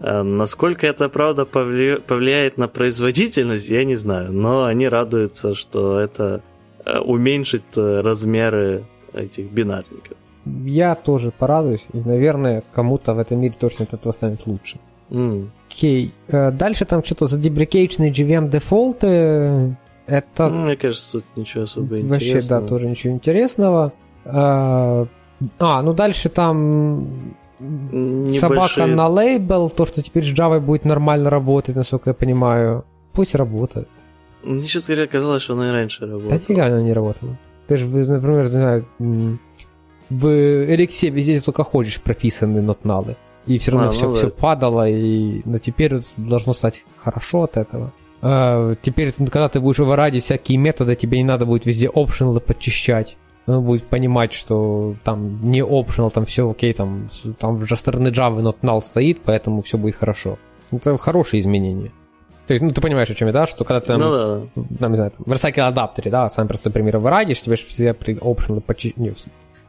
Э, 0.00 0.22
насколько 0.22 0.86
это 0.86 1.08
правда 1.08 1.44
повлияет 1.44 2.58
на 2.58 2.68
производительность, 2.68 3.68
я 3.70 3.84
не 3.84 3.94
знаю, 3.94 4.32
но 4.32 4.64
они 4.64 4.88
радуются, 4.88 5.54
что 5.54 5.98
это 5.98 6.42
э, 6.84 6.98
уменьшит 6.98 7.64
э, 7.76 8.00
размеры 8.00 8.84
этих 9.14 9.50
бинарников. 9.50 10.16
Я 10.44 10.94
тоже 10.94 11.32
порадуюсь, 11.36 11.86
и, 11.92 11.98
наверное, 11.98 12.62
кому-то 12.72 13.14
в 13.14 13.18
этом 13.18 13.40
мире 13.40 13.54
точно 13.58 13.84
от 13.84 13.94
этого 13.94 14.12
станет 14.12 14.46
лучше. 14.46 14.78
Mm. 15.10 15.48
Окей. 15.68 16.12
Дальше 16.28 16.84
там 16.84 17.02
что-то 17.02 17.26
за 17.26 17.38
деприкейчные 17.38 18.12
GVM 18.12 18.48
дефолты. 18.48 19.76
Это... 20.06 20.48
Ну, 20.48 20.64
мне 20.66 20.76
кажется, 20.76 21.20
тут 21.20 21.24
ничего 21.34 21.64
особо 21.64 21.94
Вообще, 21.94 22.04
интересного. 22.04 22.34
Вообще, 22.34 22.48
да, 22.48 22.60
тоже 22.60 22.86
ничего 22.86 23.12
интересного. 23.12 23.92
А, 24.24 25.06
ну 25.82 25.92
дальше 25.92 26.28
там 26.28 27.34
Небольшие... 27.58 28.40
Собака 28.40 28.86
на 28.86 29.08
лейбл, 29.08 29.70
то, 29.70 29.86
что 29.86 30.02
теперь 30.02 30.24
с 30.24 30.32
Java 30.32 30.60
будет 30.60 30.84
нормально 30.84 31.30
работать, 31.30 31.76
насколько 31.76 32.10
я 32.10 32.14
понимаю. 32.14 32.84
Пусть 33.12 33.34
работает. 33.34 33.88
Мне, 34.42 34.62
честно 34.62 34.94
говоря, 34.94 35.10
казалось, 35.10 35.42
что 35.42 35.54
она 35.54 35.68
и 35.68 35.72
раньше 35.72 36.06
работала. 36.06 36.30
Да 36.30 36.38
фига 36.38 36.66
она 36.66 36.82
не 36.82 36.92
работала. 36.92 37.38
Ты 37.66 37.78
же, 37.78 37.86
например, 37.86 38.44
не 38.44 38.50
знаю, 38.50 38.86
в 40.10 40.26
Elixir 40.26 41.10
везде 41.10 41.40
только 41.40 41.64
ходишь 41.64 42.00
прописаны 42.00 42.62
нотналы. 42.62 43.16
И 43.46 43.58
все 43.58 43.72
равно 43.72 43.88
а, 43.88 43.90
все, 43.92 44.08
ну, 44.08 44.14
все 44.14 44.26
да. 44.26 44.32
падало, 44.32 44.88
и... 44.88 45.42
но 45.44 45.58
теперь 45.58 46.02
должно 46.16 46.52
стать 46.52 46.84
хорошо 46.96 47.44
от 47.44 47.56
этого. 47.56 47.92
А, 48.20 48.74
теперь, 48.82 49.12
когда 49.12 49.48
ты 49.48 49.60
будешь 49.60 49.78
override 49.78 50.20
всякие 50.20 50.58
методы, 50.58 50.94
тебе 50.94 51.18
не 51.18 51.24
надо 51.24 51.46
будет 51.46 51.64
везде 51.64 51.86
optional 51.86 52.38
подчищать 52.40 53.16
он 53.46 53.64
будет 53.64 53.84
понимать, 53.84 54.32
что 54.32 54.96
там 55.04 55.50
не 55.50 55.60
optional, 55.60 56.10
там 56.10 56.26
все 56.26 56.50
окей, 56.50 56.72
там, 56.72 57.08
там 57.38 57.56
уже 57.56 57.76
стороны 57.76 58.08
Java 58.08 58.40
not 58.40 58.56
null 58.62 58.80
стоит, 58.80 59.20
поэтому 59.24 59.62
все 59.62 59.78
будет 59.78 59.96
хорошо. 59.96 60.38
Это 60.72 60.98
хорошие 60.98 61.40
изменения. 61.40 61.92
То 62.46 62.54
есть, 62.54 62.62
ну, 62.62 62.70
ты 62.70 62.80
понимаешь, 62.80 63.10
о 63.10 63.14
чем 63.14 63.28
я, 63.28 63.34
да, 63.34 63.46
что 63.46 63.64
когда 63.64 63.80
ты 63.80 63.86
там, 63.86 63.98
ну, 63.98 64.10
да. 64.12 64.62
там 64.78 64.92
не 64.92 64.96
знаю, 64.96 65.10
там, 65.10 65.24
в 65.26 65.32
Recycle 65.32 65.62
адаптере, 65.62 66.10
да, 66.10 66.28
самый 66.28 66.48
простой 66.48 66.72
пример, 66.72 66.98
вырадишь, 66.98 67.42
тебе 67.42 67.56
же 67.56 67.66
все 67.66 67.92
при 67.92 68.14
optional 68.14 68.60
почти... 68.60 68.92
Не, 68.96 69.14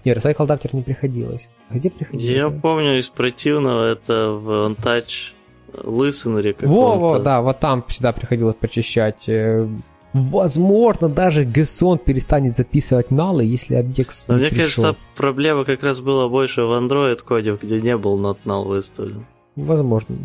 не, 0.05 0.11
Recycle 0.11 0.43
адаптер 0.43 0.75
не 0.75 0.83
приходилось. 0.83 1.49
А 1.69 1.75
где 1.75 1.89
приходилось? 1.89 2.27
Я 2.27 2.49
помню 2.49 2.99
из 2.99 3.09
противного, 3.09 3.91
это 3.91 4.29
в 4.29 4.69
OnTouch 4.69 5.33
listener 5.73 6.55
Во-во, 6.67 7.19
да, 7.19 7.41
вот 7.41 7.59
там 7.59 7.83
всегда 7.87 8.11
приходилось 8.11 8.55
почищать. 8.55 9.27
Возможно, 10.13 11.09
даже 11.09 11.45
JSON 11.45 11.97
перестанет 11.97 12.55
записывать 12.55 13.11
налы, 13.11 13.43
если 13.43 13.75
объект 13.75 14.15
Но 14.27 14.35
мне 14.35 14.49
пришел. 14.49 14.83
кажется, 14.83 14.95
проблема 15.15 15.63
как 15.65 15.83
раз 15.83 16.01
была 16.01 16.27
больше 16.27 16.63
в 16.63 16.71
Android 16.71 17.19
коде, 17.23 17.57
где 17.61 17.81
не 17.81 17.97
был 17.97 18.19
not 18.19 18.37
null 18.45 18.65
выставлен. 18.65 19.25
Возможно. 19.55 20.15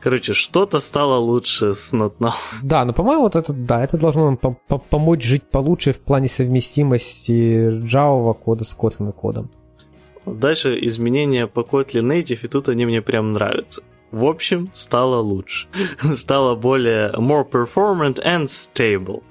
Короче, 0.00 0.32
что-то 0.32 0.80
стало 0.80 1.18
лучше 1.18 1.72
с 1.74 1.92
not 1.92 2.14
null. 2.18 2.32
Да, 2.62 2.84
но 2.84 2.92
по-моему, 2.92 3.22
вот 3.22 3.36
это, 3.36 3.52
да, 3.52 3.82
это 3.82 3.96
должно 3.96 4.26
нам 4.30 4.56
помочь 4.90 5.24
жить 5.24 5.44
получше 5.50 5.92
в 5.92 6.00
плане 6.00 6.28
совместимости 6.28 7.82
Java 7.84 8.34
кода 8.34 8.64
с 8.64 8.76
Kotlin 8.76 9.12
кодом. 9.12 9.50
Дальше 10.26 10.78
изменения 10.86 11.46
по 11.46 11.60
Kotlin 11.60 12.02
Native, 12.06 12.40
и 12.42 12.48
тут 12.48 12.68
они 12.68 12.86
мне 12.86 13.02
прям 13.02 13.32
нравятся. 13.32 13.82
В 14.10 14.24
общем, 14.24 14.70
стало 14.72 15.20
лучше. 15.20 15.68
стало 16.14 16.54
более 16.54 17.12
more 17.12 17.48
performant 17.48 18.22
and 18.24 18.46
stable. 18.46 19.22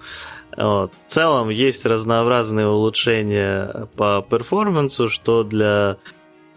Вот. 0.56 0.94
В 1.06 1.10
целом 1.10 1.50
есть 1.50 1.86
разнообразные 1.86 2.68
улучшения 2.68 3.88
по 3.96 4.26
перформансу, 4.28 5.08
что 5.08 5.44
для 5.44 5.98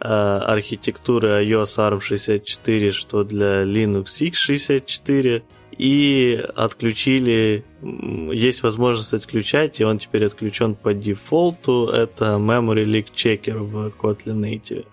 э, 0.01 0.05
архитектуры 0.09 1.45
iOS 1.45 2.01
ARM64, 2.01 2.91
что 2.91 3.25
для 3.25 3.63
Linux 3.65 4.21
x64. 4.21 5.43
И 5.79 6.45
отключили, 6.57 7.65
есть 7.81 8.63
возможность 8.63 9.15
отключать, 9.15 9.81
и 9.81 9.85
он 9.85 9.97
теперь 9.99 10.27
отключен 10.27 10.75
по 10.75 10.93
дефолту. 10.93 11.87
Это 11.87 12.35
Memory 12.35 12.85
Leak 12.85 13.07
Checker 13.15 13.59
в 13.59 13.89
Kotlin 13.99 14.41
Native. 14.41 14.85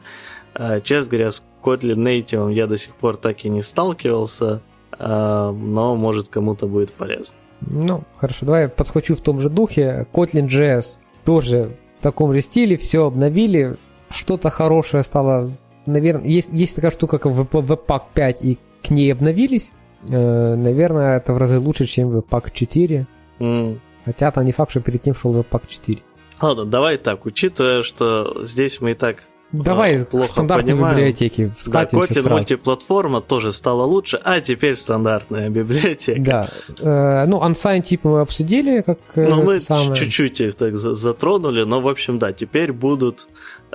Э, 0.57 0.81
честно 0.81 1.11
говоря, 1.11 1.31
с 1.31 1.45
Kotlin 1.63 1.95
Native 1.95 2.51
я 2.53 2.67
до 2.67 2.77
сих 2.77 2.95
пор 2.95 3.17
так 3.17 3.45
и 3.45 3.49
не 3.49 3.61
сталкивался, 3.61 4.61
э, 4.97 5.05
но 5.07 5.95
может 5.95 6.29
кому-то 6.29 6.67
будет 6.67 6.93
полезно. 6.93 7.35
Ну, 7.61 8.03
хорошо, 8.17 8.45
давай 8.45 8.63
я 8.63 8.69
подсхочу 8.69 9.15
в 9.15 9.21
том 9.21 9.39
же 9.39 9.49
духе. 9.49 10.07
Kotlin 10.13 10.47
JS 10.47 10.97
тоже 11.25 11.77
в 11.99 12.03
таком 12.03 12.33
же 12.33 12.41
стиле, 12.41 12.77
все 12.77 13.05
обновили, 13.05 13.77
что-то 14.09 14.49
хорошее 14.49 15.03
стало, 15.03 15.51
наверное, 15.85 16.27
есть, 16.27 16.49
есть 16.51 16.75
такая 16.75 16.91
штука, 16.91 17.17
как 17.19 17.33
Webpack 17.33 18.01
5, 18.13 18.41
и 18.43 18.57
к 18.83 18.89
ней 18.89 19.11
обновились. 19.11 19.73
Э, 20.09 20.55
наверное, 20.55 21.17
это 21.17 21.33
в 21.33 21.37
разы 21.37 21.59
лучше, 21.59 21.85
чем 21.85 22.17
Webpack 22.17 22.51
4. 22.53 23.07
Mm. 23.39 23.79
Хотя 24.05 24.31
там 24.31 24.45
не 24.45 24.53
факт, 24.53 24.71
что 24.71 24.79
перед 24.79 25.03
тем 25.03 25.13
шел 25.13 25.35
Webpack 25.35 25.63
4. 25.67 25.99
Ладно, 26.41 26.65
давай 26.65 26.97
так, 26.97 27.25
учитывая, 27.25 27.81
что 27.81 28.43
здесь 28.43 28.79
мы 28.79 28.91
и 28.91 28.93
так 28.93 29.17
Давай 29.51 30.03
плохо 30.05 30.27
стандартные 30.27 30.75
понимаем. 30.75 30.97
библиотеки 30.97 31.53
вскатимся 31.57 32.13
Да, 32.15 32.19
Kotlin 32.19 32.33
мультиплатформа 32.33 33.21
тоже 33.21 33.51
стала 33.53 33.83
лучше, 33.83 34.19
а 34.23 34.41
теперь 34.41 34.75
стандартная 34.75 35.49
библиотека. 35.59 36.49
Да. 36.79 37.23
Э, 37.23 37.25
ну, 37.27 37.41
unsigned 37.41 37.83
типа 37.83 38.09
мы 38.09 38.19
обсудили, 38.21 38.81
как 38.81 38.99
э, 39.15 39.27
Ну, 39.27 39.43
мы 39.43 39.59
самое... 39.61 39.95
чуть-чуть 39.95 40.41
их 40.41 40.55
так 40.55 40.75
затронули, 40.75 41.63
но, 41.63 41.79
в 41.79 41.87
общем, 41.87 42.17
да, 42.19 42.33
теперь 42.33 42.73
будут 42.73 43.27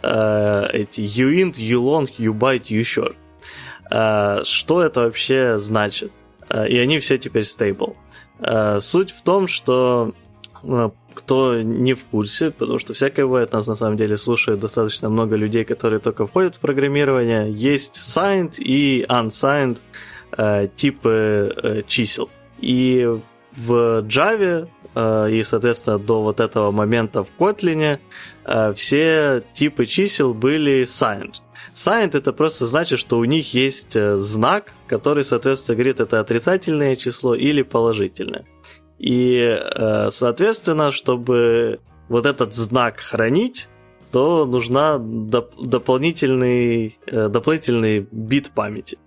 э, 0.03 0.67
эти 0.73 1.01
uint, 1.01 1.55
ulong, 1.55 2.09
ubyte, 2.19 2.69
ushort. 2.69 3.17
Э, 3.91 4.43
что 4.45 4.83
это 4.83 5.01
вообще 5.01 5.57
значит? 5.59 6.13
Э, 6.51 6.69
и 6.69 6.77
они 6.77 6.99
все 6.99 7.17
теперь 7.17 7.45
stable. 7.45 7.97
Э, 8.41 8.79
суть 8.81 9.11
в 9.11 9.23
том, 9.23 9.47
что 9.47 10.13
э, 10.63 10.91
кто 11.13 11.61
не 11.63 11.95
в 11.95 12.05
курсе, 12.05 12.51
потому 12.51 12.79
что 12.79 12.95
всякое 12.95 13.27
бывает, 13.27 13.53
нас 13.53 13.67
на 13.67 13.75
самом 13.75 13.97
деле 13.97 14.17
слушает 14.17 14.61
достаточно 14.61 15.09
много 15.09 15.37
людей, 15.37 15.65
которые 15.65 16.01
только 16.01 16.27
входят 16.27 16.57
в 16.57 16.61
программирование. 16.61 17.53
Есть 17.53 17.97
signed 17.97 18.61
и 18.61 19.05
unsigned 19.09 19.83
э, 20.37 20.69
типы 20.75 21.55
э, 21.63 21.83
чисел. 21.87 22.31
И 22.59 23.09
в 23.53 24.03
Java 24.03 24.69
э, 24.95 25.31
и, 25.31 25.43
соответственно, 25.43 25.99
до 25.99 26.23
вот 26.23 26.41
этого 26.41 26.71
момента 26.71 27.25
в 27.25 27.29
Kotlin 27.39 27.99
э, 28.45 28.73
все 28.75 29.43
типы 29.55 29.87
чисел 29.87 30.35
были 30.35 30.83
signed. 30.83 31.37
Signed 31.75 32.17
это 32.17 32.33
просто 32.33 32.67
значит, 32.67 32.99
что 32.99 33.19
у 33.19 33.25
них 33.25 33.55
есть 33.55 33.97
э, 33.97 34.17
знак, 34.19 34.73
который, 34.87 35.25
соответственно, 35.25 35.77
говорит, 35.77 36.01
это 36.01 36.21
отрицательное 36.21 36.97
число 36.97 37.35
или 37.35 37.63
положительное. 37.63 38.45
И, 39.03 39.35
э, 39.37 40.11
соответственно, 40.11 40.93
чтобы 40.93 41.81
вот 42.09 42.25
этот 42.25 42.55
знак 42.55 42.99
хранить, 42.99 43.69
то 44.13 44.47
нужна 44.47 44.97
доп- 44.97 45.61
дополнительный, 45.61 46.99
э, 47.07 47.29
дополнительный 47.29 48.07
бит 48.13 48.53
памяти. 48.55 48.99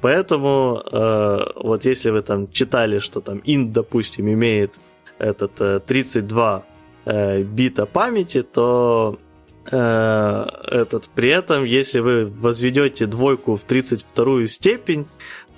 Поэтому 0.00 0.80
э, 0.80 1.38
вот 1.56 1.84
если 1.84 2.10
вы 2.10 2.22
там 2.22 2.48
читали, 2.52 2.98
что 2.98 3.20
там 3.20 3.38
int, 3.38 3.72
допустим, 3.72 4.28
имеет 4.32 4.78
этот 5.18 5.84
32 5.84 6.64
бита 7.04 7.86
памяти, 7.86 8.42
то 8.42 9.18
этот, 9.66 11.08
при 11.14 11.28
этом, 11.28 11.64
если 11.64 12.00
вы 12.00 12.26
возведете 12.26 13.06
двойку 13.06 13.56
в 13.56 13.64
32 13.64 14.46
степень, 14.46 15.06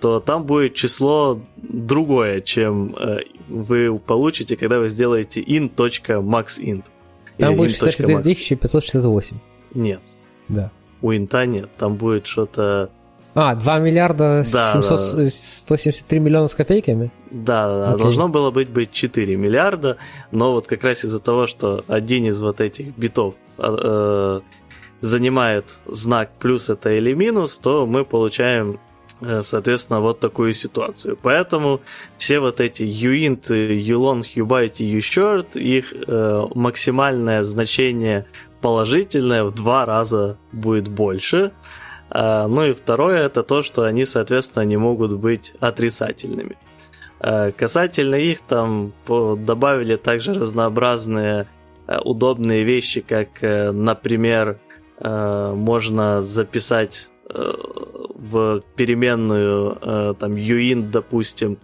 то 0.02 0.18
там 0.18 0.44
будет 0.44 0.74
число 0.74 1.40
другое, 1.56 2.40
чем 2.40 2.96
э, 2.96 3.20
вы 3.48 3.96
получите, 4.00 4.56
когда 4.56 4.80
вы 4.80 4.88
сделаете 4.88 5.40
int.maxint. 5.40 6.84
Там 7.38 7.56
будет 7.56 7.70
64568. 7.70 9.38
Нет. 9.74 10.00
Да. 10.48 10.72
У 11.02 11.12
инта 11.12 11.46
нет, 11.46 11.70
там 11.78 11.94
будет 11.94 12.26
что-то... 12.26 12.90
А, 13.34 13.54
2 13.54 13.78
миллиарда 13.78 14.44
да, 14.52 14.72
700, 14.72 15.16
да. 15.16 15.30
173 15.30 16.18
миллиона 16.18 16.48
с 16.48 16.54
копейками? 16.54 17.12
Да, 17.30 17.68
да, 17.68 17.90
да. 17.92 17.96
должно 17.96 18.28
было 18.28 18.50
быть, 18.50 18.70
быть 18.70 18.90
4 18.90 19.36
миллиарда, 19.36 19.98
но 20.32 20.52
вот 20.52 20.66
как 20.66 20.82
раз 20.82 21.04
из-за 21.04 21.20
того, 21.20 21.46
что 21.46 21.84
один 21.86 22.26
из 22.26 22.42
вот 22.42 22.60
этих 22.60 22.88
битов 22.98 23.34
а, 23.56 24.40
э, 24.42 25.00
занимает 25.00 25.78
знак 25.86 26.32
плюс 26.40 26.70
это 26.70 26.90
или 26.90 27.14
минус, 27.14 27.56
то 27.58 27.86
мы 27.86 28.04
получаем 28.04 28.80
соответственно, 29.42 30.00
вот 30.00 30.20
такую 30.20 30.52
ситуацию. 30.52 31.18
Поэтому 31.20 31.80
все 32.18 32.40
вот 32.40 32.60
эти 32.60 32.82
uint, 32.82 33.48
ulong, 33.50 34.24
ubyte 34.34 34.78
и 34.78 34.98
ushort, 34.98 35.58
их 35.58 35.92
э, 35.92 36.46
максимальное 36.54 37.42
значение 37.42 38.26
положительное 38.60 39.44
в 39.44 39.54
два 39.54 39.86
раза 39.86 40.38
будет 40.52 40.88
больше. 40.88 41.52
Э, 42.10 42.46
ну 42.46 42.66
и 42.66 42.72
второе, 42.72 43.24
это 43.26 43.42
то, 43.42 43.62
что 43.62 43.84
они, 43.84 44.04
соответственно, 44.04 44.64
не 44.64 44.76
могут 44.76 45.12
быть 45.12 45.54
отрицательными. 45.60 46.56
Э, 47.20 47.52
касательно 47.52 48.16
их, 48.16 48.40
там 48.40 48.92
по, 49.06 49.36
добавили 49.36 49.96
также 49.96 50.34
разнообразные 50.34 51.46
э, 51.86 51.98
удобные 51.98 52.64
вещи, 52.64 53.00
как, 53.00 53.42
э, 53.42 53.70
например, 53.70 54.58
э, 54.98 55.52
можно 55.54 56.22
записать 56.22 57.08
Э, 57.08 57.11
в 57.34 58.62
переменную 58.76 59.78
э, 59.80 60.14
там 60.18 60.34
uint, 60.34 60.90
допустим, 60.90 61.58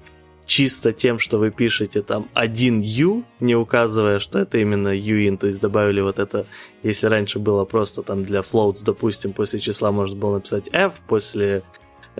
чисто 0.47 0.93
тем, 0.93 1.19
что 1.19 1.39
вы 1.39 1.51
пишете 1.51 2.03
там 2.03 2.29
один 2.35 2.81
u, 2.81 3.25
не 3.39 3.55
указывая, 3.55 4.19
что 4.19 4.39
это 4.39 4.59
именно 4.59 4.89
uint, 4.89 5.39
то 5.39 5.47
есть 5.47 5.61
добавили 5.61 6.01
вот 6.01 6.19
это, 6.19 6.47
если 6.83 7.07
раньше 7.07 7.39
было 7.39 7.65
просто 7.65 8.03
там 8.03 8.25
для 8.25 8.41
floats, 8.41 8.83
допустим, 8.85 9.33
после 9.33 9.61
числа 9.61 9.93
можно 9.93 10.17
было 10.17 10.35
написать 10.37 10.69
f, 10.73 10.95
после 11.07 11.63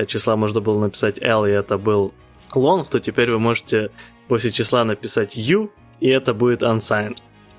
числа 0.07 0.37
можно 0.37 0.61
было 0.61 0.79
написать 0.79 1.19
l, 1.23 1.47
и 1.47 1.51
это 1.51 1.79
был 1.79 2.13
long, 2.55 2.87
то 2.89 3.01
теперь 3.01 3.33
вы 3.33 3.39
можете 3.39 3.91
после 4.29 4.51
числа 4.51 4.85
написать 4.85 5.37
u, 5.37 5.71
и 6.01 6.09
это 6.09 6.35
будет 6.35 6.63
unsigned. 6.63 7.17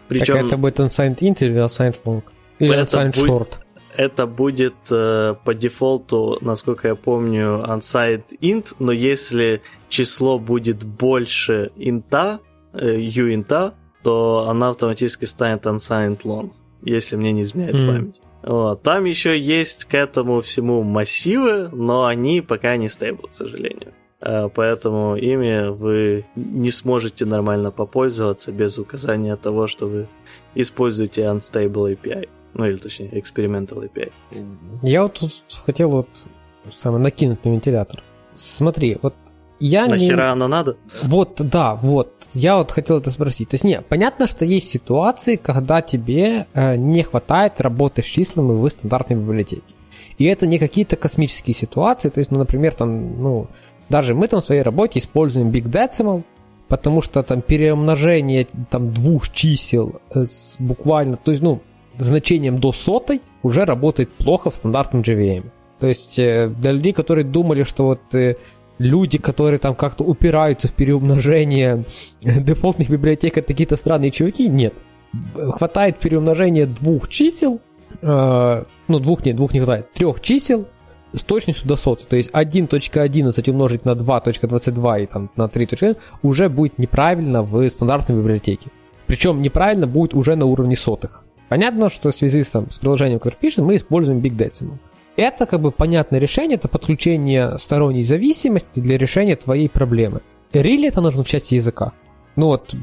Причем... 0.08 0.36
Так 0.36 0.46
это 0.46 0.58
будет 0.58 0.80
unsigned 0.80 1.18
int 1.20 1.38
или 1.40 1.56
unsigned 1.56 1.98
long? 2.06 2.24
Или 2.60 2.78
unsigned 2.78 3.16
будет... 3.16 3.30
short? 3.30 3.54
Это 3.96 4.28
будет 4.28 4.76
э, 4.92 5.36
по 5.44 5.54
дефолту, 5.54 6.38
насколько 6.42 6.88
я 6.88 6.96
помню, 6.96 7.64
unsigned 7.68 8.26
int, 8.42 8.76
но 8.80 8.92
если 8.92 9.62
число 9.90 10.40
будет 10.40 10.84
больше 10.84 11.72
инта, 11.76 12.40
э, 12.74 12.98
uint, 12.98 13.74
то 14.04 14.48
она 14.50 14.70
автоматически 14.70 15.26
станет 15.26 15.66
unsigned 15.66 16.22
long, 16.24 16.52
если 16.82 17.16
мне 17.16 17.32
не 17.32 17.44
изменяет 17.44 17.76
mm. 17.76 17.88
память. 17.88 18.22
Вот. 18.44 18.82
Там 18.84 19.06
еще 19.06 19.38
есть 19.38 19.86
к 19.86 19.94
этому 19.94 20.42
всему 20.42 20.84
массивы, 20.84 21.70
но 21.74 22.06
они 22.06 22.42
пока 22.42 22.78
не 22.78 22.88
стейбл, 22.88 23.28
к 23.28 23.34
сожалению. 23.34 23.94
Э, 24.22 24.50
поэтому 24.54 25.16
ими 25.16 25.70
вы 25.70 26.26
не 26.36 26.72
сможете 26.72 27.26
нормально 27.26 27.72
попользоваться 27.72 28.52
без 28.52 28.78
указания 28.78 29.36
того, 29.36 29.68
что 29.68 29.88
вы 29.88 30.08
используете 30.56 31.24
Unstable 31.24 31.98
API. 31.98 32.30
Ну 32.54 32.66
или 32.66 32.78
точнее, 32.78 33.10
Experimental 33.10 33.90
API. 33.90 34.12
Я 34.82 35.04
вот 35.04 35.14
тут 35.16 35.34
хотел 35.66 35.90
вот 35.90 36.10
самое 36.76 37.04
накинуть 37.04 37.44
на 37.46 37.50
вентилятор. 37.50 38.04
Смотри, 38.34 38.98
вот 39.02 39.16
я 39.60 39.88
Нахера 39.88 40.24
не... 40.24 40.32
оно 40.32 40.48
надо? 40.48 40.78
Вот, 41.04 41.36
да, 41.38 41.76
вот. 41.76 42.14
Я 42.34 42.58
вот 42.58 42.72
хотел 42.72 42.98
это 42.98 43.12
спросить. 43.12 43.50
То 43.50 43.56
есть, 43.56 43.64
не, 43.64 43.82
понятно, 43.82 44.28
что 44.28 44.46
есть 44.46 44.70
ситуации, 44.70 45.36
когда 45.36 45.82
тебе 45.82 46.48
э, 46.54 46.76
не 46.78 47.04
хватает 47.04 47.60
работы 47.60 48.02
с 48.02 48.06
числами 48.06 48.54
в 48.54 48.70
стандартной 48.70 49.18
библиотеке. 49.18 49.64
И 50.18 50.26
это 50.26 50.48
не 50.48 50.60
какие-то 50.60 50.96
космические 50.96 51.54
ситуации, 51.54 52.10
то 52.10 52.20
есть, 52.20 52.32
ну, 52.32 52.40
например, 52.40 52.74
там, 52.74 53.22
ну, 53.22 53.48
Даже 53.90 54.16
мы 54.16 54.28
там 54.28 54.42
в 54.42 54.46
своей 54.46 54.62
работе 54.62 55.00
используем 55.00 55.50
Big 55.50 55.64
Decimal, 55.64 56.24
потому 56.68 57.02
что 57.02 57.24
там 57.24 57.42
переумножение 57.42 58.48
там 58.70 58.94
двух 58.94 59.30
чисел 59.30 60.02
с 60.14 60.58
буквально, 60.60 61.18
то 61.18 61.32
есть, 61.32 61.42
ну, 61.42 61.62
значением 62.04 62.60
до 62.60 62.72
сотой 62.72 63.22
уже 63.44 63.66
работает 63.66 64.10
плохо 64.10 64.50
в 64.50 64.56
стандартном 64.56 65.02
JVM. 65.02 65.46
То 65.80 65.88
есть 65.88 66.20
э, 66.20 66.50
для 66.50 66.72
людей, 66.72 66.94
которые 66.94 67.26
думали, 67.26 67.64
что 67.64 67.86
вот 67.86 68.14
э, 68.14 68.36
люди, 68.78 69.18
которые 69.18 69.60
там 69.60 69.76
как-то 69.76 70.04
упираются 70.04 70.68
в 70.68 70.74
переумножение 70.74 71.86
дефолтных 72.22 72.90
библиотек, 72.90 73.38
это 73.38 73.48
какие-то 73.48 73.76
странные 73.76 74.12
чуваки, 74.12 74.48
нет. 74.48 74.74
Хватает 75.34 75.98
переумножения 76.00 76.66
двух 76.66 77.08
чисел, 77.08 77.62
э, 78.02 78.64
ну 78.88 79.00
двух 79.00 79.26
нет, 79.26 79.36
двух 79.36 79.54
не 79.54 79.60
хватает, 79.60 79.92
трех 79.94 80.22
чисел 80.22 80.68
с 81.14 81.24
точностью 81.24 81.68
до 81.68 81.76
соты. 81.76 82.04
То 82.08 82.16
есть 82.16 82.32
1.11 82.32 83.50
умножить 83.50 83.86
на 83.86 83.92
2.22 83.92 85.04
и 85.04 85.06
там 85.08 85.32
на 85.36 85.44
3.1 85.44 85.98
уже 86.22 86.50
будет 86.50 86.78
неправильно 86.78 87.42
в 87.42 87.68
стандартной 87.70 88.16
библиотеке. 88.16 88.70
Причем 89.08 89.42
неправильно 89.42 89.88
будет 89.88 90.14
уже 90.14 90.36
на 90.36 90.46
уровне 90.46 90.76
сотых. 90.76 91.26
Понятно, 91.50 91.90
что 91.90 92.12
в 92.12 92.16
связи 92.16 92.44
с, 92.44 92.52
там, 92.52 92.70
с 92.70 92.78
приложением, 92.78 93.20
которое 93.20 93.38
пишет, 93.38 93.60
мы 93.60 93.76
используем 93.76 94.20
Big 94.20 94.38
Decimal. 94.38 94.78
Это 95.16 95.46
как 95.46 95.62
бы 95.62 95.72
понятное 95.72 96.20
решение, 96.20 96.56
это 96.56 96.70
подключение 96.70 97.58
сторонней 97.58 98.04
зависимости 98.04 98.80
для 98.80 98.98
решения 98.98 99.36
твоей 99.36 99.68
проблемы. 99.68 100.22
Рили 100.54 100.88
это 100.88 101.02
нужно 101.02 101.24
в 101.24 101.28
части 101.28 101.56
языка? 101.56 101.92
Ну 102.36 102.48
вот. 102.48 102.74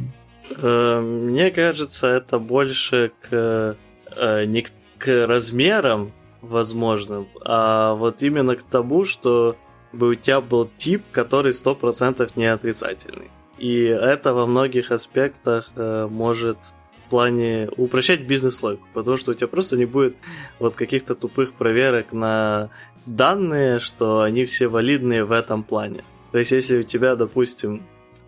Э, 0.60 1.00
мне 1.00 1.50
кажется, 1.50 2.08
это 2.08 2.38
больше 2.38 3.12
к, 3.22 3.76
э, 4.16 4.44
не 4.44 4.64
к 4.98 5.26
размерам 5.26 6.12
возможным, 6.42 7.28
а 7.44 7.94
вот 7.94 8.22
именно 8.22 8.56
к 8.56 8.62
тому, 8.62 9.04
что 9.04 9.56
бы 9.92 10.10
у 10.10 10.14
тебя 10.14 10.40
был 10.40 10.68
тип, 10.76 11.02
который 11.12 11.52
100% 11.52 12.30
не 12.36 12.46
отрицательный. 12.46 13.30
И 13.58 13.84
это 13.84 14.34
во 14.34 14.46
многих 14.46 14.90
аспектах 14.90 15.70
э, 15.76 16.06
может 16.10 16.58
в 17.06 17.10
плане 17.10 17.68
упрощать 17.76 18.22
бизнес-логику, 18.22 18.86
потому 18.92 19.16
что 19.16 19.30
у 19.30 19.34
тебя 19.34 19.46
просто 19.46 19.76
не 19.76 19.84
будет 19.84 20.16
вот 20.58 20.74
каких-то 20.74 21.14
тупых 21.14 21.52
проверок 21.52 22.12
на 22.12 22.70
данные, 23.06 23.78
что 23.78 24.22
они 24.22 24.44
все 24.44 24.66
валидные 24.66 25.24
в 25.24 25.30
этом 25.32 25.62
плане. 25.62 26.02
То 26.32 26.38
есть, 26.38 26.50
если 26.50 26.78
у 26.78 26.82
тебя, 26.82 27.14
допустим, 27.14 27.82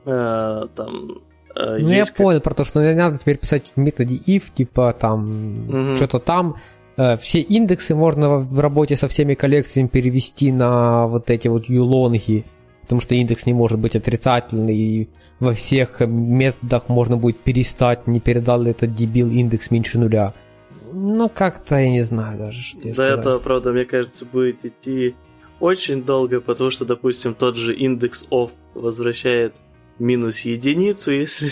э, 0.05 0.67
там 0.77 1.19
э, 1.57 1.79
ну, 1.79 1.89
я 1.89 2.05
как... 2.05 2.15
понял 2.15 2.41
про 2.41 2.55
то, 2.55 2.65
что 2.65 2.81
не 2.81 2.95
надо 2.95 3.19
теперь 3.19 3.39
писать 3.39 3.73
в 3.75 3.81
методе 3.81 4.17
if, 4.17 4.45
типа 4.55 4.97
там 4.99 5.69
угу. 5.69 5.97
что-то 5.97 6.21
там. 6.21 6.57
Э, 6.97 7.17
все 7.17 7.41
индексы 7.41 7.97
можно 7.97 8.39
в 8.39 8.61
работе 8.61 8.95
со 8.95 9.09
всеми 9.09 9.35
коллекциями 9.35 9.89
перевести 9.89 10.53
на 10.53 11.09
вот 11.09 11.31
эти 11.31 11.49
вот 11.49 11.69
юлонги 11.69 12.45
потому 12.89 13.03
что 13.03 13.15
индекс 13.15 13.45
не 13.45 13.53
может 13.53 13.79
быть 13.79 13.95
отрицательный, 13.95 14.75
и 14.75 15.09
во 15.41 15.53
всех 15.53 16.01
методах 16.01 16.89
можно 16.89 17.17
будет 17.17 17.39
перестать, 17.41 18.07
не 18.07 18.21
передал 18.21 18.63
ли 18.63 18.73
этот 18.73 18.95
дебил 18.95 19.31
индекс 19.31 19.71
меньше 19.71 19.99
нуля. 19.99 20.35
Ну, 20.93 21.29
как-то 21.29 21.77
я 21.77 21.91
не 21.91 22.03
знаю 22.03 22.39
даже, 22.39 22.63
что 22.63 22.83
До 22.83 22.93
сказать. 22.93 23.19
этого, 23.21 23.39
правда, 23.39 23.73
мне 23.73 23.85
кажется, 23.85 24.25
будет 24.25 24.65
идти 24.65 25.15
очень 25.61 26.03
долго, 26.03 26.41
потому 26.41 26.71
что, 26.71 26.85
допустим, 26.85 27.35
тот 27.35 27.57
же 27.57 27.75
индекс 27.75 28.27
off 28.31 28.51
возвращает 28.75 29.55
минус 29.99 30.41
единицу, 30.41 31.13
если 31.13 31.51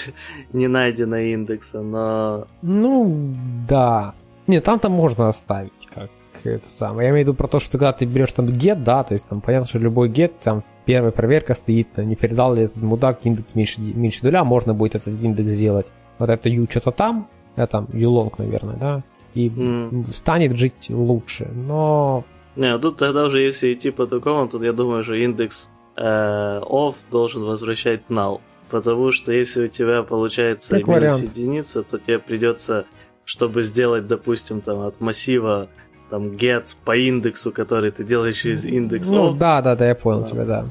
не 0.53 0.69
найдено 0.69 1.19
индекса, 1.19 1.83
но... 1.83 2.47
Ну, 2.63 3.35
да. 3.69 4.15
Не, 4.47 4.61
там-то 4.61 4.89
можно 4.89 5.29
оставить 5.29 5.87
как 5.93 6.11
это 6.53 6.69
самое. 6.69 7.07
Я 7.07 7.13
имею 7.13 7.27
в 7.27 7.29
виду 7.29 7.37
про 7.37 7.49
то, 7.49 7.61
что 7.61 7.73
когда 7.73 7.93
ты 7.93 8.05
берешь 8.05 8.33
там 8.33 8.47
get, 8.47 8.83
да, 8.83 9.05
то 9.05 9.15
есть 9.15 9.27
там 9.27 9.41
понятно, 9.41 9.69
что 9.69 9.79
любой 9.79 10.09
get, 10.09 10.33
там 10.43 10.63
первая 10.85 11.13
проверка 11.13 11.55
стоит, 11.55 11.97
не 11.99 12.17
передал 12.17 12.55
ли 12.55 12.63
этот 12.63 12.79
мудак 12.79 13.25
индекс 13.25 13.55
меньше, 13.55 13.81
меньше 13.81 14.25
нуля, 14.25 14.45
можно 14.45 14.75
будет 14.75 14.95
этот 14.95 15.21
индекс 15.23 15.51
сделать. 15.51 15.87
Вот 16.19 16.31
это 16.31 16.49
u 16.49 16.67
что-то 16.69 16.93
там, 16.93 17.29
это 17.57 17.67
там 17.67 17.85
ulong, 17.93 18.33
наверное, 18.39 18.77
да, 18.77 19.03
и 19.35 19.49
mm. 19.49 20.15
станет 20.15 20.57
жить 20.57 20.89
лучше, 20.89 21.51
но... 21.55 22.25
Не, 22.57 22.79
тут 22.79 22.97
тогда 22.97 23.25
уже 23.25 23.43
если 23.43 23.75
идти 23.75 23.91
по 23.91 24.07
такому, 24.07 24.49
тут 24.49 24.63
я 24.63 24.73
думаю, 24.73 25.05
что 25.05 25.15
индекс 25.15 25.71
э, 25.97 26.61
off 26.63 26.95
должен 27.11 27.45
возвращать 27.45 28.03
null. 28.09 28.41
Потому 28.71 29.13
что 29.13 29.33
если 29.33 29.67
у 29.67 29.69
тебя 29.69 30.03
получается 30.03 30.77
как 30.77 30.89
минус 30.89 31.01
вариант. 31.01 31.23
единица, 31.23 31.83
то 31.83 31.99
тебе 31.99 32.19
придется, 32.19 32.87
чтобы 33.25 33.63
сделать, 33.63 34.07
допустим, 34.07 34.61
там 34.61 34.81
от 34.81 35.01
массива 35.01 35.69
там 36.11 36.31
get 36.31 36.77
по 36.85 36.97
индексу, 36.97 37.53
который 37.53 37.91
ты 37.91 38.05
делаешь 38.05 38.37
через 38.37 38.65
индекс. 38.65 39.11
Ну, 39.11 39.33
да, 39.33 39.63
да, 39.63 39.77
да, 39.77 39.89
я 39.89 39.95
понял 39.95 40.23
да. 40.23 40.29
тебя, 40.29 40.45
да. 40.45 40.67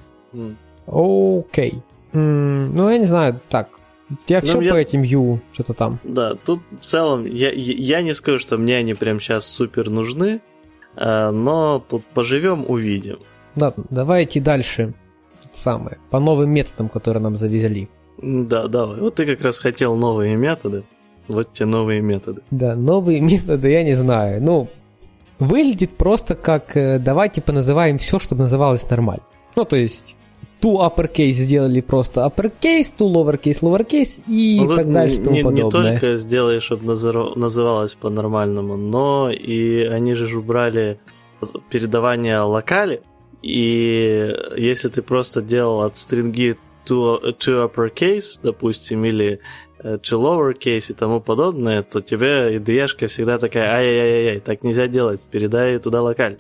Окей. 0.88 1.74
Okay. 1.74 1.82
Mm, 2.14 2.72
ну, 2.76 2.90
я 2.90 2.98
не 2.98 3.04
знаю, 3.04 3.40
так, 3.50 3.70
тебя 4.26 4.40
ну, 4.42 4.48
все 4.48 4.62
я... 4.62 4.72
по 4.72 4.78
этим 4.78 5.02
U, 5.02 5.42
что-то 5.52 5.74
там. 5.74 6.00
Да, 6.04 6.36
тут 6.36 6.60
в 6.80 6.86
целом, 6.86 7.26
я, 7.26 7.52
я 7.52 8.02
не 8.02 8.14
скажу, 8.14 8.40
что 8.40 8.58
мне 8.58 8.78
они 8.78 8.94
прям 8.94 9.20
сейчас 9.20 9.46
супер 9.46 9.90
нужны, 9.90 10.40
э, 10.96 11.30
но 11.32 11.84
тут 11.88 12.06
поживем, 12.06 12.66
увидим. 12.68 13.20
Да, 13.56 13.74
давайте 13.90 14.40
дальше. 14.40 14.94
Самое, 15.52 15.98
по 16.10 16.20
новым 16.20 16.50
методам, 16.52 16.90
которые 16.90 17.24
нам 17.24 17.36
завезли. 17.36 17.90
Да, 18.22 18.68
давай. 18.68 19.00
Вот 19.00 19.16
ты 19.16 19.26
как 19.26 19.42
раз 19.42 19.60
хотел 19.60 19.96
новые 19.96 20.36
методы. 20.36 20.84
Вот 21.28 21.54
те 21.54 21.66
новые 21.66 22.02
методы. 22.02 22.42
Да, 22.52 22.76
новые 22.76 23.22
методы, 23.32 23.72
я 23.72 23.84
не 23.84 23.94
знаю. 23.94 24.42
Ну, 24.42 24.70
выглядит 25.40 25.98
просто 25.98 26.36
как 26.36 26.76
э, 26.78 27.00
давайте 27.00 27.42
поназываем 27.42 27.98
все, 27.98 28.20
чтобы 28.20 28.44
называлось 28.44 28.90
нормально. 28.90 29.24
Ну, 29.56 29.66
то 29.66 29.76
есть 29.76 30.16
ту 30.60 30.82
uppercase 30.82 31.34
сделали 31.34 31.82
просто 31.82 32.26
uppercase, 32.26 32.94
ту 32.96 33.12
lowercase, 33.12 33.62
lowercase 33.62 34.22
и 34.28 34.60
ну, 34.62 34.76
так 34.76 34.92
дальше. 34.92 35.20
Не, 35.22 35.44
не 35.44 35.70
только 35.70 36.16
сделай, 36.16 36.60
чтобы 36.60 36.86
называлось 36.86 37.96
по-нормальному, 37.96 38.78
но 38.78 39.30
и 39.30 39.82
они 39.84 40.14
же 40.14 40.38
убрали 40.38 41.00
передавание 41.70 42.40
локали, 42.40 43.02
и 43.42 44.34
если 44.58 44.90
ты 44.90 45.02
просто 45.02 45.42
делал 45.42 45.82
от 45.82 45.98
стринги 45.98 46.58
to, 46.86 47.22
to 47.38 47.70
uppercase, 47.70 48.40
допустим, 48.42 49.06
или 49.06 49.40
to 49.86 50.20
lowercase 50.20 50.92
и 50.92 50.94
тому 50.94 51.22
подобное, 51.22 51.84
то 51.84 52.02
тебе 52.02 52.58
IDE 52.58 53.08
всегда 53.08 53.38
такая, 53.38 53.76
ай-яй-яй-яй, 53.76 54.40
так 54.40 54.64
нельзя 54.64 54.88
делать, 54.88 55.22
передай 55.32 55.78
туда 55.80 56.02
локаль. 56.02 56.38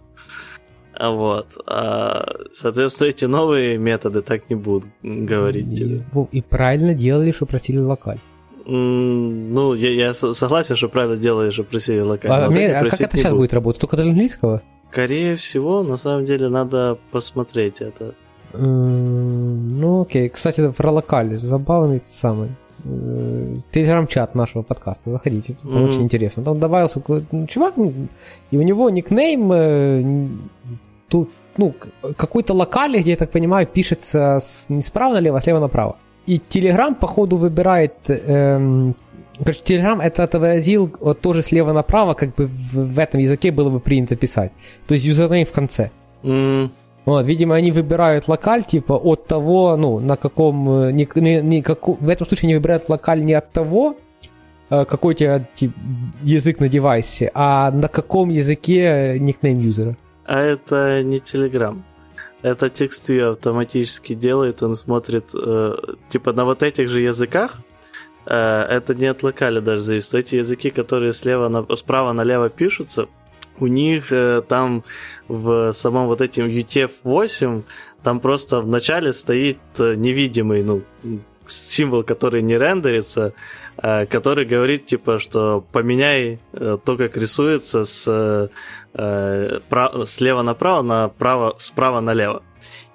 Вот. 0.99 1.57
А, 1.67 2.25
соответственно, 2.51 3.09
эти 3.09 3.25
новые 3.25 3.77
методы 3.77 4.21
так 4.21 4.49
не 4.49 4.55
будут 4.55 4.85
говорить 5.03 5.67
и, 5.73 5.75
тебе. 5.75 6.05
И 6.31 6.41
правильно 6.41 6.93
делали, 6.93 7.31
что 7.31 7.45
просили 7.45 7.79
локаль. 7.79 8.19
Mm, 8.65 9.49
ну, 9.51 9.73
я, 9.73 9.91
я 9.91 10.13
согласен, 10.13 10.75
что 10.75 10.87
правильно 10.89 11.17
делали, 11.17 11.51
что 11.51 11.63
просили 11.63 11.99
локаль. 11.99 12.31
А, 12.31 12.49
мне, 12.49 12.75
а 12.75 12.83
как 12.89 12.99
это 12.99 13.17
сейчас 13.17 13.33
будет 13.33 13.53
работать? 13.53 13.81
Только 13.81 13.97
для 13.97 14.05
английского? 14.05 14.61
Скорее 14.91 15.35
всего, 15.35 15.83
на 15.83 15.97
самом 15.97 16.25
деле, 16.25 16.47
надо 16.47 16.97
посмотреть 17.11 17.81
это. 17.81 18.15
Mm, 18.53 18.59
ну, 18.61 20.01
окей. 20.01 20.29
Кстати, 20.29 20.71
про 20.71 20.91
локаль. 20.91 21.35
Забавный 21.37 22.01
самый. 22.05 22.51
Э, 22.87 23.57
телеграм-чат 23.71 24.35
нашего 24.35 24.61
подкаста, 24.61 25.09
заходите, 25.09 25.55
mm-hmm. 25.63 25.83
очень 25.83 26.03
интересно. 26.03 26.43
Там 26.43 26.59
добавился 26.59 27.01
чувак, 27.47 27.73
и 28.51 28.57
у 28.57 28.61
него 28.61 28.89
никнейм 28.91 29.51
э, 29.51 30.27
тут, 31.09 31.31
ну, 31.57 31.73
какой-то 32.15 32.53
локали, 32.53 32.99
где, 32.99 33.11
я 33.11 33.17
так 33.17 33.31
понимаю, 33.31 33.65
пишется 33.65 34.37
с, 34.39 34.67
не 34.69 34.81
справа 34.81 35.13
налево, 35.13 35.37
а 35.37 35.41
слева 35.41 35.59
направо. 35.59 35.95
И 36.27 36.39
Телеграм, 36.39 36.93
походу, 36.93 37.37
выбирает... 37.37 37.93
Эм, 38.07 38.95
короче, 39.39 39.61
Телеграм 39.63 39.99
это 39.99 40.23
отобразил 40.23 40.91
вот 40.99 41.21
тоже 41.21 41.41
слева 41.41 41.73
направо, 41.73 42.13
как 42.13 42.35
бы 42.35 42.45
в, 42.45 42.93
в 42.93 42.99
этом 42.99 43.19
языке 43.19 43.51
было 43.51 43.69
бы 43.69 43.79
принято 43.79 44.15
писать. 44.15 44.51
То 44.87 44.93
есть 44.93 45.05
юзернейм 45.05 45.45
в 45.47 45.51
конце. 45.51 45.89
Mm. 46.23 46.69
Вот, 47.05 47.27
видимо, 47.27 47.55
они 47.55 47.71
выбирают 47.71 48.27
локаль, 48.27 48.63
типа, 48.63 48.93
от 48.93 49.27
того, 49.27 49.77
ну, 49.77 49.99
на 49.99 50.17
каком... 50.17 50.87
Э, 50.87 50.91
не, 50.91 51.07
не, 51.15 51.41
не, 51.41 51.61
как, 51.61 51.87
в 51.87 52.09
этом 52.09 52.25
случае 52.25 52.47
они 52.47 52.55
выбирают 52.55 52.89
локаль 52.89 53.23
не 53.23 53.33
от 53.33 53.51
того, 53.51 53.95
э, 54.71 54.85
какой 54.85 55.13
у 55.13 55.17
тебя 55.17 55.47
тип, 55.53 55.71
язык 56.23 56.59
на 56.59 56.67
девайсе, 56.67 57.31
а 57.35 57.69
на 57.71 57.87
каком 57.89 58.29
языке 58.29 59.17
никнейм 59.19 59.59
юзера. 59.59 59.95
А 60.25 60.41
это 60.41 61.03
не 61.03 61.17
Telegram. 61.17 61.81
Это 62.41 62.67
TextView 62.67 63.31
автоматически 63.31 64.15
делает, 64.15 64.63
он 64.63 64.75
смотрит, 64.75 65.29
э, 65.35 65.75
типа, 66.09 66.33
на 66.33 66.45
вот 66.45 66.63
этих 66.63 66.89
же 66.89 67.01
языках, 67.01 67.57
э, 68.25 68.33
это 68.33 68.95
не 68.95 69.05
от 69.05 69.21
локаля 69.21 69.61
даже 69.61 69.81
зависит. 69.81 70.15
Эти 70.15 70.35
языки, 70.37 70.71
которые 70.71 71.13
слева 71.13 71.49
на, 71.49 71.75
справа 71.75 72.13
налево 72.13 72.49
пишутся, 72.49 73.07
у 73.59 73.67
них 73.67 74.11
э, 74.11 74.41
там 74.47 74.83
в 75.27 75.71
самом 75.71 76.07
вот 76.07 76.21
этим 76.21 76.47
UTF-8 76.47 77.63
там 78.03 78.19
просто 78.19 78.61
в 78.61 78.67
начале 78.67 79.13
стоит 79.13 79.57
э, 79.79 79.95
невидимый, 79.95 80.63
ну, 80.63 80.83
символ, 81.47 82.03
который 82.03 82.41
не 82.41 82.57
рендерится, 82.57 83.33
э, 83.77 84.05
который 84.05 84.45
говорит, 84.45 84.85
типа, 84.85 85.19
что 85.19 85.63
поменяй 85.71 86.39
э, 86.53 86.77
то, 86.83 86.97
как 86.97 87.17
рисуется 87.17 87.83
с 87.83 88.05
э, 88.93 89.59
слева 90.05 90.41
направо 90.41 90.81
на 90.81 91.07
право, 91.09 91.55
справа 91.57 91.99
налево. 91.99 92.43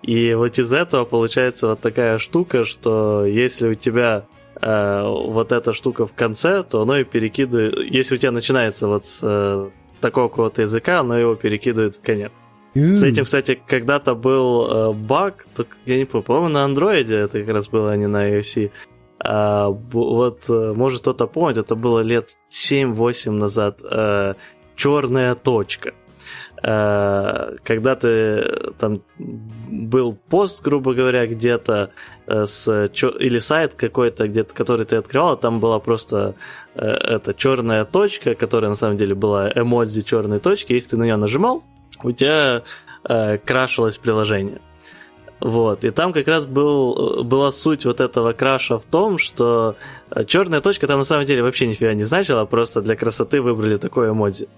И 0.02 0.32
вот 0.34 0.58
из 0.58 0.72
этого 0.72 1.04
получается 1.04 1.68
вот 1.68 1.80
такая 1.80 2.18
штука, 2.18 2.64
что 2.64 3.26
если 3.26 3.68
у 3.68 3.74
тебя 3.74 4.24
вот 4.62 5.52
эта 5.52 5.72
штука 5.72 6.06
в 6.06 6.12
конце, 6.12 6.62
то 6.62 6.82
оно 6.82 6.98
и 6.98 7.04
перекидывает... 7.04 7.78
Если 7.90 8.14
у 8.14 8.18
тебя 8.18 8.30
начинается 8.30 8.88
вот 8.88 9.06
с 9.06 9.70
такого 10.00 10.28
какого-то 10.28 10.62
языка, 10.62 11.00
оно 11.00 11.18
его 11.18 11.34
перекидывает 11.34 11.96
в 11.96 12.02
конец. 12.02 12.32
Mm. 12.74 12.94
С 12.94 13.02
этим, 13.02 13.24
кстати, 13.24 13.60
когда-то 13.66 14.14
был 14.14 14.70
э, 14.70 14.92
баг, 14.92 15.44
так, 15.54 15.66
я 15.86 15.96
не 15.96 16.04
помню, 16.04 16.24
по-моему, 16.24 16.48
на 16.48 16.64
андроиде 16.64 17.16
это 17.16 17.40
как 17.40 17.48
раз 17.48 17.68
было, 17.68 17.90
а 17.90 17.96
не 17.96 18.06
на 18.06 18.30
iOS. 18.30 18.70
А, 19.22 19.68
вот, 19.68 20.48
э, 20.48 20.72
может 20.74 21.00
кто-то 21.00 21.26
помнит, 21.26 21.56
это 21.56 21.74
было 21.74 22.00
лет 22.00 22.38
7-8 22.48 23.30
назад. 23.32 23.80
А, 23.82 24.34
черная 24.76 25.34
точка. 25.34 25.92
А, 26.62 27.54
когда 27.64 27.96
ты 27.96 28.72
там 28.78 29.02
был 29.18 30.16
пост, 30.28 30.62
грубо 30.62 30.94
говоря, 30.94 31.26
где-то 31.26 31.90
с 32.26 32.68
или 32.68 33.38
сайт 33.38 33.74
какой-то, 33.74 34.28
где-то, 34.28 34.54
который 34.54 34.86
ты 34.86 34.96
открывал, 34.96 35.36
там 35.36 35.58
была 35.58 35.80
просто 35.80 36.34
эта 36.84 37.34
черная 37.34 37.84
точка, 37.84 38.34
которая 38.34 38.70
на 38.70 38.76
самом 38.76 38.96
деле 38.96 39.14
была 39.14 39.50
эмодзи 39.50 40.02
черной 40.02 40.38
точки. 40.38 40.72
Если 40.72 40.90
ты 40.90 40.96
на 40.96 41.04
нее 41.04 41.16
нажимал, 41.16 41.62
у 42.02 42.12
тебя 42.12 42.62
э, 43.04 43.38
крашилось 43.38 43.98
приложение. 43.98 44.60
Вот. 45.40 45.84
И 45.84 45.90
там 45.90 46.12
как 46.12 46.28
раз 46.28 46.46
был, 46.46 47.24
была 47.24 47.50
суть 47.52 47.86
вот 47.86 48.00
этого 48.00 48.32
краша 48.32 48.78
в 48.78 48.84
том, 48.84 49.18
что 49.18 49.76
э, 49.76 49.99
черная 50.26 50.60
точка 50.60 50.86
там 50.86 50.98
на 50.98 51.04
самом 51.04 51.24
деле 51.24 51.42
вообще 51.42 51.66
нифига 51.66 51.94
не 51.94 52.04
значила, 52.04 52.44
просто 52.44 52.80
для 52.82 52.96
красоты 52.96 53.40
выбрали 53.40 53.76
такой 53.76 54.10
эмодзи, 54.10 54.48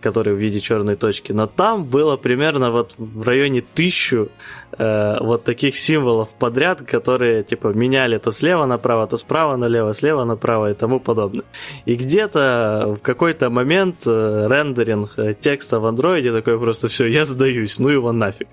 который 0.00 0.34
в 0.34 0.38
виде 0.38 0.60
черной 0.60 0.96
точки. 0.96 1.32
Но 1.32 1.46
там 1.46 1.84
было 1.84 2.16
примерно 2.16 2.70
вот 2.70 2.94
в 2.98 3.22
районе 3.26 3.62
тысячу 3.62 4.28
э, 4.76 5.16
вот 5.20 5.44
таких 5.44 5.76
символов 5.76 6.28
подряд, 6.38 6.82
которые 6.82 7.42
типа 7.42 7.68
меняли 7.68 8.18
то 8.18 8.32
слева 8.32 8.66
направо, 8.66 9.06
то 9.06 9.16
справа 9.16 9.56
налево, 9.56 9.94
слева 9.94 10.24
направо 10.24 10.70
и 10.70 10.74
тому 10.74 11.00
подобное. 11.00 11.44
И 11.86 11.94
где-то 11.94 12.96
в 12.98 13.02
какой-то 13.02 13.50
момент 13.50 14.06
э, 14.06 14.46
рендеринг 14.48 15.12
э, 15.16 15.34
текста 15.34 15.80
в 15.80 15.86
андроиде 15.86 16.32
такой 16.32 16.58
просто 16.58 16.88
все, 16.88 17.06
я 17.06 17.24
сдаюсь, 17.24 17.78
ну 17.78 17.88
его 17.88 18.12
нафиг. 18.12 18.48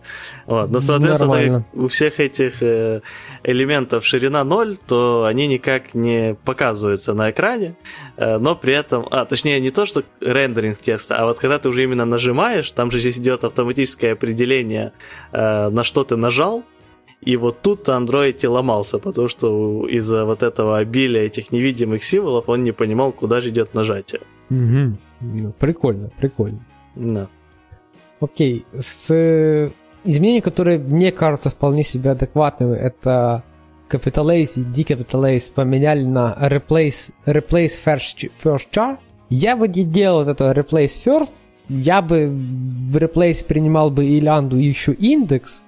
Вот. 0.45 0.69
Но, 0.71 0.79
соответственно, 0.79 1.65
у 1.73 1.87
всех 1.87 2.19
этих 2.19 2.61
э, 2.61 3.01
элементов 3.45 4.05
ширина 4.05 4.43
0, 4.43 4.77
то 4.87 5.25
они 5.25 5.47
никак 5.47 5.93
не 5.93 6.35
показываются 6.45 7.13
на 7.13 7.31
экране, 7.31 7.75
э, 8.17 8.37
но 8.37 8.55
при 8.55 8.73
этом, 8.73 9.07
а, 9.11 9.25
точнее, 9.25 9.59
не 9.59 9.71
то, 9.71 9.85
что 9.85 10.03
рендеринг 10.19 10.77
текста, 10.77 11.15
а 11.17 11.25
вот 11.25 11.39
когда 11.39 11.59
ты 11.59 11.69
уже 11.69 11.83
именно 11.83 12.05
нажимаешь, 12.05 12.71
там 12.71 12.91
же 12.91 12.99
здесь 12.99 13.17
идет 13.17 13.43
автоматическое 13.43 14.13
определение, 14.13 14.93
э, 15.31 15.69
на 15.69 15.83
что 15.83 16.03
ты 16.03 16.15
нажал, 16.15 16.63
и 17.21 17.37
вот 17.37 17.61
тут 17.61 17.87
Android 17.87 18.37
и 18.41 18.47
ломался, 18.47 18.99
потому 18.99 19.27
что 19.27 19.87
из-за 19.87 20.25
вот 20.25 20.43
этого 20.43 20.77
обилия 20.77 21.23
этих 21.23 21.51
невидимых 21.51 22.03
символов 22.03 22.49
он 22.49 22.63
не 22.63 22.71
понимал, 22.71 23.11
куда 23.11 23.41
же 23.41 23.49
идет 23.49 23.73
нажатие. 23.73 24.21
Угу. 24.49 25.53
Прикольно, 25.59 26.09
прикольно. 26.19 26.59
Да. 26.95 27.27
Окей, 28.19 28.65
с 28.77 29.71
изменения, 30.05 30.41
которые 30.41 30.79
мне 30.79 31.11
кажутся 31.11 31.49
вполне 31.49 31.83
себе 31.83 32.11
адекватными, 32.11 32.75
это 32.75 33.43
Capitalize 33.89 34.53
и 34.55 34.63
Decapitalize 34.63 35.53
поменяли 35.53 36.03
на 36.03 36.35
Replace, 36.41 37.11
replace 37.25 37.73
first, 37.83 38.31
first 38.43 38.67
char. 38.71 38.97
Я 39.29 39.55
бы 39.55 39.67
не 39.67 39.83
делал 39.83 40.27
этого 40.27 40.53
Replace 40.53 41.03
first, 41.03 41.33
я 41.67 42.01
бы 42.01 42.27
в 42.27 42.97
Replace 42.97 43.45
принимал 43.45 43.89
бы 43.89 44.05
Илянду 44.05 44.57
и 44.57 44.65
еще 44.65 44.93
индекс, 44.93 45.63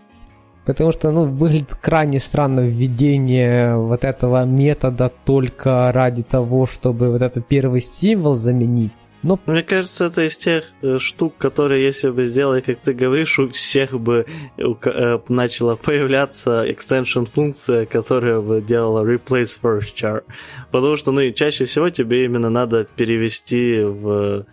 потому 0.65 0.91
что, 0.91 1.11
ну, 1.11 1.25
выглядит 1.25 1.75
крайне 1.75 2.19
странно 2.19 2.61
введение 2.61 3.75
вот 3.75 4.03
этого 4.03 4.45
метода 4.45 5.11
только 5.25 5.91
ради 5.93 6.23
того, 6.23 6.65
чтобы 6.65 7.11
вот 7.11 7.21
этот 7.21 7.47
первый 7.47 7.81
символ 7.81 8.35
заменить. 8.35 8.91
Но... 9.23 9.39
Мне 9.45 9.63
кажется, 9.63 10.05
это 10.05 10.23
из 10.25 10.37
тех 10.37 10.65
э, 10.81 10.99
штук, 10.99 11.35
которые, 11.37 11.83
если 11.83 12.09
бы 12.09 12.25
сделали, 12.25 12.61
как 12.61 12.79
ты 12.79 12.93
говоришь, 12.93 13.39
у 13.39 13.49
всех 13.49 13.99
бы 13.99 14.25
э, 14.57 15.19
начала 15.27 15.75
появляться 15.75 16.65
extension 16.67 17.25
функция, 17.25 17.85
которая 17.85 18.39
бы 18.41 18.61
делала 18.61 19.05
replace 19.05 19.59
first 19.61 19.95
char. 19.95 20.23
Потому 20.71 20.95
что, 20.95 21.11
ну, 21.11 21.21
и 21.21 21.33
чаще 21.33 21.65
всего 21.65 21.89
тебе 21.89 22.25
именно 22.25 22.49
надо 22.49 22.83
перевести 22.83 23.81
в 23.81 24.45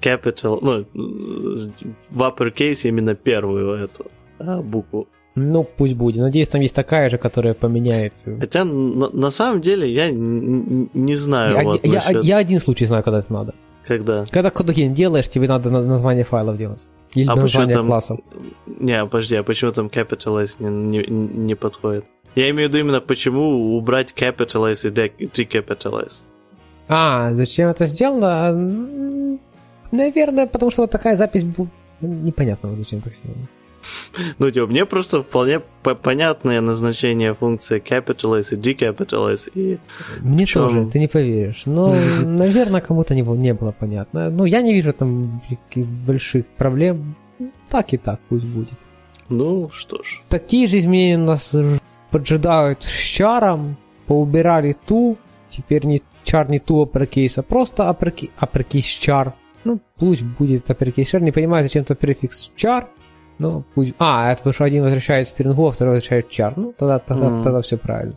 capital, 0.00 0.58
ну, 0.60 0.86
в 2.10 2.22
uppercase 2.22 2.88
именно 2.88 3.14
первую 3.14 3.84
эту 3.84 4.10
а, 4.38 4.60
букву. 4.60 5.08
Ну, 5.34 5.64
пусть 5.64 5.94
будет. 5.94 6.20
Надеюсь, 6.20 6.48
там 6.48 6.60
есть 6.60 6.74
такая 6.74 7.08
же, 7.08 7.16
которая 7.16 7.54
поменяет. 7.54 8.12
Хотя, 8.38 8.64
на, 8.64 9.08
на 9.08 9.30
самом 9.30 9.62
деле, 9.62 9.90
я 9.90 10.10
не 10.10 11.14
знаю. 11.14 11.54
Я, 11.54 11.62
вот, 11.62 11.86
я, 11.86 11.92
насчет... 11.94 12.24
я 12.24 12.36
один 12.36 12.60
случай 12.60 12.84
знаю, 12.84 13.02
когда 13.02 13.20
это 13.20 13.32
надо. 13.32 13.54
Когда? 13.86 14.24
Когда 14.30 14.50
кодогейн 14.50 14.94
делаешь, 14.94 15.28
тебе 15.28 15.48
надо 15.48 15.70
название 15.70 16.24
файлов 16.24 16.56
делать. 16.56 16.84
Или 17.14 17.28
а 17.28 17.36
название 17.36 17.76
там... 17.76 17.86
классов. 17.86 18.20
Не, 18.66 19.04
подожди, 19.04 19.36
а 19.36 19.42
почему 19.42 19.72
там 19.72 19.88
capitalize 19.88 20.56
не, 20.58 20.98
не, 20.98 21.06
не 21.08 21.54
подходит? 21.54 22.04
Я 22.34 22.48
имею 22.50 22.68
в 22.68 22.72
виду 22.72 22.78
именно 22.78 23.00
почему 23.00 23.76
убрать 23.76 24.14
capitalize 24.16 24.86
и 24.86 25.26
decapitalize. 25.26 26.22
А, 26.88 27.34
зачем 27.34 27.68
это 27.68 27.86
сделано? 27.86 29.38
Наверное, 29.90 30.46
потому 30.46 30.70
что 30.70 30.82
вот 30.82 30.90
такая 30.90 31.16
запись... 31.16 31.44
Непонятно, 32.00 32.74
зачем 32.76 33.00
так 33.00 33.14
сделано. 33.14 33.46
Ну, 34.38 34.50
типа, 34.50 34.66
мне 34.66 34.84
просто 34.84 35.22
вполне 35.22 35.60
понятное 36.02 36.60
назначение 36.60 37.34
функции 37.34 37.80
capitalize 37.80 38.54
и 38.54 38.56
decapitalize. 38.56 39.50
И 39.54 39.78
мне 40.20 40.46
чем... 40.46 40.62
тоже, 40.62 40.90
ты 40.90 40.98
не 40.98 41.08
поверишь. 41.08 41.62
Но, 41.66 41.94
наверное, 42.24 42.80
кому-то 42.80 43.14
не, 43.14 43.22
не 43.22 43.54
было 43.54 43.72
понятно. 43.72 44.30
Ну, 44.30 44.44
я 44.44 44.62
не 44.62 44.74
вижу 44.74 44.92
там 44.92 45.42
больших 46.06 46.46
проблем. 46.58 47.14
Так 47.68 47.92
и 47.92 47.96
так 47.96 48.20
пусть 48.28 48.44
будет. 48.44 48.78
Ну, 49.28 49.70
что 49.72 50.02
ж. 50.02 50.22
Такие 50.28 50.66
же 50.66 50.78
изменения 50.78 51.18
нас 51.18 51.54
поджидают 52.10 52.84
с 52.84 52.90
чаром. 52.90 53.76
Поубирали 54.06 54.76
ту. 54.86 55.16
Теперь 55.50 55.86
не 55.86 56.02
чар 56.24 56.50
не 56.50 56.58
ту 56.58 56.84
uppercase, 56.84 57.34
а 57.36 57.42
просто 57.42 57.84
uppercase 57.84 59.00
чар. 59.00 59.34
Ну, 59.64 59.80
пусть 59.96 60.22
будет 60.22 60.70
uppercase 60.70 61.04
чар. 61.04 61.22
Не 61.22 61.32
понимаю, 61.32 61.64
зачем-то 61.64 61.94
префикс 61.94 62.50
чар. 62.56 62.88
Ну, 63.42 63.64
пусть... 63.74 63.94
А, 63.98 64.30
это 64.30 64.38
потому 64.38 64.54
что 64.54 64.64
один 64.64 64.84
возвращает 64.84 65.26
стрингу, 65.26 65.66
а 65.66 65.72
второй 65.72 65.94
возвращает 65.94 66.30
char. 66.30 66.52
Ну, 66.56 66.72
тогда, 66.78 67.00
тогда, 67.00 67.26
mm. 67.26 67.42
тогда 67.42 67.60
все 67.60 67.76
правильно. 67.76 68.14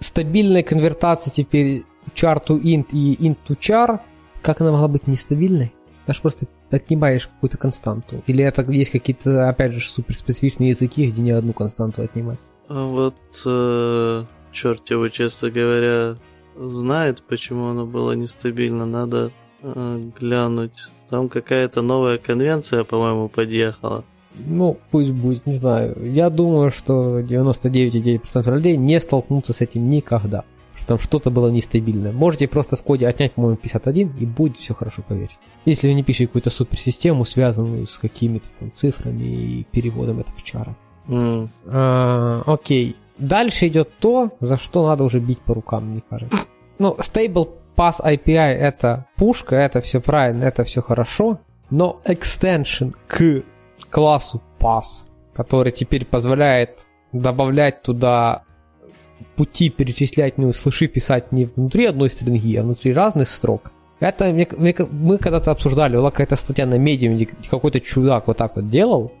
Стабильная 0.00 0.62
конвертация 0.62 1.32
теперь 1.32 1.84
char 2.14 2.44
to 2.46 2.60
int 2.60 2.88
и 2.92 3.16
int 3.26 3.38
to 3.48 3.56
char. 3.58 4.00
Как 4.42 4.60
она 4.60 4.72
могла 4.72 4.88
быть 4.88 5.06
нестабильной? 5.06 5.72
Даже 6.06 6.20
просто 6.20 6.46
отнимаешь 6.70 7.26
какую-то 7.26 7.56
константу. 7.56 8.22
Или 8.26 8.44
это 8.44 8.70
есть 8.70 8.90
какие-то, 8.90 9.48
опять 9.48 9.72
же, 9.72 9.80
суперспецифичные 9.80 10.70
языки, 10.70 11.10
где 11.10 11.22
не 11.22 11.30
одну 11.30 11.54
константу 11.54 12.02
отнимать? 12.02 12.38
А 12.68 12.84
вот 12.84 13.16
э, 13.46 14.24
черт 14.52 14.90
его, 14.90 15.08
честно 15.08 15.50
говоря, 15.50 16.16
знает, 16.54 17.22
почему 17.22 17.68
оно 17.68 17.86
было 17.86 18.12
нестабильно. 18.12 18.84
Надо 18.84 19.32
э, 19.62 20.10
глянуть. 20.20 20.92
Там 21.08 21.30
какая-то 21.30 21.80
новая 21.80 22.18
конвенция, 22.18 22.84
по-моему, 22.84 23.28
подъехала. 23.28 24.04
Ну, 24.36 24.78
пусть 24.90 25.10
будет, 25.10 25.46
не 25.46 25.52
знаю. 25.52 25.96
Я 26.12 26.30
думаю, 26.30 26.70
что 26.70 27.20
99,9% 27.20 28.54
людей 28.54 28.76
не 28.76 29.00
столкнутся 29.00 29.52
с 29.52 29.60
этим 29.60 29.88
никогда. 29.88 30.44
Что 30.74 30.86
там 30.88 30.98
что-то 30.98 31.30
было 31.30 31.48
нестабильное. 31.48 32.12
Можете 32.12 32.48
просто 32.48 32.76
в 32.76 32.82
коде 32.82 33.08
отнять, 33.08 33.32
по-моему, 33.32 33.56
51, 33.56 34.16
и 34.18 34.26
будет 34.26 34.56
все 34.56 34.74
хорошо, 34.74 35.02
поверьте. 35.06 35.36
Если 35.64 35.88
вы 35.88 35.94
не 35.94 36.02
пишете 36.02 36.26
какую-то 36.26 36.50
суперсистему, 36.50 37.24
связанную 37.24 37.86
с 37.86 37.98
какими-то 37.98 38.46
там 38.58 38.72
цифрами 38.72 39.24
и 39.24 39.66
переводом 39.70 40.20
это 40.20 40.32
в 40.36 40.42
чара. 40.42 40.76
Mm. 41.08 41.48
А, 41.66 42.42
окей. 42.46 42.96
Дальше 43.18 43.68
идет 43.68 43.90
то, 43.98 44.30
за 44.40 44.58
что 44.58 44.86
надо 44.86 45.04
уже 45.04 45.18
бить 45.18 45.38
по 45.38 45.54
рукам, 45.54 45.90
мне 45.90 46.02
кажется. 46.08 46.46
Ну, 46.78 46.94
Stable 46.98 47.48
Pass 47.76 48.02
API 48.02 48.54
это 48.54 49.06
пушка, 49.16 49.56
это 49.56 49.80
все 49.80 50.00
правильно, 50.00 50.44
это 50.44 50.64
все 50.64 50.82
хорошо, 50.82 51.40
но 51.70 52.00
extension 52.04 52.94
к 53.06 53.42
классу 53.90 54.42
pass, 54.58 55.06
который 55.34 55.72
теперь 55.72 56.04
позволяет 56.04 56.86
добавлять 57.12 57.82
туда 57.82 58.42
пути 59.36 59.70
перечислять, 59.70 60.38
ну, 60.38 60.52
слыши 60.52 60.86
писать 60.86 61.32
не 61.32 61.46
внутри 61.46 61.86
одной 61.86 62.10
стринги, 62.10 62.56
а 62.56 62.62
внутри 62.62 62.92
разных 62.92 63.28
строк. 63.28 63.72
Это 64.00 64.26
мне, 64.26 64.46
мне, 64.56 64.74
мы 64.90 65.16
когда-то 65.18 65.50
обсуждали, 65.50 65.96
была 65.96 66.10
какая-то 66.10 66.36
статья 66.36 66.66
на 66.66 66.76
медиуме, 66.76 67.16
где 67.16 67.28
какой-то 67.48 67.80
чудак 67.80 68.26
вот 68.26 68.36
так 68.36 68.56
вот 68.56 68.68
делал, 68.68 69.12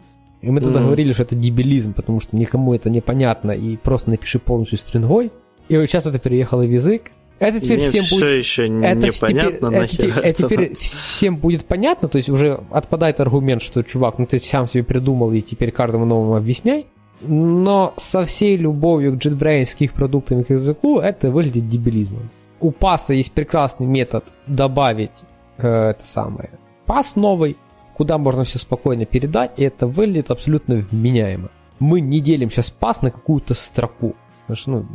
и 0.42 0.50
мы 0.50 0.60
тогда 0.60 0.80
mm-hmm. 0.80 0.84
говорили, 0.84 1.12
что 1.12 1.22
это 1.22 1.34
дебилизм, 1.34 1.94
потому 1.94 2.20
что 2.20 2.36
никому 2.36 2.74
это 2.74 2.90
непонятно, 2.90 3.52
и 3.52 3.76
просто 3.76 4.10
напиши 4.10 4.38
полностью 4.38 4.78
стрингой. 4.78 5.32
И 5.68 5.76
вот 5.76 5.86
сейчас 5.86 6.06
это 6.06 6.18
переехало 6.18 6.62
в 6.62 6.70
язык, 6.70 7.10
это 7.38 7.60
теперь 7.60 7.78
Мне 7.78 7.88
всем 7.88 8.02
все 8.02 8.16
будет... 8.16 8.38
еще 8.38 8.62
это 8.64 9.06
непонятно, 9.06 9.68
теперь, 9.68 9.80
нахер 9.80 10.18
это, 10.18 10.20
это 10.20 10.42
теперь 10.42 10.74
всем 10.74 11.36
будет 11.36 11.66
понятно, 11.66 12.08
то 12.08 12.16
есть 12.16 12.30
уже 12.30 12.60
отпадает 12.70 13.20
аргумент, 13.20 13.62
что, 13.62 13.82
чувак, 13.82 14.18
ну 14.18 14.26
ты 14.26 14.38
сам 14.38 14.66
себе 14.66 14.84
придумал 14.84 15.32
и 15.32 15.42
теперь 15.42 15.70
каждому 15.70 16.06
новому 16.06 16.36
объясняй. 16.36 16.86
Но 17.20 17.94
со 17.96 18.24
всей 18.24 18.56
любовью 18.56 19.12
к 19.12 19.16
JetBrains, 19.16 19.76
к 19.76 19.80
их 19.80 19.92
продуктам 19.92 20.40
и 20.40 20.44
к 20.44 20.50
языку, 20.50 20.98
это 20.98 21.30
выглядит 21.30 21.68
дебилизмом. 21.68 22.30
У 22.60 22.70
паса 22.70 23.14
есть 23.14 23.32
прекрасный 23.32 23.86
метод 23.86 24.24
добавить 24.46 25.10
э, 25.58 25.90
это 25.90 26.06
самое. 26.06 26.50
Пас 26.84 27.16
новый, 27.16 27.56
куда 27.96 28.18
можно 28.18 28.44
все 28.44 28.58
спокойно 28.58 29.06
передать, 29.06 29.52
и 29.56 29.64
это 29.64 29.86
выглядит 29.86 30.30
абсолютно 30.30 30.76
вменяемо. 30.76 31.50
Мы 31.78 32.00
не 32.00 32.20
делим 32.20 32.50
сейчас 32.50 32.70
пас 32.70 33.02
на 33.02 33.10
какую-то 33.10 33.54
строку. 33.54 34.14
Потому 34.46 34.56
что, 34.56 34.70
ну, 34.70 34.86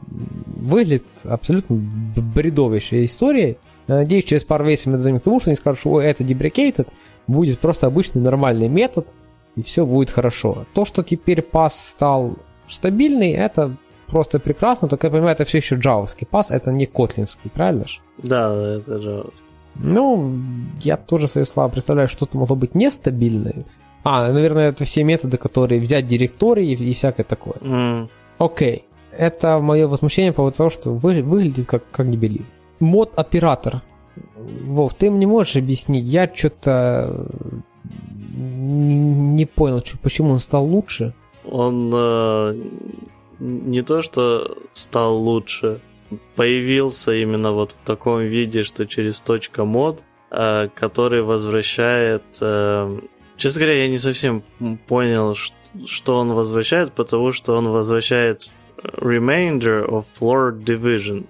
выглядит 0.62 1.06
абсолютно 1.26 1.76
бредовейшей 1.76 3.06
историей. 3.06 3.58
Я 3.88 3.96
надеюсь, 3.96 4.26
через 4.26 4.44
пару 4.44 4.66
месяцев 4.66 4.94
мы 4.94 4.98
дойдем 5.00 5.20
к 5.20 5.24
тому, 5.24 5.40
что 5.40 5.50
они 5.50 5.58
скажут, 5.58 5.82
что 5.82 6.00
это 6.00 6.24
deprecated, 6.24 6.88
будет 7.28 7.60
просто 7.60 7.88
обычный 7.88 8.22
нормальный 8.22 8.70
метод, 8.70 9.08
и 9.56 9.64
все 9.64 9.86
будет 9.86 10.10
хорошо. 10.10 10.66
То, 10.74 10.86
что 10.86 11.04
теперь 11.04 11.42
пас 11.42 11.90
стал 11.90 12.36
стабильный, 12.68 13.32
это 13.32 13.76
просто 14.08 14.40
прекрасно, 14.40 14.88
только 14.88 15.08
я 15.08 15.12
понимаю, 15.12 15.34
это 15.34 15.44
все 15.46 15.58
еще 15.58 15.76
джавовский 15.76 16.28
пас, 16.28 16.52
это 16.52 16.72
не 16.72 16.86
котлинский, 16.86 17.50
правильно 17.50 17.88
же? 17.88 18.00
Да, 18.18 18.54
это 18.78 18.98
джавовский. 18.98 19.46
Ну, 19.76 20.38
я 20.82 20.98
тоже 20.98 21.28
свои 21.28 21.46
слова 21.46 21.70
представляю, 21.70 22.08
что-то 22.08 22.38
могло 22.38 22.56
быть 22.56 22.76
нестабильное. 22.76 23.66
А, 24.04 24.32
наверное, 24.32 24.70
это 24.70 24.84
все 24.86 25.04
методы, 25.04 25.38
которые 25.38 25.80
взять 25.80 26.08
директории 26.08 26.72
и, 26.72 26.92
и 26.92 26.94
всякое 26.94 27.24
такое. 27.24 27.56
Mm. 27.56 28.10
Окей. 28.38 28.86
Это 29.22 29.60
мое 29.60 29.88
возмущение 29.88 30.32
по 30.32 30.38
поводу 30.38 30.58
того, 30.58 30.70
что 30.72 30.90
вы, 30.90 31.22
выглядит 31.22 31.68
как, 31.68 31.84
как 31.92 32.10
дебилизм. 32.10 32.52
Мод-оператор. 32.80 33.84
Вов, 34.36 34.96
ты 34.96 35.12
мне 35.12 35.28
можешь 35.28 35.58
объяснить? 35.58 36.06
Я 36.06 36.28
что-то 36.34 37.28
не 38.34 39.46
понял, 39.46 39.84
почему 40.02 40.32
он 40.32 40.40
стал 40.40 40.66
лучше. 40.66 41.14
Он 41.46 41.92
э, 41.94 42.64
не 43.38 43.84
то, 43.84 44.02
что 44.02 44.58
стал 44.74 45.16
лучше, 45.18 45.82
появился 46.36 47.14
именно 47.14 47.52
вот 47.52 47.74
в 47.74 47.86
таком 47.86 48.22
виде, 48.22 48.64
что 48.64 48.88
через 48.88 49.20
точка 49.20 49.66
мод, 49.66 50.04
э, 50.32 50.70
который 50.74 51.22
возвращает... 51.22 52.24
Э, 52.42 53.00
честно 53.38 53.62
говоря, 53.62 53.84
я 53.84 53.88
не 53.88 54.00
совсем 54.00 54.42
понял, 54.88 55.36
что 55.86 56.18
он 56.18 56.34
возвращает, 56.34 56.92
потому 56.94 57.32
что 57.32 57.54
он 57.54 57.68
возвращает 57.70 58.50
remainder 58.84 59.86
of 59.88 60.06
floor 60.20 60.52
division. 60.52 61.26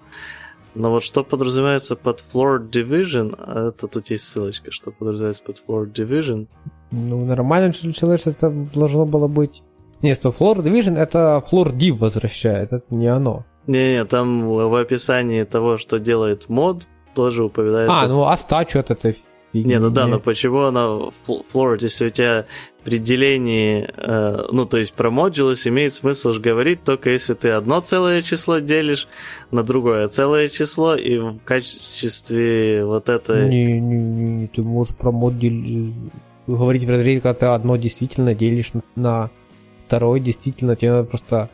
Но 0.74 0.92
вот 0.92 1.04
что 1.04 1.24
подразумевается 1.24 1.96
под 1.96 2.24
floor 2.34 2.70
division, 2.70 3.36
а 3.38 3.70
это 3.70 3.88
тут 3.88 4.10
есть 4.10 4.24
ссылочка, 4.24 4.72
что 4.72 4.92
подразумевается 4.92 5.44
под 5.44 5.62
floor 5.68 5.92
division. 5.92 6.48
Ну, 6.92 7.26
нормально 7.26 7.74
человек 7.74 8.26
это 8.26 8.50
должно 8.50 9.06
было 9.06 9.28
быть... 9.28 9.64
Нет, 10.02 10.18
что 10.18 10.30
floor 10.30 10.64
division 10.64 10.98
это 10.98 11.44
floor 11.52 11.76
div 11.76 11.98
возвращает, 11.98 12.74
это 12.74 12.96
не 12.96 13.08
оно. 13.08 13.46
Не-не, 13.68 14.06
там 14.06 14.48
в 14.48 14.76
описании 14.76 15.44
того, 15.44 15.78
что 15.78 16.00
делает 16.00 16.50
мод, 16.50 16.88
тоже 17.14 17.44
упоминается... 17.44 18.02
А, 18.02 18.08
ну 18.08 18.26
а 18.26 18.36
стачу 18.38 18.80
от 18.80 18.92
этой 18.92 19.18
не, 19.54 19.80
ну 19.80 19.90
да, 19.90 20.08
но 20.08 20.20
почему 20.20 20.62
она 20.62 21.12
Floor, 21.28 21.78
если 21.82 22.08
у 22.08 22.10
тебя 22.10 22.46
при 22.84 22.98
делении, 22.98 23.88
э, 23.96 24.46
ну 24.52 24.66
то 24.66 24.78
есть 24.78 24.94
про 24.94 25.12
модулус 25.12 25.68
имеет 25.68 25.94
смысл 25.94 26.34
же 26.34 26.42
говорить 26.42 26.84
только 26.84 27.12
если 27.12 27.34
ты 27.36 27.50
одно 27.50 27.80
целое 27.80 28.22
число 28.22 28.60
делишь 28.60 29.08
на 29.52 29.64
другое 29.64 30.08
целое 30.08 30.50
число, 30.50 30.96
и 30.96 31.18
в 31.18 31.40
качестве 31.44 32.84
вот 32.86 33.10
это... 33.10 33.48
Не, 33.48 33.80
не, 33.80 33.98
не, 33.98 34.48
ты 34.48 34.64
можешь 34.64 34.96
про 34.96 35.12
мод 35.12 35.38
дел... 35.38 35.94
говорить 36.48 36.86
в 36.86 36.90
разрезе, 36.90 37.22
когда 37.22 37.40
ты 37.40 37.46
одно 37.48 37.76
действительно 37.76 38.34
делишь 38.34 38.72
на, 38.96 39.30
второе, 39.92 40.22
действительно, 40.22 40.76
тебе 40.76 40.92
надо 40.92 41.04
просто 41.04 41.50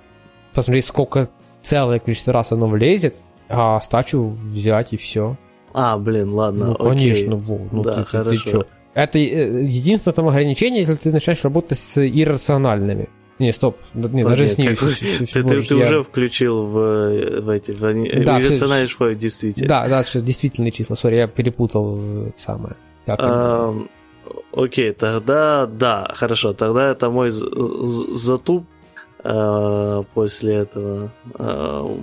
посмотреть, 0.53 0.85
сколько 0.85 1.29
целое 1.63 1.99
количество 1.99 2.33
раз 2.33 2.51
оно 2.51 2.67
влезет, 2.67 3.15
а 3.49 3.81
стачу 3.81 4.37
взять 4.43 4.93
и 4.93 4.97
все. 4.97 5.37
А, 5.73 5.97
блин, 5.97 6.33
ладно. 6.33 6.67
Ну, 6.67 6.73
окей. 6.73 7.13
конечно, 7.13 7.43
ну 7.71 7.81
да, 7.83 7.95
ты, 7.95 8.03
хорошо. 8.03 8.51
ты, 8.51 8.59
ты? 8.59 8.65
Это 8.97 9.19
э, 9.19 9.61
единственное 9.61 10.15
там 10.15 10.27
ограничение, 10.27 10.79
если 10.79 10.95
ты 10.95 11.11
начинаешь 11.11 11.43
работать 11.43 11.77
с 11.77 12.03
иррациональными. 12.03 13.09
Не, 13.37 13.51
стоп, 13.53 13.77
не, 13.93 14.23
Ладно, 14.23 14.29
даже 14.29 14.43
нет, 14.45 14.51
с 14.51 14.57
ними. 14.57 14.73
как- 14.73 14.89
ты, 15.33 15.43
ты, 15.43 15.63
ты 15.63 15.75
уже 15.75 16.01
включил 16.01 16.65
в, 16.65 17.41
в 17.41 17.49
эти 17.49 17.73
в 17.73 17.85
они- 17.85 18.09
Да, 18.09 18.41
иррациональные 18.41 18.87
школы, 18.87 19.13
действительно. 19.13 19.69
Да, 19.69 19.87
да, 19.87 20.03
все, 20.03 20.19
действительные 20.19 20.71
числа. 20.71 20.95
Сори, 20.95 21.17
я 21.17 21.27
перепутал 21.27 21.99
э, 22.01 22.31
самое. 22.35 22.75
Как? 23.05 23.19
Ам, 23.21 23.87
окей, 24.51 24.93
тогда 24.93 25.67
да, 25.67 26.11
хорошо, 26.15 26.53
тогда 26.53 26.89
это 26.89 27.11
мой 27.11 27.29
затуп 27.29 28.65
э, 29.23 30.03
после 30.15 30.55
этого, 30.55 31.11
э, 31.37 31.97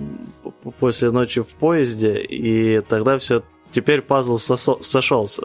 после 0.79 1.11
ночи 1.11 1.41
в 1.41 1.47
поезде, 1.47 2.21
и 2.21 2.79
тогда 2.79 3.17
все, 3.17 3.43
теперь 3.71 4.01
пазл 4.01 4.37
сошелся. 4.37 5.43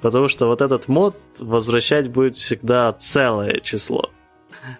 Потому 0.00 0.28
что 0.28 0.46
вот 0.46 0.60
этот 0.60 0.88
мод 0.88 1.16
возвращать 1.40 2.10
будет 2.10 2.34
всегда 2.34 2.92
целое 2.92 3.60
число. 3.60 4.10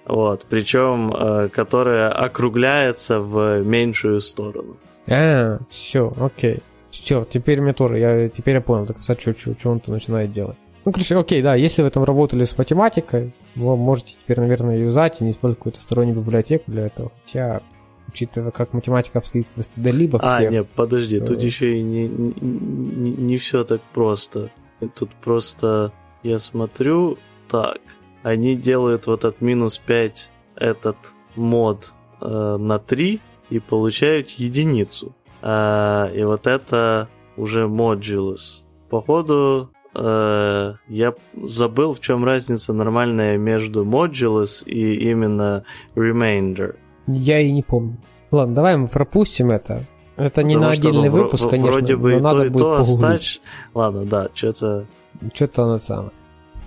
Вот, 0.07 0.47
причем, 0.49 1.13
э, 1.13 1.49
которое 1.49 2.09
округляется 2.09 3.21
в 3.21 3.63
меньшую 3.63 4.21
сторону. 4.21 4.77
А, 5.09 5.59
все, 5.69 6.13
окей. 6.19 6.63
Все, 6.91 7.25
теперь 7.25 7.61
мне 7.61 7.73
тоже, 7.73 7.99
я, 7.99 8.29
теперь 8.29 8.55
я 8.55 8.61
понял, 8.61 8.87
так 8.87 9.01
сказать, 9.03 9.21
что, 9.21 9.35
что 9.35 9.71
он-то 9.71 9.91
начинает 9.91 10.33
делать. 10.33 10.57
Ну, 10.85 10.93
короче, 10.93 11.17
окей, 11.17 11.43
да, 11.43 11.55
если 11.55 11.83
вы 11.83 11.91
там 11.91 12.05
работали 12.05 12.45
с 12.45 12.57
математикой, 12.57 13.35
вы 13.57 13.77
можете 13.77 14.13
теперь, 14.15 14.39
наверное, 14.41 14.79
юзать 14.79 15.21
и 15.21 15.25
не 15.25 15.31
использовать 15.33 15.59
какую-то 15.59 15.83
стороннюю 15.83 16.17
библиотеку 16.21 16.65
для 16.71 16.87
этого. 16.87 17.11
Хотя, 17.25 17.63
учитывая, 18.09 18.53
как 18.53 18.73
математика 18.75 19.19
обстоит 19.19 19.49
в 19.55 19.61
std 19.61 19.91
либо 19.93 20.19
А, 20.23 20.39
всех, 20.39 20.51
нет, 20.51 20.67
подожди, 20.75 21.21
тут 21.21 21.43
Э. 21.43 21.47
еще 21.47 21.77
и 21.79 21.83
не, 21.83 22.07
не, 22.07 23.11
не, 23.13 23.37
все 23.39 23.65
так 23.65 23.81
просто. 23.93 24.51
Тут 24.89 25.11
просто 25.17 25.93
я 26.23 26.39
смотрю, 26.39 27.19
так, 27.49 27.79
они 28.23 28.57
делают 28.57 29.07
вот 29.07 29.25
от 29.25 29.41
минус 29.41 29.79
5 29.79 30.31
этот 30.57 30.97
мод 31.37 31.93
э, 32.21 32.57
на 32.59 32.79
3 32.79 33.21
и 33.51 33.59
получают 33.61 34.31
единицу. 34.31 35.15
А, 35.43 36.11
и 36.15 36.25
вот 36.25 36.47
это 36.47 37.09
уже 37.37 37.67
modulus. 37.67 38.65
Походу, 38.89 39.71
э, 39.95 40.75
я 40.89 41.15
забыл, 41.43 41.93
в 41.95 42.01
чем 42.01 42.25
разница 42.25 42.73
нормальная 42.73 43.37
между 43.37 43.85
modulus 43.85 44.65
и 44.65 45.11
именно 45.11 45.65
remainder. 45.95 46.77
я 47.07 47.41
и 47.41 47.53
не 47.53 47.63
помню. 47.63 47.99
Ладно, 48.31 48.55
давай 48.55 48.77
мы 48.77 48.89
пропустим 48.89 49.51
это. 49.51 49.85
Это 50.17 50.43
не 50.43 50.57
на 50.57 50.73
что, 50.75 50.89
отдельный 50.89 51.09
ну, 51.11 51.17
вро- 51.17 51.23
выпуск, 51.25 51.45
в- 51.45 51.51
конечно, 51.51 51.73
Вроде 51.73 51.97
бы 51.97 52.13
но 52.13 52.17
и 52.19 52.21
надо 52.21 52.39
то, 52.39 52.45
и 52.45 52.49
будет 52.51 52.63
то 52.63 52.77
оставь. 52.77 53.41
Ладно, 53.75 54.05
да, 54.05 54.29
что-то... 54.35 54.87
Что-то 55.33 55.63
оно 55.65 55.79
самое. 55.79 56.11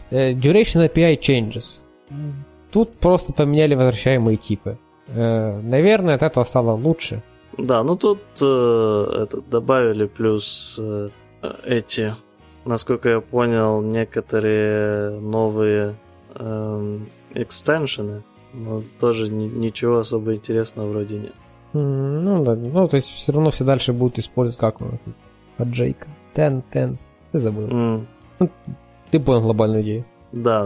Э, 0.10 0.34
Duration 0.34 0.90
API 0.92 1.20
changes. 1.20 1.82
Тут 2.72 2.98
просто 3.00 3.34
поменяли 3.34 3.76
возвращаемые 3.76 4.38
типы. 4.38 4.78
Э, 5.08 5.60
Наверное, 5.62 6.16
от 6.16 6.24
этого 6.24 6.44
стало 6.44 6.72
лучше. 6.74 7.24
Да, 7.58 7.84
ну 7.84 7.96
тут 7.96 8.20
э, 8.42 9.24
это, 9.24 9.42
добавили 9.42 10.06
плюс 10.06 10.76
э, 10.80 11.10
эти, 11.66 12.16
насколько 12.66 13.10
я 13.10 13.22
понял, 13.22 13.82
некоторые 13.82 15.20
новые 15.20 15.96
эм, 16.36 17.10
экстеншены, 17.34 18.24
но 18.54 18.84
тоже 19.00 19.32
ни- 19.32 19.48
ничего 19.48 20.00
особо 20.00 20.36
интересного 20.36 20.90
вроде 20.90 21.16
нет. 21.20 21.34
Ну 21.78 22.44
да, 22.44 22.56
ну 22.56 22.88
то 22.88 22.96
есть 22.98 23.10
все 23.10 23.32
равно 23.32 23.52
все 23.52 23.64
дальше 23.64 23.94
будут 23.94 24.20
использовать 24.20 24.60
как 24.60 24.82
он 24.82 25.00
тут 25.04 25.14
от 25.58 25.68
Джейка. 25.70 26.08
Ten, 26.36 26.62
ten. 26.72 26.98
Ты 27.32 27.40
забыл. 27.40 27.68
М, 27.70 28.08
Ты 29.12 29.20
понял 29.20 29.42
глобальную 29.42 29.82
идею. 29.84 30.06
да, 30.32 30.66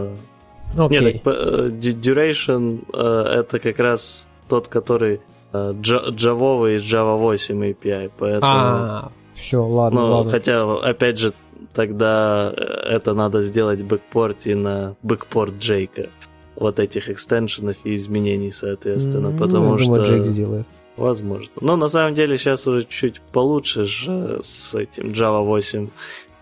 да. 0.74 0.84
Окей. 0.86 1.00
Не, 1.00 1.12
так, 1.18 1.34
э, 1.34 1.68
duration 1.70 2.84
э, 2.94 3.40
это 3.40 3.58
как 3.58 3.78
раз 3.78 4.28
тот, 4.48 4.68
который 4.68 5.20
э, 5.52 5.72
джа- 5.74 6.10
джавовый 6.10 6.76
из 6.76 6.82
Java 6.82 7.16
8 7.18 7.62
API, 7.72 8.10
поэтому... 8.18 8.42
А, 8.52 9.12
все, 9.34 9.62
ладно, 9.66 10.00
Ну, 10.00 10.06
ладно. 10.16 10.30
хотя, 10.30 10.62
опять 10.78 11.18
же, 11.18 11.32
тогда 11.74 12.52
это 12.56 13.12
надо 13.14 13.42
сделать 13.42 13.82
бэкпорт 13.82 14.46
и 14.46 14.54
на 14.54 14.94
бэкпорт 15.02 15.54
Джейка. 15.58 16.08
Вот 16.56 16.78
этих 16.80 17.08
экстеншенов 17.10 17.76
и 17.84 17.94
изменений, 17.94 18.50
соответственно, 18.52 19.28
М, 19.28 19.38
потому 19.38 19.72
я 19.72 19.78
что... 19.78 19.86
думаю, 19.94 20.04
Джейк 20.06 20.24
сделает. 20.26 20.66
Возможно. 20.96 21.50
Но 21.60 21.76
на 21.76 21.88
самом 21.88 22.14
деле 22.14 22.36
сейчас 22.36 22.66
уже 22.66 22.84
чуть 22.84 23.20
получше 23.20 23.84
же 23.84 24.40
с 24.42 24.74
этим 24.74 25.08
Java 25.08 25.44
8 25.44 25.88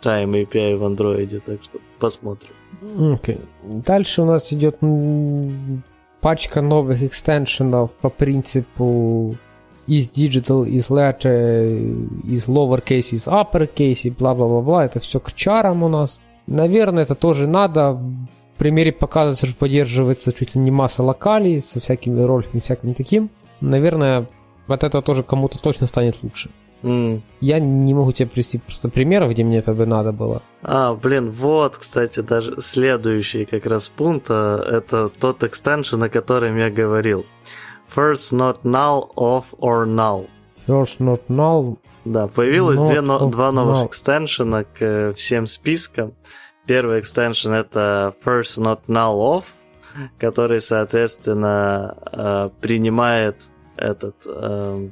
Time 0.02 0.44
API 0.44 0.76
в 0.76 0.84
андроиде, 0.84 1.40
так 1.40 1.62
что 1.62 1.78
посмотрим. 1.98 2.52
Окей. 3.14 3.40
Дальше 3.62 4.22
у 4.22 4.24
нас 4.24 4.52
идет 4.52 4.78
пачка 6.20 6.62
новых 6.62 7.02
экстеншенов 7.02 7.92
по 7.92 8.10
принципу 8.10 9.36
из 9.86 10.08
digital, 10.10 10.68
из 10.68 10.88
letter, 10.88 12.24
из 12.24 12.46
lowercase, 12.46 13.14
из 13.14 13.26
uppercase, 13.26 14.02
и 14.04 14.10
бла-бла-бла-бла. 14.10 14.84
Это 14.84 15.00
все 15.00 15.20
к 15.20 15.32
чарам 15.32 15.82
у 15.82 15.88
нас. 15.88 16.20
Наверное, 16.46 17.02
это 17.02 17.14
тоже 17.14 17.46
надо. 17.46 18.00
примере 18.60 18.92
показывается, 18.92 19.46
что 19.46 19.56
поддерживается 19.56 20.32
чуть 20.32 20.54
ли 20.54 20.60
не 20.60 20.70
масса 20.70 21.02
локалей 21.02 21.60
со 21.60 21.80
всякими 21.80 22.20
рольфами, 22.22 22.60
всяким 22.60 22.94
таким. 22.94 23.30
Наверное, 23.60 24.26
от 24.74 24.84
этого 24.84 25.02
тоже 25.02 25.22
кому-то 25.22 25.58
точно 25.58 25.86
станет 25.86 26.22
лучше. 26.22 26.50
М. 26.82 27.22
Я 27.40 27.58
не 27.60 27.92
могу 27.92 28.12
тебе 28.12 28.28
привести 28.28 28.58
просто 28.58 28.88
примеров, 28.88 29.30
где 29.30 29.44
мне 29.44 29.58
это 29.58 29.74
бы 29.74 29.84
надо 29.86 30.12
было. 30.12 30.42
А, 30.62 30.94
блин, 30.94 31.30
вот, 31.30 31.76
кстати, 31.76 32.20
даже 32.20 32.60
следующий 32.62 33.44
как 33.44 33.66
раз 33.66 33.88
пункт, 33.88 34.26
а, 34.30 34.58
это 34.62 35.10
тот 35.10 35.42
экстеншн, 35.44 36.02
о 36.02 36.08
котором 36.08 36.56
я 36.56 36.70
говорил. 36.70 37.26
First 37.94 38.32
not 38.32 38.60
null, 38.62 39.08
off 39.16 39.44
or 39.58 39.84
null. 39.86 40.28
First 40.66 40.98
not 41.00 41.20
null. 41.28 41.76
Да, 42.06 42.28
появилось 42.28 42.78
Not 42.78 42.86
две, 42.86 42.98
of 43.00 43.30
два 43.30 43.52
новых 43.52 43.76
null. 43.76 43.86
экстеншена 43.88 44.64
к 44.64 45.12
всем 45.14 45.46
спискам. 45.46 46.14
Первый 46.66 47.00
экстеншн 47.00 47.52
это 47.52 48.14
First 48.24 48.58
Not 48.62 48.80
Null 48.86 49.18
Off, 49.38 49.44
который, 50.18 50.60
соответственно, 50.62 51.96
э, 52.12 52.50
принимает 52.60 53.50
этот 53.80 54.26
э, 54.26 54.88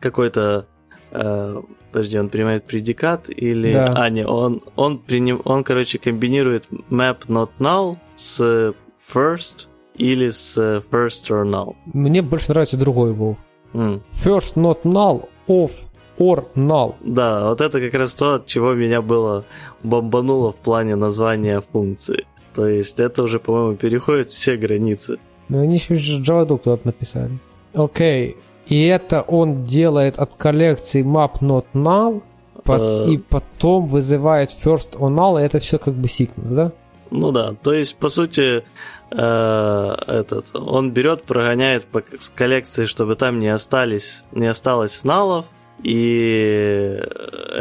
какой-то 0.00 0.66
э, 1.10 1.62
подожди, 1.92 2.18
он 2.18 2.28
принимает 2.28 2.64
предикат 2.64 3.28
или... 3.28 3.72
Да. 3.72 3.94
А, 3.96 4.10
не, 4.10 4.26
он, 4.26 4.62
он, 4.76 4.98
приним, 4.98 5.40
он, 5.44 5.62
короче, 5.62 5.98
комбинирует 5.98 6.66
map 6.90 7.26
not 7.28 7.50
null 7.58 7.98
с 8.16 8.74
first 9.14 9.68
или 9.96 10.30
с 10.30 10.58
first 10.90 11.30
or 11.30 11.44
null. 11.44 11.76
Мне 11.86 12.22
больше 12.22 12.50
нравится 12.50 12.76
другой 12.76 13.12
Вов. 13.12 13.36
М. 13.74 14.02
First 14.24 14.56
not 14.56 14.82
null, 14.82 15.28
off 15.46 15.72
or 16.18 16.46
null. 16.54 16.94
Да, 17.00 17.48
вот 17.48 17.60
это 17.60 17.80
как 17.80 17.94
раз 17.94 18.14
то, 18.14 18.34
от 18.34 18.46
чего 18.46 18.74
меня 18.74 19.02
было 19.02 19.44
бомбануло 19.82 20.52
в 20.52 20.56
плане 20.56 20.96
названия 20.96 21.60
функции. 21.60 22.26
То 22.54 22.66
есть 22.66 23.00
это 23.00 23.22
уже, 23.22 23.38
по-моему, 23.38 23.76
переходит 23.76 24.28
все 24.28 24.56
границы. 24.56 25.18
Но 25.48 25.60
они 25.60 25.74
еще 25.76 25.94
Java 25.94 26.58
туда 26.58 26.78
написали. 26.84 27.38
Окей. 27.74 28.36
И 28.66 28.84
это 28.86 29.22
он 29.22 29.64
делает 29.64 30.18
от 30.18 30.34
коллекции 30.34 31.04
map 31.04 31.40
not 31.40 31.66
null, 31.74 32.22
по- 32.64 32.78
Э. 33.06 33.10
и 33.10 33.18
потом 33.18 33.86
вызывает 33.86 34.50
first 34.64 34.92
on 34.92 35.14
null, 35.14 35.40
и 35.40 35.44
это 35.44 35.58
все 35.58 35.78
как 35.78 35.94
бы 35.94 36.08
секвенс, 36.08 36.50
да? 36.50 36.72
Ну 37.10 37.30
да, 37.32 37.54
то 37.62 37.72
есть, 37.74 37.96
по 37.98 38.08
сути, 38.08 38.62
э, 39.10 39.94
этот, 40.06 40.54
он 40.54 40.92
берет, 40.92 41.24
прогоняет 41.24 41.84
по 41.86 42.02
коллекции, 42.34 42.86
чтобы 42.86 43.16
там 43.16 43.40
не 43.40 43.48
остались, 43.48 44.24
не 44.32 44.46
осталось 44.46 45.04
налов, 45.04 45.46
и 45.82 46.96
э, 46.98 47.04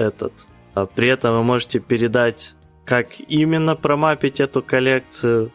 этот, 0.08 0.32
а 0.74 0.86
при 0.86 1.10
этом 1.10 1.36
вы 1.36 1.44
можете 1.44 1.80
передать, 1.80 2.56
как 2.86 3.20
именно 3.28 3.76
промапить 3.76 4.40
эту 4.40 4.62
коллекцию, 4.62 5.52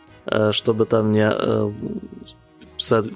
чтобы 0.50 0.86
там 0.86 1.12
не, 1.12 1.30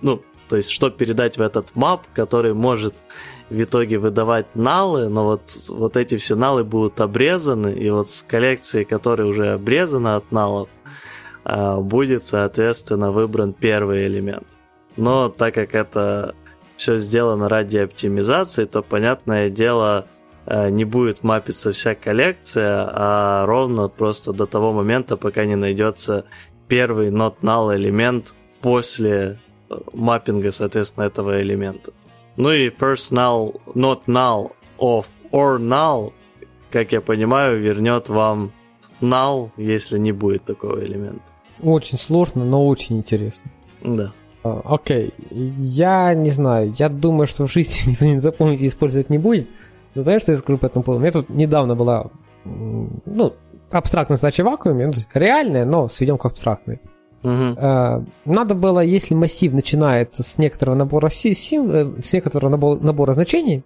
ну, 0.02 0.22
то 0.50 0.56
есть, 0.56 0.70
что 0.70 0.90
передать 0.90 1.38
в 1.38 1.42
этот 1.42 1.76
мап, 1.76 2.08
который 2.12 2.54
может 2.54 3.04
в 3.50 3.62
итоге 3.62 3.98
выдавать 3.98 4.56
налы, 4.56 5.08
но 5.08 5.24
вот, 5.24 5.42
вот 5.68 5.96
эти 5.96 6.16
все 6.16 6.34
налы 6.34 6.64
будут 6.64 7.00
обрезаны, 7.00 7.68
и 7.72 7.88
вот 7.90 8.10
с 8.10 8.24
коллекции, 8.24 8.82
которая 8.82 9.28
уже 9.28 9.52
обрезана 9.52 10.16
от 10.16 10.32
налов, 10.32 10.68
а, 11.44 11.76
будет, 11.76 12.24
соответственно, 12.24 13.12
выбран 13.12 13.52
первый 13.52 14.08
элемент. 14.08 14.58
Но 14.96 15.28
так 15.28 15.54
как 15.54 15.76
это 15.76 16.34
все 16.76 16.96
сделано 16.96 17.48
ради 17.48 17.78
оптимизации, 17.78 18.64
то, 18.64 18.82
понятное 18.82 19.50
дело, 19.50 20.06
э, 20.46 20.68
не 20.70 20.84
будет 20.84 21.22
мапиться 21.22 21.70
вся 21.70 21.94
коллекция, 21.94 22.90
а 22.92 23.46
ровно 23.46 23.86
просто 23.86 24.32
до 24.32 24.46
того 24.46 24.72
момента, 24.72 25.16
пока 25.16 25.44
не 25.44 25.54
найдется 25.54 26.24
первый 26.66 27.10
not 27.10 27.36
null 27.40 27.76
элемент 27.76 28.34
после 28.60 29.38
маппинга, 29.92 30.50
соответственно, 30.50 31.04
этого 31.04 31.40
элемента. 31.40 31.92
Ну 32.36 32.50
и 32.50 32.68
first 32.68 33.12
null, 33.12 33.60
not 33.74 34.02
null, 34.06 34.52
of 34.78 35.06
or 35.32 35.58
null, 35.58 36.12
как 36.70 36.92
я 36.92 37.00
понимаю, 37.00 37.60
вернет 37.60 38.08
вам 38.08 38.52
null, 39.00 39.50
если 39.56 39.98
не 39.98 40.12
будет 40.12 40.44
такого 40.44 40.84
элемента. 40.84 41.22
Очень 41.62 41.98
сложно, 41.98 42.44
но 42.44 42.66
очень 42.66 42.98
интересно. 42.98 43.50
Да. 43.82 44.12
А, 44.42 44.62
Окей, 44.64 45.12
я 45.30 46.14
не 46.14 46.30
знаю, 46.30 46.72
я 46.78 46.88
думаю, 46.88 47.26
что 47.26 47.46
в 47.46 47.52
жизни 47.52 47.74
никто 47.90 48.06
не 48.06 48.18
запомнит 48.18 48.60
и 48.60 48.66
использовать 48.66 49.10
не 49.10 49.18
будет. 49.18 49.48
Но 49.94 50.02
знаешь, 50.02 50.22
что 50.22 50.32
я 50.32 50.38
скажу 50.38 50.58
по 50.58 50.66
этому 50.66 50.84
поводу? 50.84 51.00
У 51.00 51.02
меня 51.02 51.12
тут 51.12 51.28
недавно 51.28 51.74
была, 51.74 52.10
ну, 52.44 53.34
абстрактная 53.70 54.16
задача 54.16 54.42
в 54.42 54.46
вакууме, 54.46 54.86
ну, 54.86 54.92
реальная, 55.14 55.64
но 55.64 55.88
сведем 55.88 56.16
к 56.16 56.24
абстрактной. 56.24 56.80
Э, 57.22 58.00
Надо 58.24 58.54
было, 58.54 58.80
если 58.80 59.14
массив 59.14 59.52
начинается 59.52 60.22
с 60.22 60.38
некоторого 60.38 60.74
набора, 60.76 61.08
си- 61.10 61.34
сим- 61.34 61.70
э, 61.70 62.00
с 62.00 62.12
некоторого 62.12 62.54
набо- 62.56 62.80
набора 62.82 63.12
значений, 63.12 63.62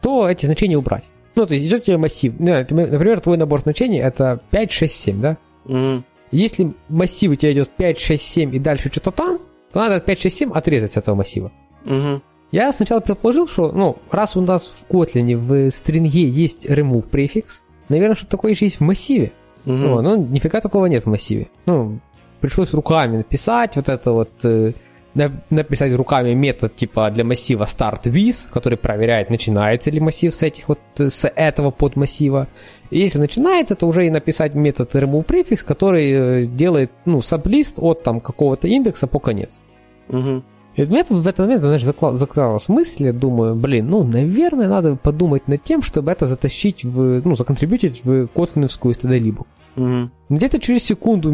то 0.00 0.28
эти 0.28 0.46
значения 0.46 0.76
убрать. 0.78 1.04
Ну, 1.34 1.44
то 1.46 1.54
есть 1.54 1.66
идет 1.66 1.84
тебе 1.84 1.98
массив. 1.98 2.34
Например, 2.38 3.20
твой 3.20 3.36
набор 3.36 3.60
значений 3.60 3.98
это 4.00 4.40
5, 4.50 4.72
6, 4.72 4.94
7, 4.94 5.20
да? 5.20 5.36
Мгм. 5.66 6.04
Если 6.32 6.72
массив 6.88 7.30
у 7.30 7.34
тебя 7.34 7.52
идет 7.52 7.70
5, 7.76 7.98
6, 8.00 8.24
7 8.24 8.54
и 8.54 8.58
дальше 8.58 8.88
что-то 8.90 9.10
там, 9.10 9.38
то 9.72 9.80
надо 9.80 10.00
5, 10.00 10.20
6, 10.20 10.36
7 10.38 10.52
отрезать 10.52 10.92
с 10.92 10.96
этого 10.96 11.14
массива. 11.16 11.52
Мгм. 11.84 12.22
Я 12.52 12.72
сначала 12.72 13.00
предположил, 13.00 13.46
что, 13.48 13.72
ну, 13.72 13.96
раз 14.10 14.36
у 14.36 14.40
нас 14.40 14.66
в 14.66 14.90
Kotlin 14.90 15.36
в 15.36 15.70
стринге 15.70 16.28
есть 16.28 16.64
remove 16.64 17.08
префикс, 17.08 17.62
наверное, 17.88 18.14
что 18.14 18.26
такое 18.26 18.54
же 18.54 18.64
есть 18.64 18.76
в 18.76 18.80
массиве. 18.80 19.32
Мгм. 19.66 19.82
Ну, 19.82 20.00
ну, 20.00 20.16
нифига 20.26 20.60
такого 20.60 20.86
нет 20.86 21.04
в 21.04 21.08
массиве. 21.08 21.48
Ну, 21.66 21.98
пришлось 22.40 22.74
руками 22.74 23.18
написать 23.18 23.76
вот 23.76 23.88
это 23.88 24.12
вот, 24.12 24.30
э, 24.44 24.72
на- 25.14 25.32
написать 25.50 25.92
руками 25.94 26.34
метод 26.34 26.74
типа 26.74 27.10
для 27.10 27.24
массива 27.24 27.64
start 27.64 28.02
with, 28.04 28.50
который 28.52 28.76
проверяет, 28.78 29.30
начинается 29.30 29.90
ли 29.90 30.00
массив 30.00 30.34
с 30.34 30.42
этих 30.42 30.68
вот, 30.68 30.78
э, 30.98 31.08
с 31.08 31.26
этого 31.28 31.70
подмассива. 31.70 32.48
И 32.90 32.98
если 32.98 33.18
начинается, 33.18 33.74
то 33.74 33.86
уже 33.86 34.06
и 34.06 34.10
написать 34.10 34.54
метод 34.54 34.94
remove 34.94 35.26
prefix, 35.26 35.64
который 35.64 36.10
э, 36.12 36.46
делает, 36.46 36.90
ну, 37.06 37.22
саблист 37.22 37.74
от 37.78 38.02
там 38.02 38.20
какого-то 38.20 38.68
индекса 38.68 39.06
по 39.06 39.18
конец. 39.18 39.60
Мгм. 40.08 40.44
И 40.76 40.82
у 40.82 40.86
меня 40.86 41.04
в 41.08 41.26
этот 41.26 41.38
момент, 41.38 41.62
знаешь, 41.62 41.82
закла- 41.82 42.14
закралась 42.16 42.68
мысль, 42.68 43.04
я 43.04 43.12
думаю, 43.14 43.54
блин, 43.54 43.88
ну, 43.88 44.04
наверное, 44.04 44.68
надо 44.68 44.96
подумать 44.96 45.48
над 45.48 45.62
тем, 45.62 45.80
чтобы 45.80 46.12
это 46.12 46.26
затащить 46.26 46.84
в, 46.84 47.22
ну, 47.24 47.34
законтрибьютить 47.34 48.04
в 48.04 48.26
котлиновскую 48.26 48.92
std 48.94 49.34
Мгм. 49.76 50.10
где-то 50.28 50.58
через 50.58 50.84
секунду 50.84 51.32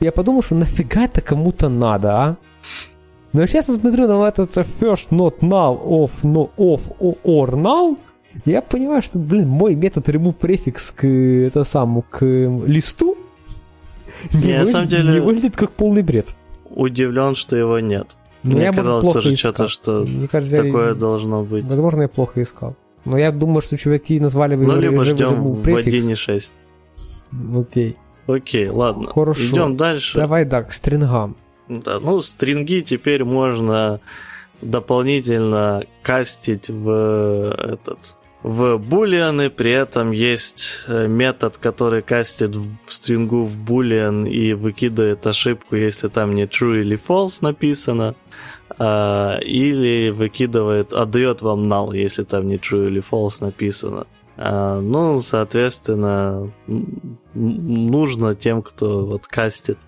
я 0.00 0.12
подумал, 0.12 0.42
что 0.42 0.54
нафига 0.54 1.04
это 1.04 1.20
кому-то 1.20 1.68
надо, 1.68 2.08
а? 2.16 2.36
Но 3.32 3.46
сейчас 3.46 3.68
я 3.68 3.74
смотрю 3.74 4.06
на 4.08 4.26
этот 4.26 4.56
first 4.56 5.08
not 5.10 5.40
null, 5.40 5.78
off, 5.84 6.10
no, 6.22 6.50
off, 6.56 6.80
o- 6.98 7.18
or 7.24 7.50
null, 7.54 7.98
я 8.44 8.62
понимаю, 8.62 9.02
что, 9.02 9.18
блин, 9.18 9.48
мой 9.48 9.74
метод 9.74 10.08
remove 10.08 10.34
префикс 10.34 10.92
к, 10.92 11.04
это 11.06 11.64
самому, 11.64 12.02
к 12.02 12.24
листу 12.24 13.16
не, 14.32 14.46
Не, 14.52 14.58
на 14.60 14.66
самом 14.66 14.88
деле- 14.88 15.12
не 15.14 15.20
выглядит 15.20 15.56
как 15.56 15.70
полный 15.72 16.02
бред. 16.02 16.34
Удивлен, 16.70 17.34
что 17.34 17.56
его 17.56 17.78
нет. 17.80 18.16
Но 18.44 18.52
Мне 18.52 18.62
я, 18.64 18.72
может, 18.72 18.84
казалось 18.84 19.12
тоже 19.12 19.34
искал. 19.34 19.52
что-то, 19.52 19.68
что 19.68 20.04
Мне 20.08 20.28
кажется, 20.28 20.56
я- 20.56 20.62
такое 20.62 20.94
должно 20.94 21.42
быть. 21.44 21.64
Возможно, 21.64 22.02
я 22.02 22.08
плохо 22.08 22.40
искал. 22.42 22.76
Но 23.04 23.18
я 23.18 23.30
думаю, 23.32 23.62
что 23.62 23.76
чуваки 23.76 24.18
назвали 24.20 24.54
бы 24.56 24.64
Ну, 24.64 24.72
его 24.72 24.80
либо 24.80 25.02
режим 25.02 25.16
ждем 25.16 25.42
в 25.42 25.62
префикс. 25.62 25.94
1.6. 25.94 26.52
Окей. 27.56 27.96
Окей, 28.28 28.68
ладно. 28.68 29.10
Хорошо. 29.10 29.42
Идем 29.42 29.76
дальше. 29.76 30.18
Давай, 30.18 30.44
да, 30.44 30.62
к 30.62 30.72
стрингам. 30.72 31.36
Да, 31.68 31.98
ну, 31.98 32.20
стринги 32.20 32.80
теперь 32.80 33.24
можно 33.24 34.00
дополнительно 34.60 35.84
кастить 36.02 36.68
в 36.68 37.54
этот 37.58 38.16
в 38.42 38.78
булианы, 38.78 39.50
при 39.50 39.72
этом 39.72 40.12
есть 40.12 40.84
э, 40.86 41.08
метод, 41.08 41.56
который 41.56 42.02
кастит 42.02 42.54
в 42.54 42.68
стрингу 42.86 43.42
в 43.42 43.58
булиан 43.58 44.26
и 44.26 44.52
выкидывает 44.52 45.26
ошибку, 45.26 45.74
если 45.74 46.06
там 46.08 46.32
не 46.32 46.44
true 46.44 46.80
или 46.80 46.96
false 46.96 47.38
написано, 47.40 48.14
а, 48.78 49.38
или 49.38 50.10
выкидывает, 50.10 50.92
отдает 50.92 51.42
вам 51.42 51.64
null, 51.64 51.96
если 51.96 52.22
там 52.22 52.46
не 52.46 52.56
true 52.56 52.86
или 52.86 53.02
false 53.02 53.38
написано. 53.40 54.06
А, 54.40 54.80
ну, 54.80 55.20
соответственно, 55.20 56.50
нужно 57.34 58.34
тем, 58.36 58.62
кто 58.62 59.04
вот 59.04 59.26
кастит 59.26 59.78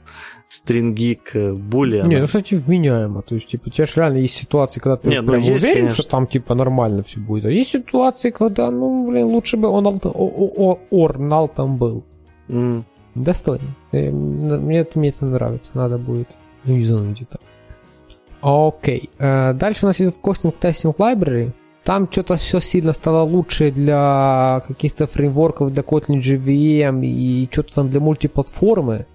стринги 0.48 1.14
к 1.14 1.52
булианам. 1.54 2.10
Не, 2.10 2.18
ну, 2.18 2.26
кстати, 2.26 2.56
вменяемо. 2.56 3.22
То 3.22 3.36
есть, 3.36 3.46
типа, 3.46 3.68
у 3.68 3.70
тебя 3.70 3.86
же 3.86 3.92
реально 3.96 4.18
есть 4.18 4.34
ситуации, 4.34 4.80
когда 4.80 4.96
ты 4.96 5.08
Не, 5.08 5.20
ну, 5.20 5.28
прям 5.32 5.40
есть, 5.42 5.64
уверен, 5.64 5.78
конечно. 5.82 6.02
что 6.02 6.10
там, 6.10 6.26
типа, 6.26 6.54
нормально 6.56 7.04
все 7.04 7.20
будет. 7.20 7.44
А 7.44 7.50
есть 7.50 7.70
ситуации, 7.70 8.30
когда, 8.30 8.70
ну, 8.72 9.08
блин, 9.08 9.26
лучше 9.26 9.56
бы 9.56 9.68
он 9.68 9.86
о- 9.86 10.00
о- 10.02 10.78
орнал 10.90 11.46
там 11.48 11.76
был. 11.76 12.04
М, 12.48 12.84
Достойно. 13.14 13.76
Мне 13.92 14.78
это, 14.80 14.98
мне 14.98 15.08
это 15.10 15.24
нравится. 15.26 15.70
Надо 15.74 15.98
будет 15.98 16.28
юзануть 16.64 17.22
это. 17.22 17.38
Окей. 18.40 19.10
Э, 19.18 19.52
Дальше 19.52 19.84
у 19.84 19.88
нас 19.88 20.00
идет 20.00 20.16
Costing 20.22 20.54
Testing 20.60 20.96
Library. 20.96 21.52
Там 21.84 22.08
что-то 22.10 22.36
все 22.36 22.60
сильно 22.60 22.92
стало 22.92 23.22
лучше 23.22 23.70
для 23.70 24.60
каких-то 24.68 25.06
фреймворков, 25.06 25.72
для 25.72 25.82
Kotlin 25.82 26.18
JVM 26.20 27.04
и 27.04 27.48
что-то 27.50 27.74
там 27.74 27.88
для 27.88 28.00
мультиплатформы. 28.00 29.06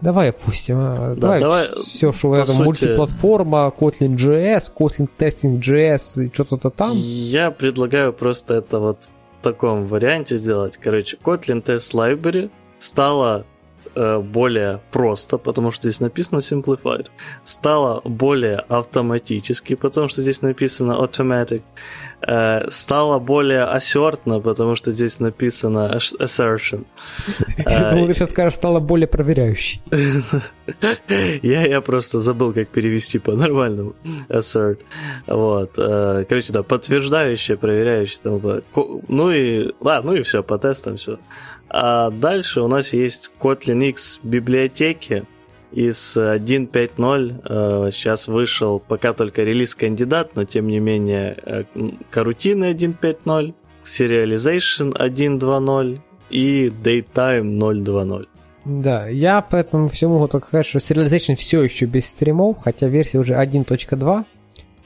Давай 0.00 0.30
опустим. 0.30 0.78
А? 0.80 1.14
Да, 1.14 1.20
давай, 1.20 1.40
давай, 1.40 1.66
все, 1.84 2.10
что 2.10 2.34
это 2.34 2.50
сути- 2.50 2.62
мультиплатформа, 2.64 3.72
Kotlin 3.78 4.16
JS, 4.16 4.72
Kotlin 4.76 5.08
Testing 5.16 5.60
JS 5.60 6.24
и 6.24 6.30
что-то 6.34 6.70
там. 6.70 6.96
Я 6.96 7.52
предлагаю 7.52 8.12
просто 8.12 8.54
это 8.54 8.80
вот 8.80 9.08
в 9.40 9.44
таком 9.44 9.86
варианте 9.86 10.36
сделать. 10.36 10.76
Короче, 10.76 11.18
Kotlin 11.22 11.62
Test 11.62 11.94
Library 11.94 12.50
стала 12.78 13.46
э, 13.94 14.18
более 14.18 14.80
просто, 14.90 15.38
потому 15.38 15.70
что 15.70 15.88
здесь 15.88 16.00
написано 16.00 16.38
simplified. 16.38 17.08
Стала 17.44 18.00
более 18.04 18.56
автоматически, 18.68 19.74
потому 19.74 20.08
что 20.08 20.22
здесь 20.22 20.42
написано 20.42 20.92
automatic. 20.92 21.62
Э, 22.26 22.70
стала 22.70 23.18
более 23.18 23.64
ассертно, 23.64 24.40
потому 24.40 24.76
что 24.76 24.92
здесь 24.92 25.20
написано 25.20 25.96
assertion. 25.96 26.84
Я 27.58 27.90
думал, 27.90 28.06
ты 28.06 28.14
сейчас 28.14 28.30
скажешь, 28.30 28.54
стала 28.54 28.80
более 28.80 29.08
проверяющей. 29.08 29.82
я, 31.42 31.66
я 31.66 31.80
просто 31.80 32.20
забыл, 32.20 32.52
как 32.52 32.68
перевести 32.68 33.18
по-нормальному. 33.18 33.94
Assert. 34.28 34.78
Вот. 35.26 35.78
э, 35.78 36.24
Короче, 36.28 36.52
да, 36.52 36.62
подтверждающее, 36.62 37.56
проверяющее. 37.56 38.20
Ну 39.08 39.30
и, 39.30 39.72
ладно, 39.80 40.12
ну 40.12 40.16
и 40.18 40.22
все, 40.22 40.42
по 40.42 40.58
тестам 40.58 40.96
все. 40.96 41.18
А 41.74 42.10
дальше 42.10 42.60
у 42.60 42.68
нас 42.68 42.92
есть 42.92 43.30
Kotlin 43.40 43.88
X 43.88 44.20
библиотеки 44.22 45.24
из 45.72 46.18
1.5.0. 46.18 47.86
Э, 47.86 47.90
Сейчас 47.90 48.28
вышел 48.28 48.78
пока 48.78 49.14
только 49.14 49.42
релиз 49.42 49.74
кандидат, 49.74 50.36
но 50.36 50.44
тем 50.44 50.66
не 50.66 50.80
менее 50.80 51.34
э, 51.42 51.64
карутины 52.10 52.72
1.5.0, 52.74 53.54
Serialization 53.82 54.92
1.2.0 54.92 56.00
и 56.28 56.68
Daytime 56.68 57.56
0.2.0. 57.56 58.28
Да, 58.66 59.08
я 59.08 59.40
по 59.40 59.56
этому 59.56 59.88
всему 59.88 60.16
могу 60.16 60.28
только 60.28 60.48
сказать, 60.48 60.66
что 60.66 60.78
Serialization 60.78 61.36
все 61.36 61.62
еще 61.62 61.86
без 61.86 62.06
стримов, 62.06 62.58
хотя 62.58 62.86
версия 62.86 63.18
уже 63.18 63.32
1.2. 63.32 64.24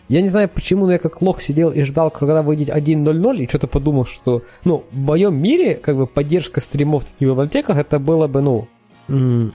Я 0.08 0.22
не 0.22 0.28
знаю 0.28 0.48
почему, 0.48 0.86
но 0.86 0.92
я 0.92 0.98
как 0.98 1.20
лох 1.20 1.40
сидел 1.40 1.70
и 1.70 1.82
ждал, 1.82 2.10
когда 2.10 2.42
выйдет 2.42 2.68
1.0.0, 2.68 3.38
и 3.38 3.48
что-то 3.48 3.66
подумал, 3.66 4.06
что, 4.06 4.42
ну, 4.64 4.84
в 4.90 4.96
моем 4.96 5.34
мире, 5.36 5.74
как 5.74 5.96
бы, 5.96 6.06
поддержка 6.06 6.60
стримов 6.60 7.04
в 7.04 7.12
таких 7.12 7.28
библиотеках, 7.28 7.76
это 7.76 7.98
было 7.98 8.28
бы, 8.28 8.40
ну, 8.40 8.68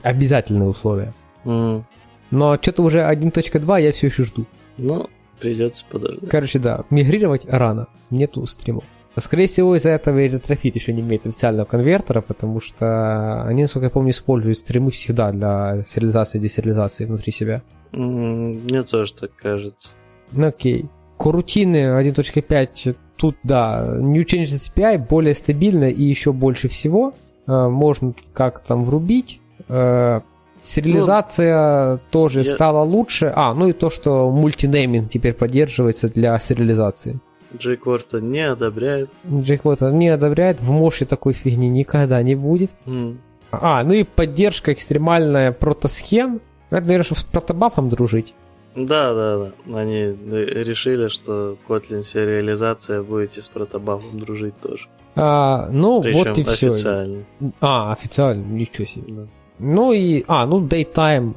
обязательное 0.02 0.66
условие. 0.68 1.14
М, 1.44 1.84
Но 2.30 2.56
что-то 2.60 2.82
уже 2.82 3.00
1.2 3.02 3.80
я 3.80 3.92
все 3.92 4.06
еще 4.06 4.24
жду. 4.24 4.46
Ну, 4.78 5.08
придется 5.40 5.84
подождать. 5.90 6.28
Короче, 6.30 6.58
да, 6.58 6.84
мигрировать 6.90 7.44
рано, 7.46 7.88
нету 8.10 8.46
стримов. 8.46 8.84
Скорее 9.18 9.46
всего, 9.46 9.76
из-за 9.76 9.90
этого 9.90 10.18
и 10.20 10.28
Retrofit 10.28 10.74
еще 10.74 10.94
не 10.94 11.02
имеет 11.02 11.26
официального 11.26 11.66
конвертера, 11.66 12.22
потому 12.22 12.60
что 12.62 13.42
они, 13.42 13.62
насколько 13.62 13.86
я 13.86 13.90
помню, 13.90 14.12
используют 14.12 14.56
стримы 14.56 14.90
всегда 14.90 15.30
для 15.32 15.84
сериализации 15.86 16.38
и 16.38 16.40
десериализации 16.40 17.04
внутри 17.04 17.30
себя. 17.32 17.62
Мне 17.92 18.82
тоже 18.84 19.12
так 19.12 19.34
кажется. 19.36 19.90
Ну 20.32 20.46
окей. 20.48 20.86
Корутины 21.18 21.98
1.5, 22.00 22.96
тут, 23.16 23.36
да, 23.44 23.96
new 24.00 24.24
channels 24.24 24.72
API 24.74 24.98
более 24.98 25.34
стабильно 25.34 25.84
и 25.84 26.02
еще 26.02 26.32
больше 26.32 26.68
всего. 26.68 27.14
Э, 27.46 27.68
Можно 27.68 28.14
как 28.32 28.60
там 28.60 28.84
врубить. 28.84 29.40
Э, 29.68 30.20
Сериализация 30.64 31.98
тоже 32.10 32.40
я- 32.40 32.44
стала 32.44 32.82
лучше. 32.84 33.32
А, 33.34 33.54
ну 33.54 33.68
и 33.68 33.72
то, 33.72 33.90
что 33.90 34.30
мультинейминг 34.30 35.10
теперь 35.10 35.32
поддерживается 35.34 36.08
для 36.08 36.38
сериализации. 36.38 37.18
Джейк 37.56 37.86
Уортон 37.86 38.30
не 38.30 38.40
одобряет. 38.40 39.10
Джейк 39.28 39.64
вот 39.64 39.80
не 39.82 40.08
одобряет, 40.08 40.60
в 40.60 40.70
Моше 40.70 41.04
такой 41.04 41.34
фигни 41.34 41.68
никогда 41.68 42.22
не 42.22 42.34
будет. 42.34 42.70
М, 42.86 43.18
А, 43.50 43.84
ну 43.84 43.92
и 43.92 44.04
поддержка 44.04 44.72
экстремальная 44.72 45.52
протосхем. 45.52 46.40
Это, 46.70 46.80
наверное, 46.86 47.04
чтобы 47.04 47.20
с 47.20 47.24
протобафом 47.24 47.90
дружить. 47.90 48.34
Да, 48.74 49.14
да, 49.14 49.38
да. 49.38 49.78
Они 49.78 50.04
решили, 50.06 51.08
что 51.08 51.56
Kotlin 51.68 52.02
сериализация 52.04 53.02
будет 53.02 53.36
и 53.36 53.40
с 53.42 53.48
протобафом 53.48 54.18
дружить 54.20 54.58
тоже. 54.60 54.88
А, 55.14 55.68
ну, 55.70 56.00
Причем 56.02 56.18
вот 56.30 56.38
и 56.38 56.42
все. 56.44 56.66
официально. 56.68 57.24
А, 57.60 57.92
официально, 57.92 58.42
ничего 58.44 58.86
себе. 58.86 59.12
Да. 59.12 59.22
Ну 59.58 59.92
и, 59.92 60.24
а, 60.26 60.46
ну 60.46 60.66
Daytime 60.66 61.34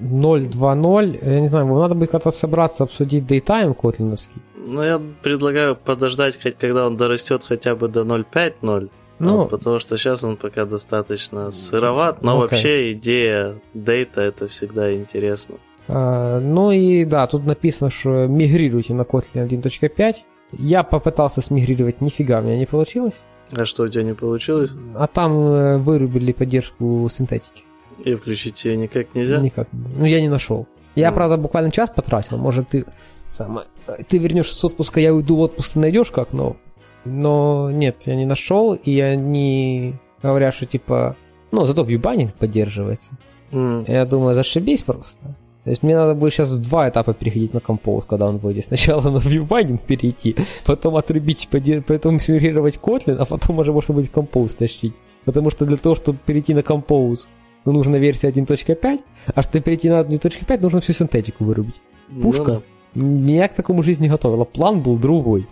0.2.0, 0.00 1.18
я 1.30 1.40
не 1.40 1.48
знаю, 1.48 1.66
надо 1.66 1.94
будет 1.94 2.10
как-то 2.10 2.30
собраться, 2.30 2.84
обсудить 2.84 3.24
Daytime 3.24 3.74
котлиновский. 3.74 4.40
Ну, 4.56 4.82
я 4.82 5.00
предлагаю 5.22 5.76
подождать, 5.76 6.40
хоть 6.42 6.56
когда 6.56 6.86
он 6.86 6.96
дорастет 6.96 7.44
хотя 7.44 7.74
бы 7.74 7.88
до 7.88 8.02
0.5.0. 8.02 8.88
Ну, 9.18 9.42
А, 9.42 9.44
потому 9.46 9.78
что 9.78 9.98
сейчас 9.98 10.24
он 10.24 10.36
пока 10.38 10.64
достаточно 10.64 11.50
сыроват, 11.50 12.22
но 12.22 12.40
Окей. 12.40 12.40
вообще 12.42 12.92
идея 12.92 13.54
дейта 13.74 14.22
это 14.22 14.48
всегда 14.48 14.92
интересно. 14.94 15.56
А, 15.92 16.40
ну 16.40 16.70
и 16.70 17.04
да, 17.04 17.26
тут 17.26 17.44
написано, 17.46 17.90
что 17.90 18.26
мигрируйте 18.26 18.94
на 18.94 19.02
Kotlin 19.02 19.48
1.5. 19.48 20.16
Я 20.58 20.82
попытался 20.82 21.40
смигрировать, 21.40 22.00
нифига 22.00 22.40
у 22.40 22.42
меня 22.42 22.56
не 22.58 22.66
получилось. 22.66 23.22
А 23.56 23.64
что 23.64 23.84
у 23.84 23.88
тебя 23.88 24.02
не 24.04 24.14
получилось? 24.14 24.70
А 24.94 25.06
там 25.06 25.32
э, 25.38 25.78
вырубили 25.78 26.32
поддержку 26.32 27.08
синтетики. 27.10 27.64
И 28.04 28.14
включить 28.14 28.64
ее 28.64 28.76
никак 28.76 29.14
нельзя? 29.14 29.38
Никак. 29.40 29.68
Ну, 29.72 30.04
я 30.04 30.20
не 30.20 30.28
нашел. 30.28 30.66
Я, 30.94 31.10
Ну. 31.10 31.16
правда, 31.16 31.36
буквально 31.36 31.70
час 31.70 31.90
потратил. 31.90 32.36
Может, 32.38 32.68
ты 32.70 32.84
самое... 33.28 33.66
Ты 34.08 34.18
вернешься 34.18 34.54
с 34.54 34.64
отпуска, 34.64 35.00
я 35.00 35.12
уйду 35.14 35.36
в 35.36 35.40
отпуск, 35.40 35.72
ты 35.74 35.78
найдешь 35.80 36.10
как, 36.10 36.32
но... 36.32 36.56
Но 37.04 37.70
нет, 37.70 38.02
я 38.06 38.14
не 38.14 38.26
нашел, 38.26 38.74
и 38.74 38.98
они 39.00 39.94
говорят, 40.22 40.54
что 40.54 40.66
типа... 40.66 41.16
Ну, 41.52 41.64
зато 41.66 41.82
вьюбайнинг 41.82 42.34
поддерживается. 42.34 43.12
М, 43.52 43.84
Я 43.88 44.04
думаю, 44.04 44.34
зашибись 44.34 44.82
просто. 44.82 45.34
То 45.64 45.70
есть 45.70 45.82
мне 45.82 45.94
надо 45.94 46.14
будет 46.14 46.32
сейчас 46.32 46.50
в 46.52 46.58
два 46.58 46.88
этапа 46.88 47.12
переходить 47.12 47.52
на 47.52 47.60
композ, 47.60 48.04
когда 48.06 48.26
он 48.26 48.38
выйдет. 48.38 48.64
Сначала 48.64 49.10
на 49.10 49.18
вьюбайнинг 49.18 49.82
перейти, 49.82 50.36
потом 50.64 50.96
отрубить, 50.96 51.48
потом 51.86 52.18
смигрировать 52.18 52.76
Kotlin, 52.76 53.16
а 53.16 53.26
потом 53.26 53.58
уже 53.58 53.72
можно 53.72 53.94
будет 53.94 54.10
композ 54.10 54.54
тащить. 54.54 54.94
Потому 55.24 55.50
что 55.50 55.66
для 55.66 55.76
того, 55.76 55.94
чтобы 55.94 56.18
перейти 56.24 56.54
на 56.54 56.62
композ, 56.62 57.28
ну, 57.66 57.72
нужна 57.72 57.98
версия 57.98 58.30
1.5, 58.30 59.00
а 59.34 59.42
чтобы 59.42 59.60
перейти 59.60 59.90
на 59.90 60.00
1.5, 60.00 60.60
нужно 60.60 60.80
всю 60.80 60.94
синтетику 60.94 61.44
вырубить. 61.44 61.80
ну 62.08 62.22
Пушка. 62.22 62.44
да. 62.44 62.62
Меня 62.94 63.46
к 63.48 63.54
такому 63.54 63.82
жизнь 63.82 64.02
не 64.02 64.08
готовила. 64.08 64.44
План 64.44 64.80
был 64.80 64.96
другой. 64.96 65.46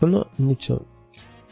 Ну, 0.00 0.26
ничего. 0.38 0.82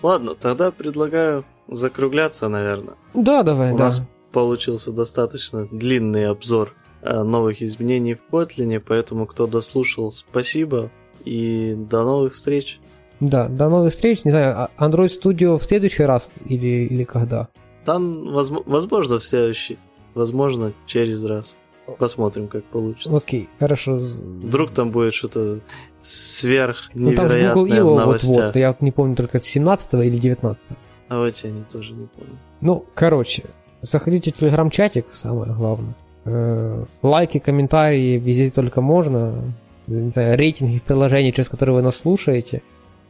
Ладно, 0.03 0.35
тогда 0.35 0.71
предлагаю 0.71 1.45
закругляться, 1.69 2.49
наверное. 2.49 2.95
Да, 3.15 3.43
давай, 3.43 3.73
У 3.73 3.77
да. 3.77 3.85
нас 3.85 4.03
получился 4.33 4.93
достаточно 4.93 5.67
длинный 5.67 6.29
обзор 6.29 6.75
новых 7.03 7.63
изменений 7.63 8.15
в 8.15 8.21
Kotlin, 8.31 8.81
поэтому 8.87 9.27
кто 9.27 9.47
дослушал, 9.47 10.13
спасибо 10.13 10.91
и 11.25 11.75
до 11.77 12.05
новых 12.05 12.35
встреч. 12.35 12.81
Да, 13.21 13.49
до 13.49 13.69
новых 13.69 13.93
встреч. 13.93 14.25
Не 14.25 14.31
знаю, 14.31 14.55
а 14.77 14.89
Android 14.89 15.11
Studio 15.11 15.59
в 15.59 15.63
следующий 15.65 16.03
раз 16.05 16.29
или, 16.47 16.87
или 16.87 17.05
когда? 17.05 17.49
Там, 17.85 18.29
возм- 18.37 18.63
возможно, 18.67 19.19
в 19.19 19.25
следующий, 19.25 19.79
возможно, 20.15 20.73
через 20.87 21.25
раз. 21.25 21.57
Посмотрим, 21.99 22.49
как 22.49 22.65
получится. 22.65 23.15
Окей, 23.15 23.49
хорошо. 23.61 23.97
Вдруг 23.97 24.73
там 24.73 24.91
будет 24.91 25.15
что-то 25.15 25.61
сверх 26.03 26.91
Ну 26.95 27.15
там 27.15 27.29
же 27.29 27.39
Google 27.55 27.67
невероятное 27.67 27.97
новостях. 28.05 28.37
вот-вот. 28.37 28.57
Я 28.57 28.69
вот 28.73 28.81
не 28.81 28.91
помню 28.91 29.15
только 29.15 29.39
17 29.39 29.95
или 29.95 30.19
19 30.19 30.67
А 31.09 31.19
вот 31.19 31.37
я 31.37 31.51
не, 31.51 31.63
тоже 31.63 31.93
не 31.93 32.07
помню. 32.07 32.39
Ну, 32.61 32.85
короче, 32.95 33.45
заходите 33.83 34.33
в 34.33 34.35
телеграм-чатик, 34.35 35.07
самое 35.13 35.53
главное. 35.55 35.95
Э, 36.27 36.85
Лайки, 37.03 37.39
комментарии 37.39 38.19
везде 38.19 38.51
только 38.51 38.81
можно. 38.81 39.55
Не 39.87 40.11
знаю, 40.11 40.37
рейтинги 40.37 40.81
приложений, 40.81 41.33
через 41.33 41.49
которые 41.49 41.77
вы 41.77 41.83
нас 41.83 41.97
слушаете. 41.97 42.63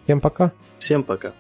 Всем 0.04 0.20
пока. 0.20 0.52
Всем 0.78 1.02
пока. 1.02 1.32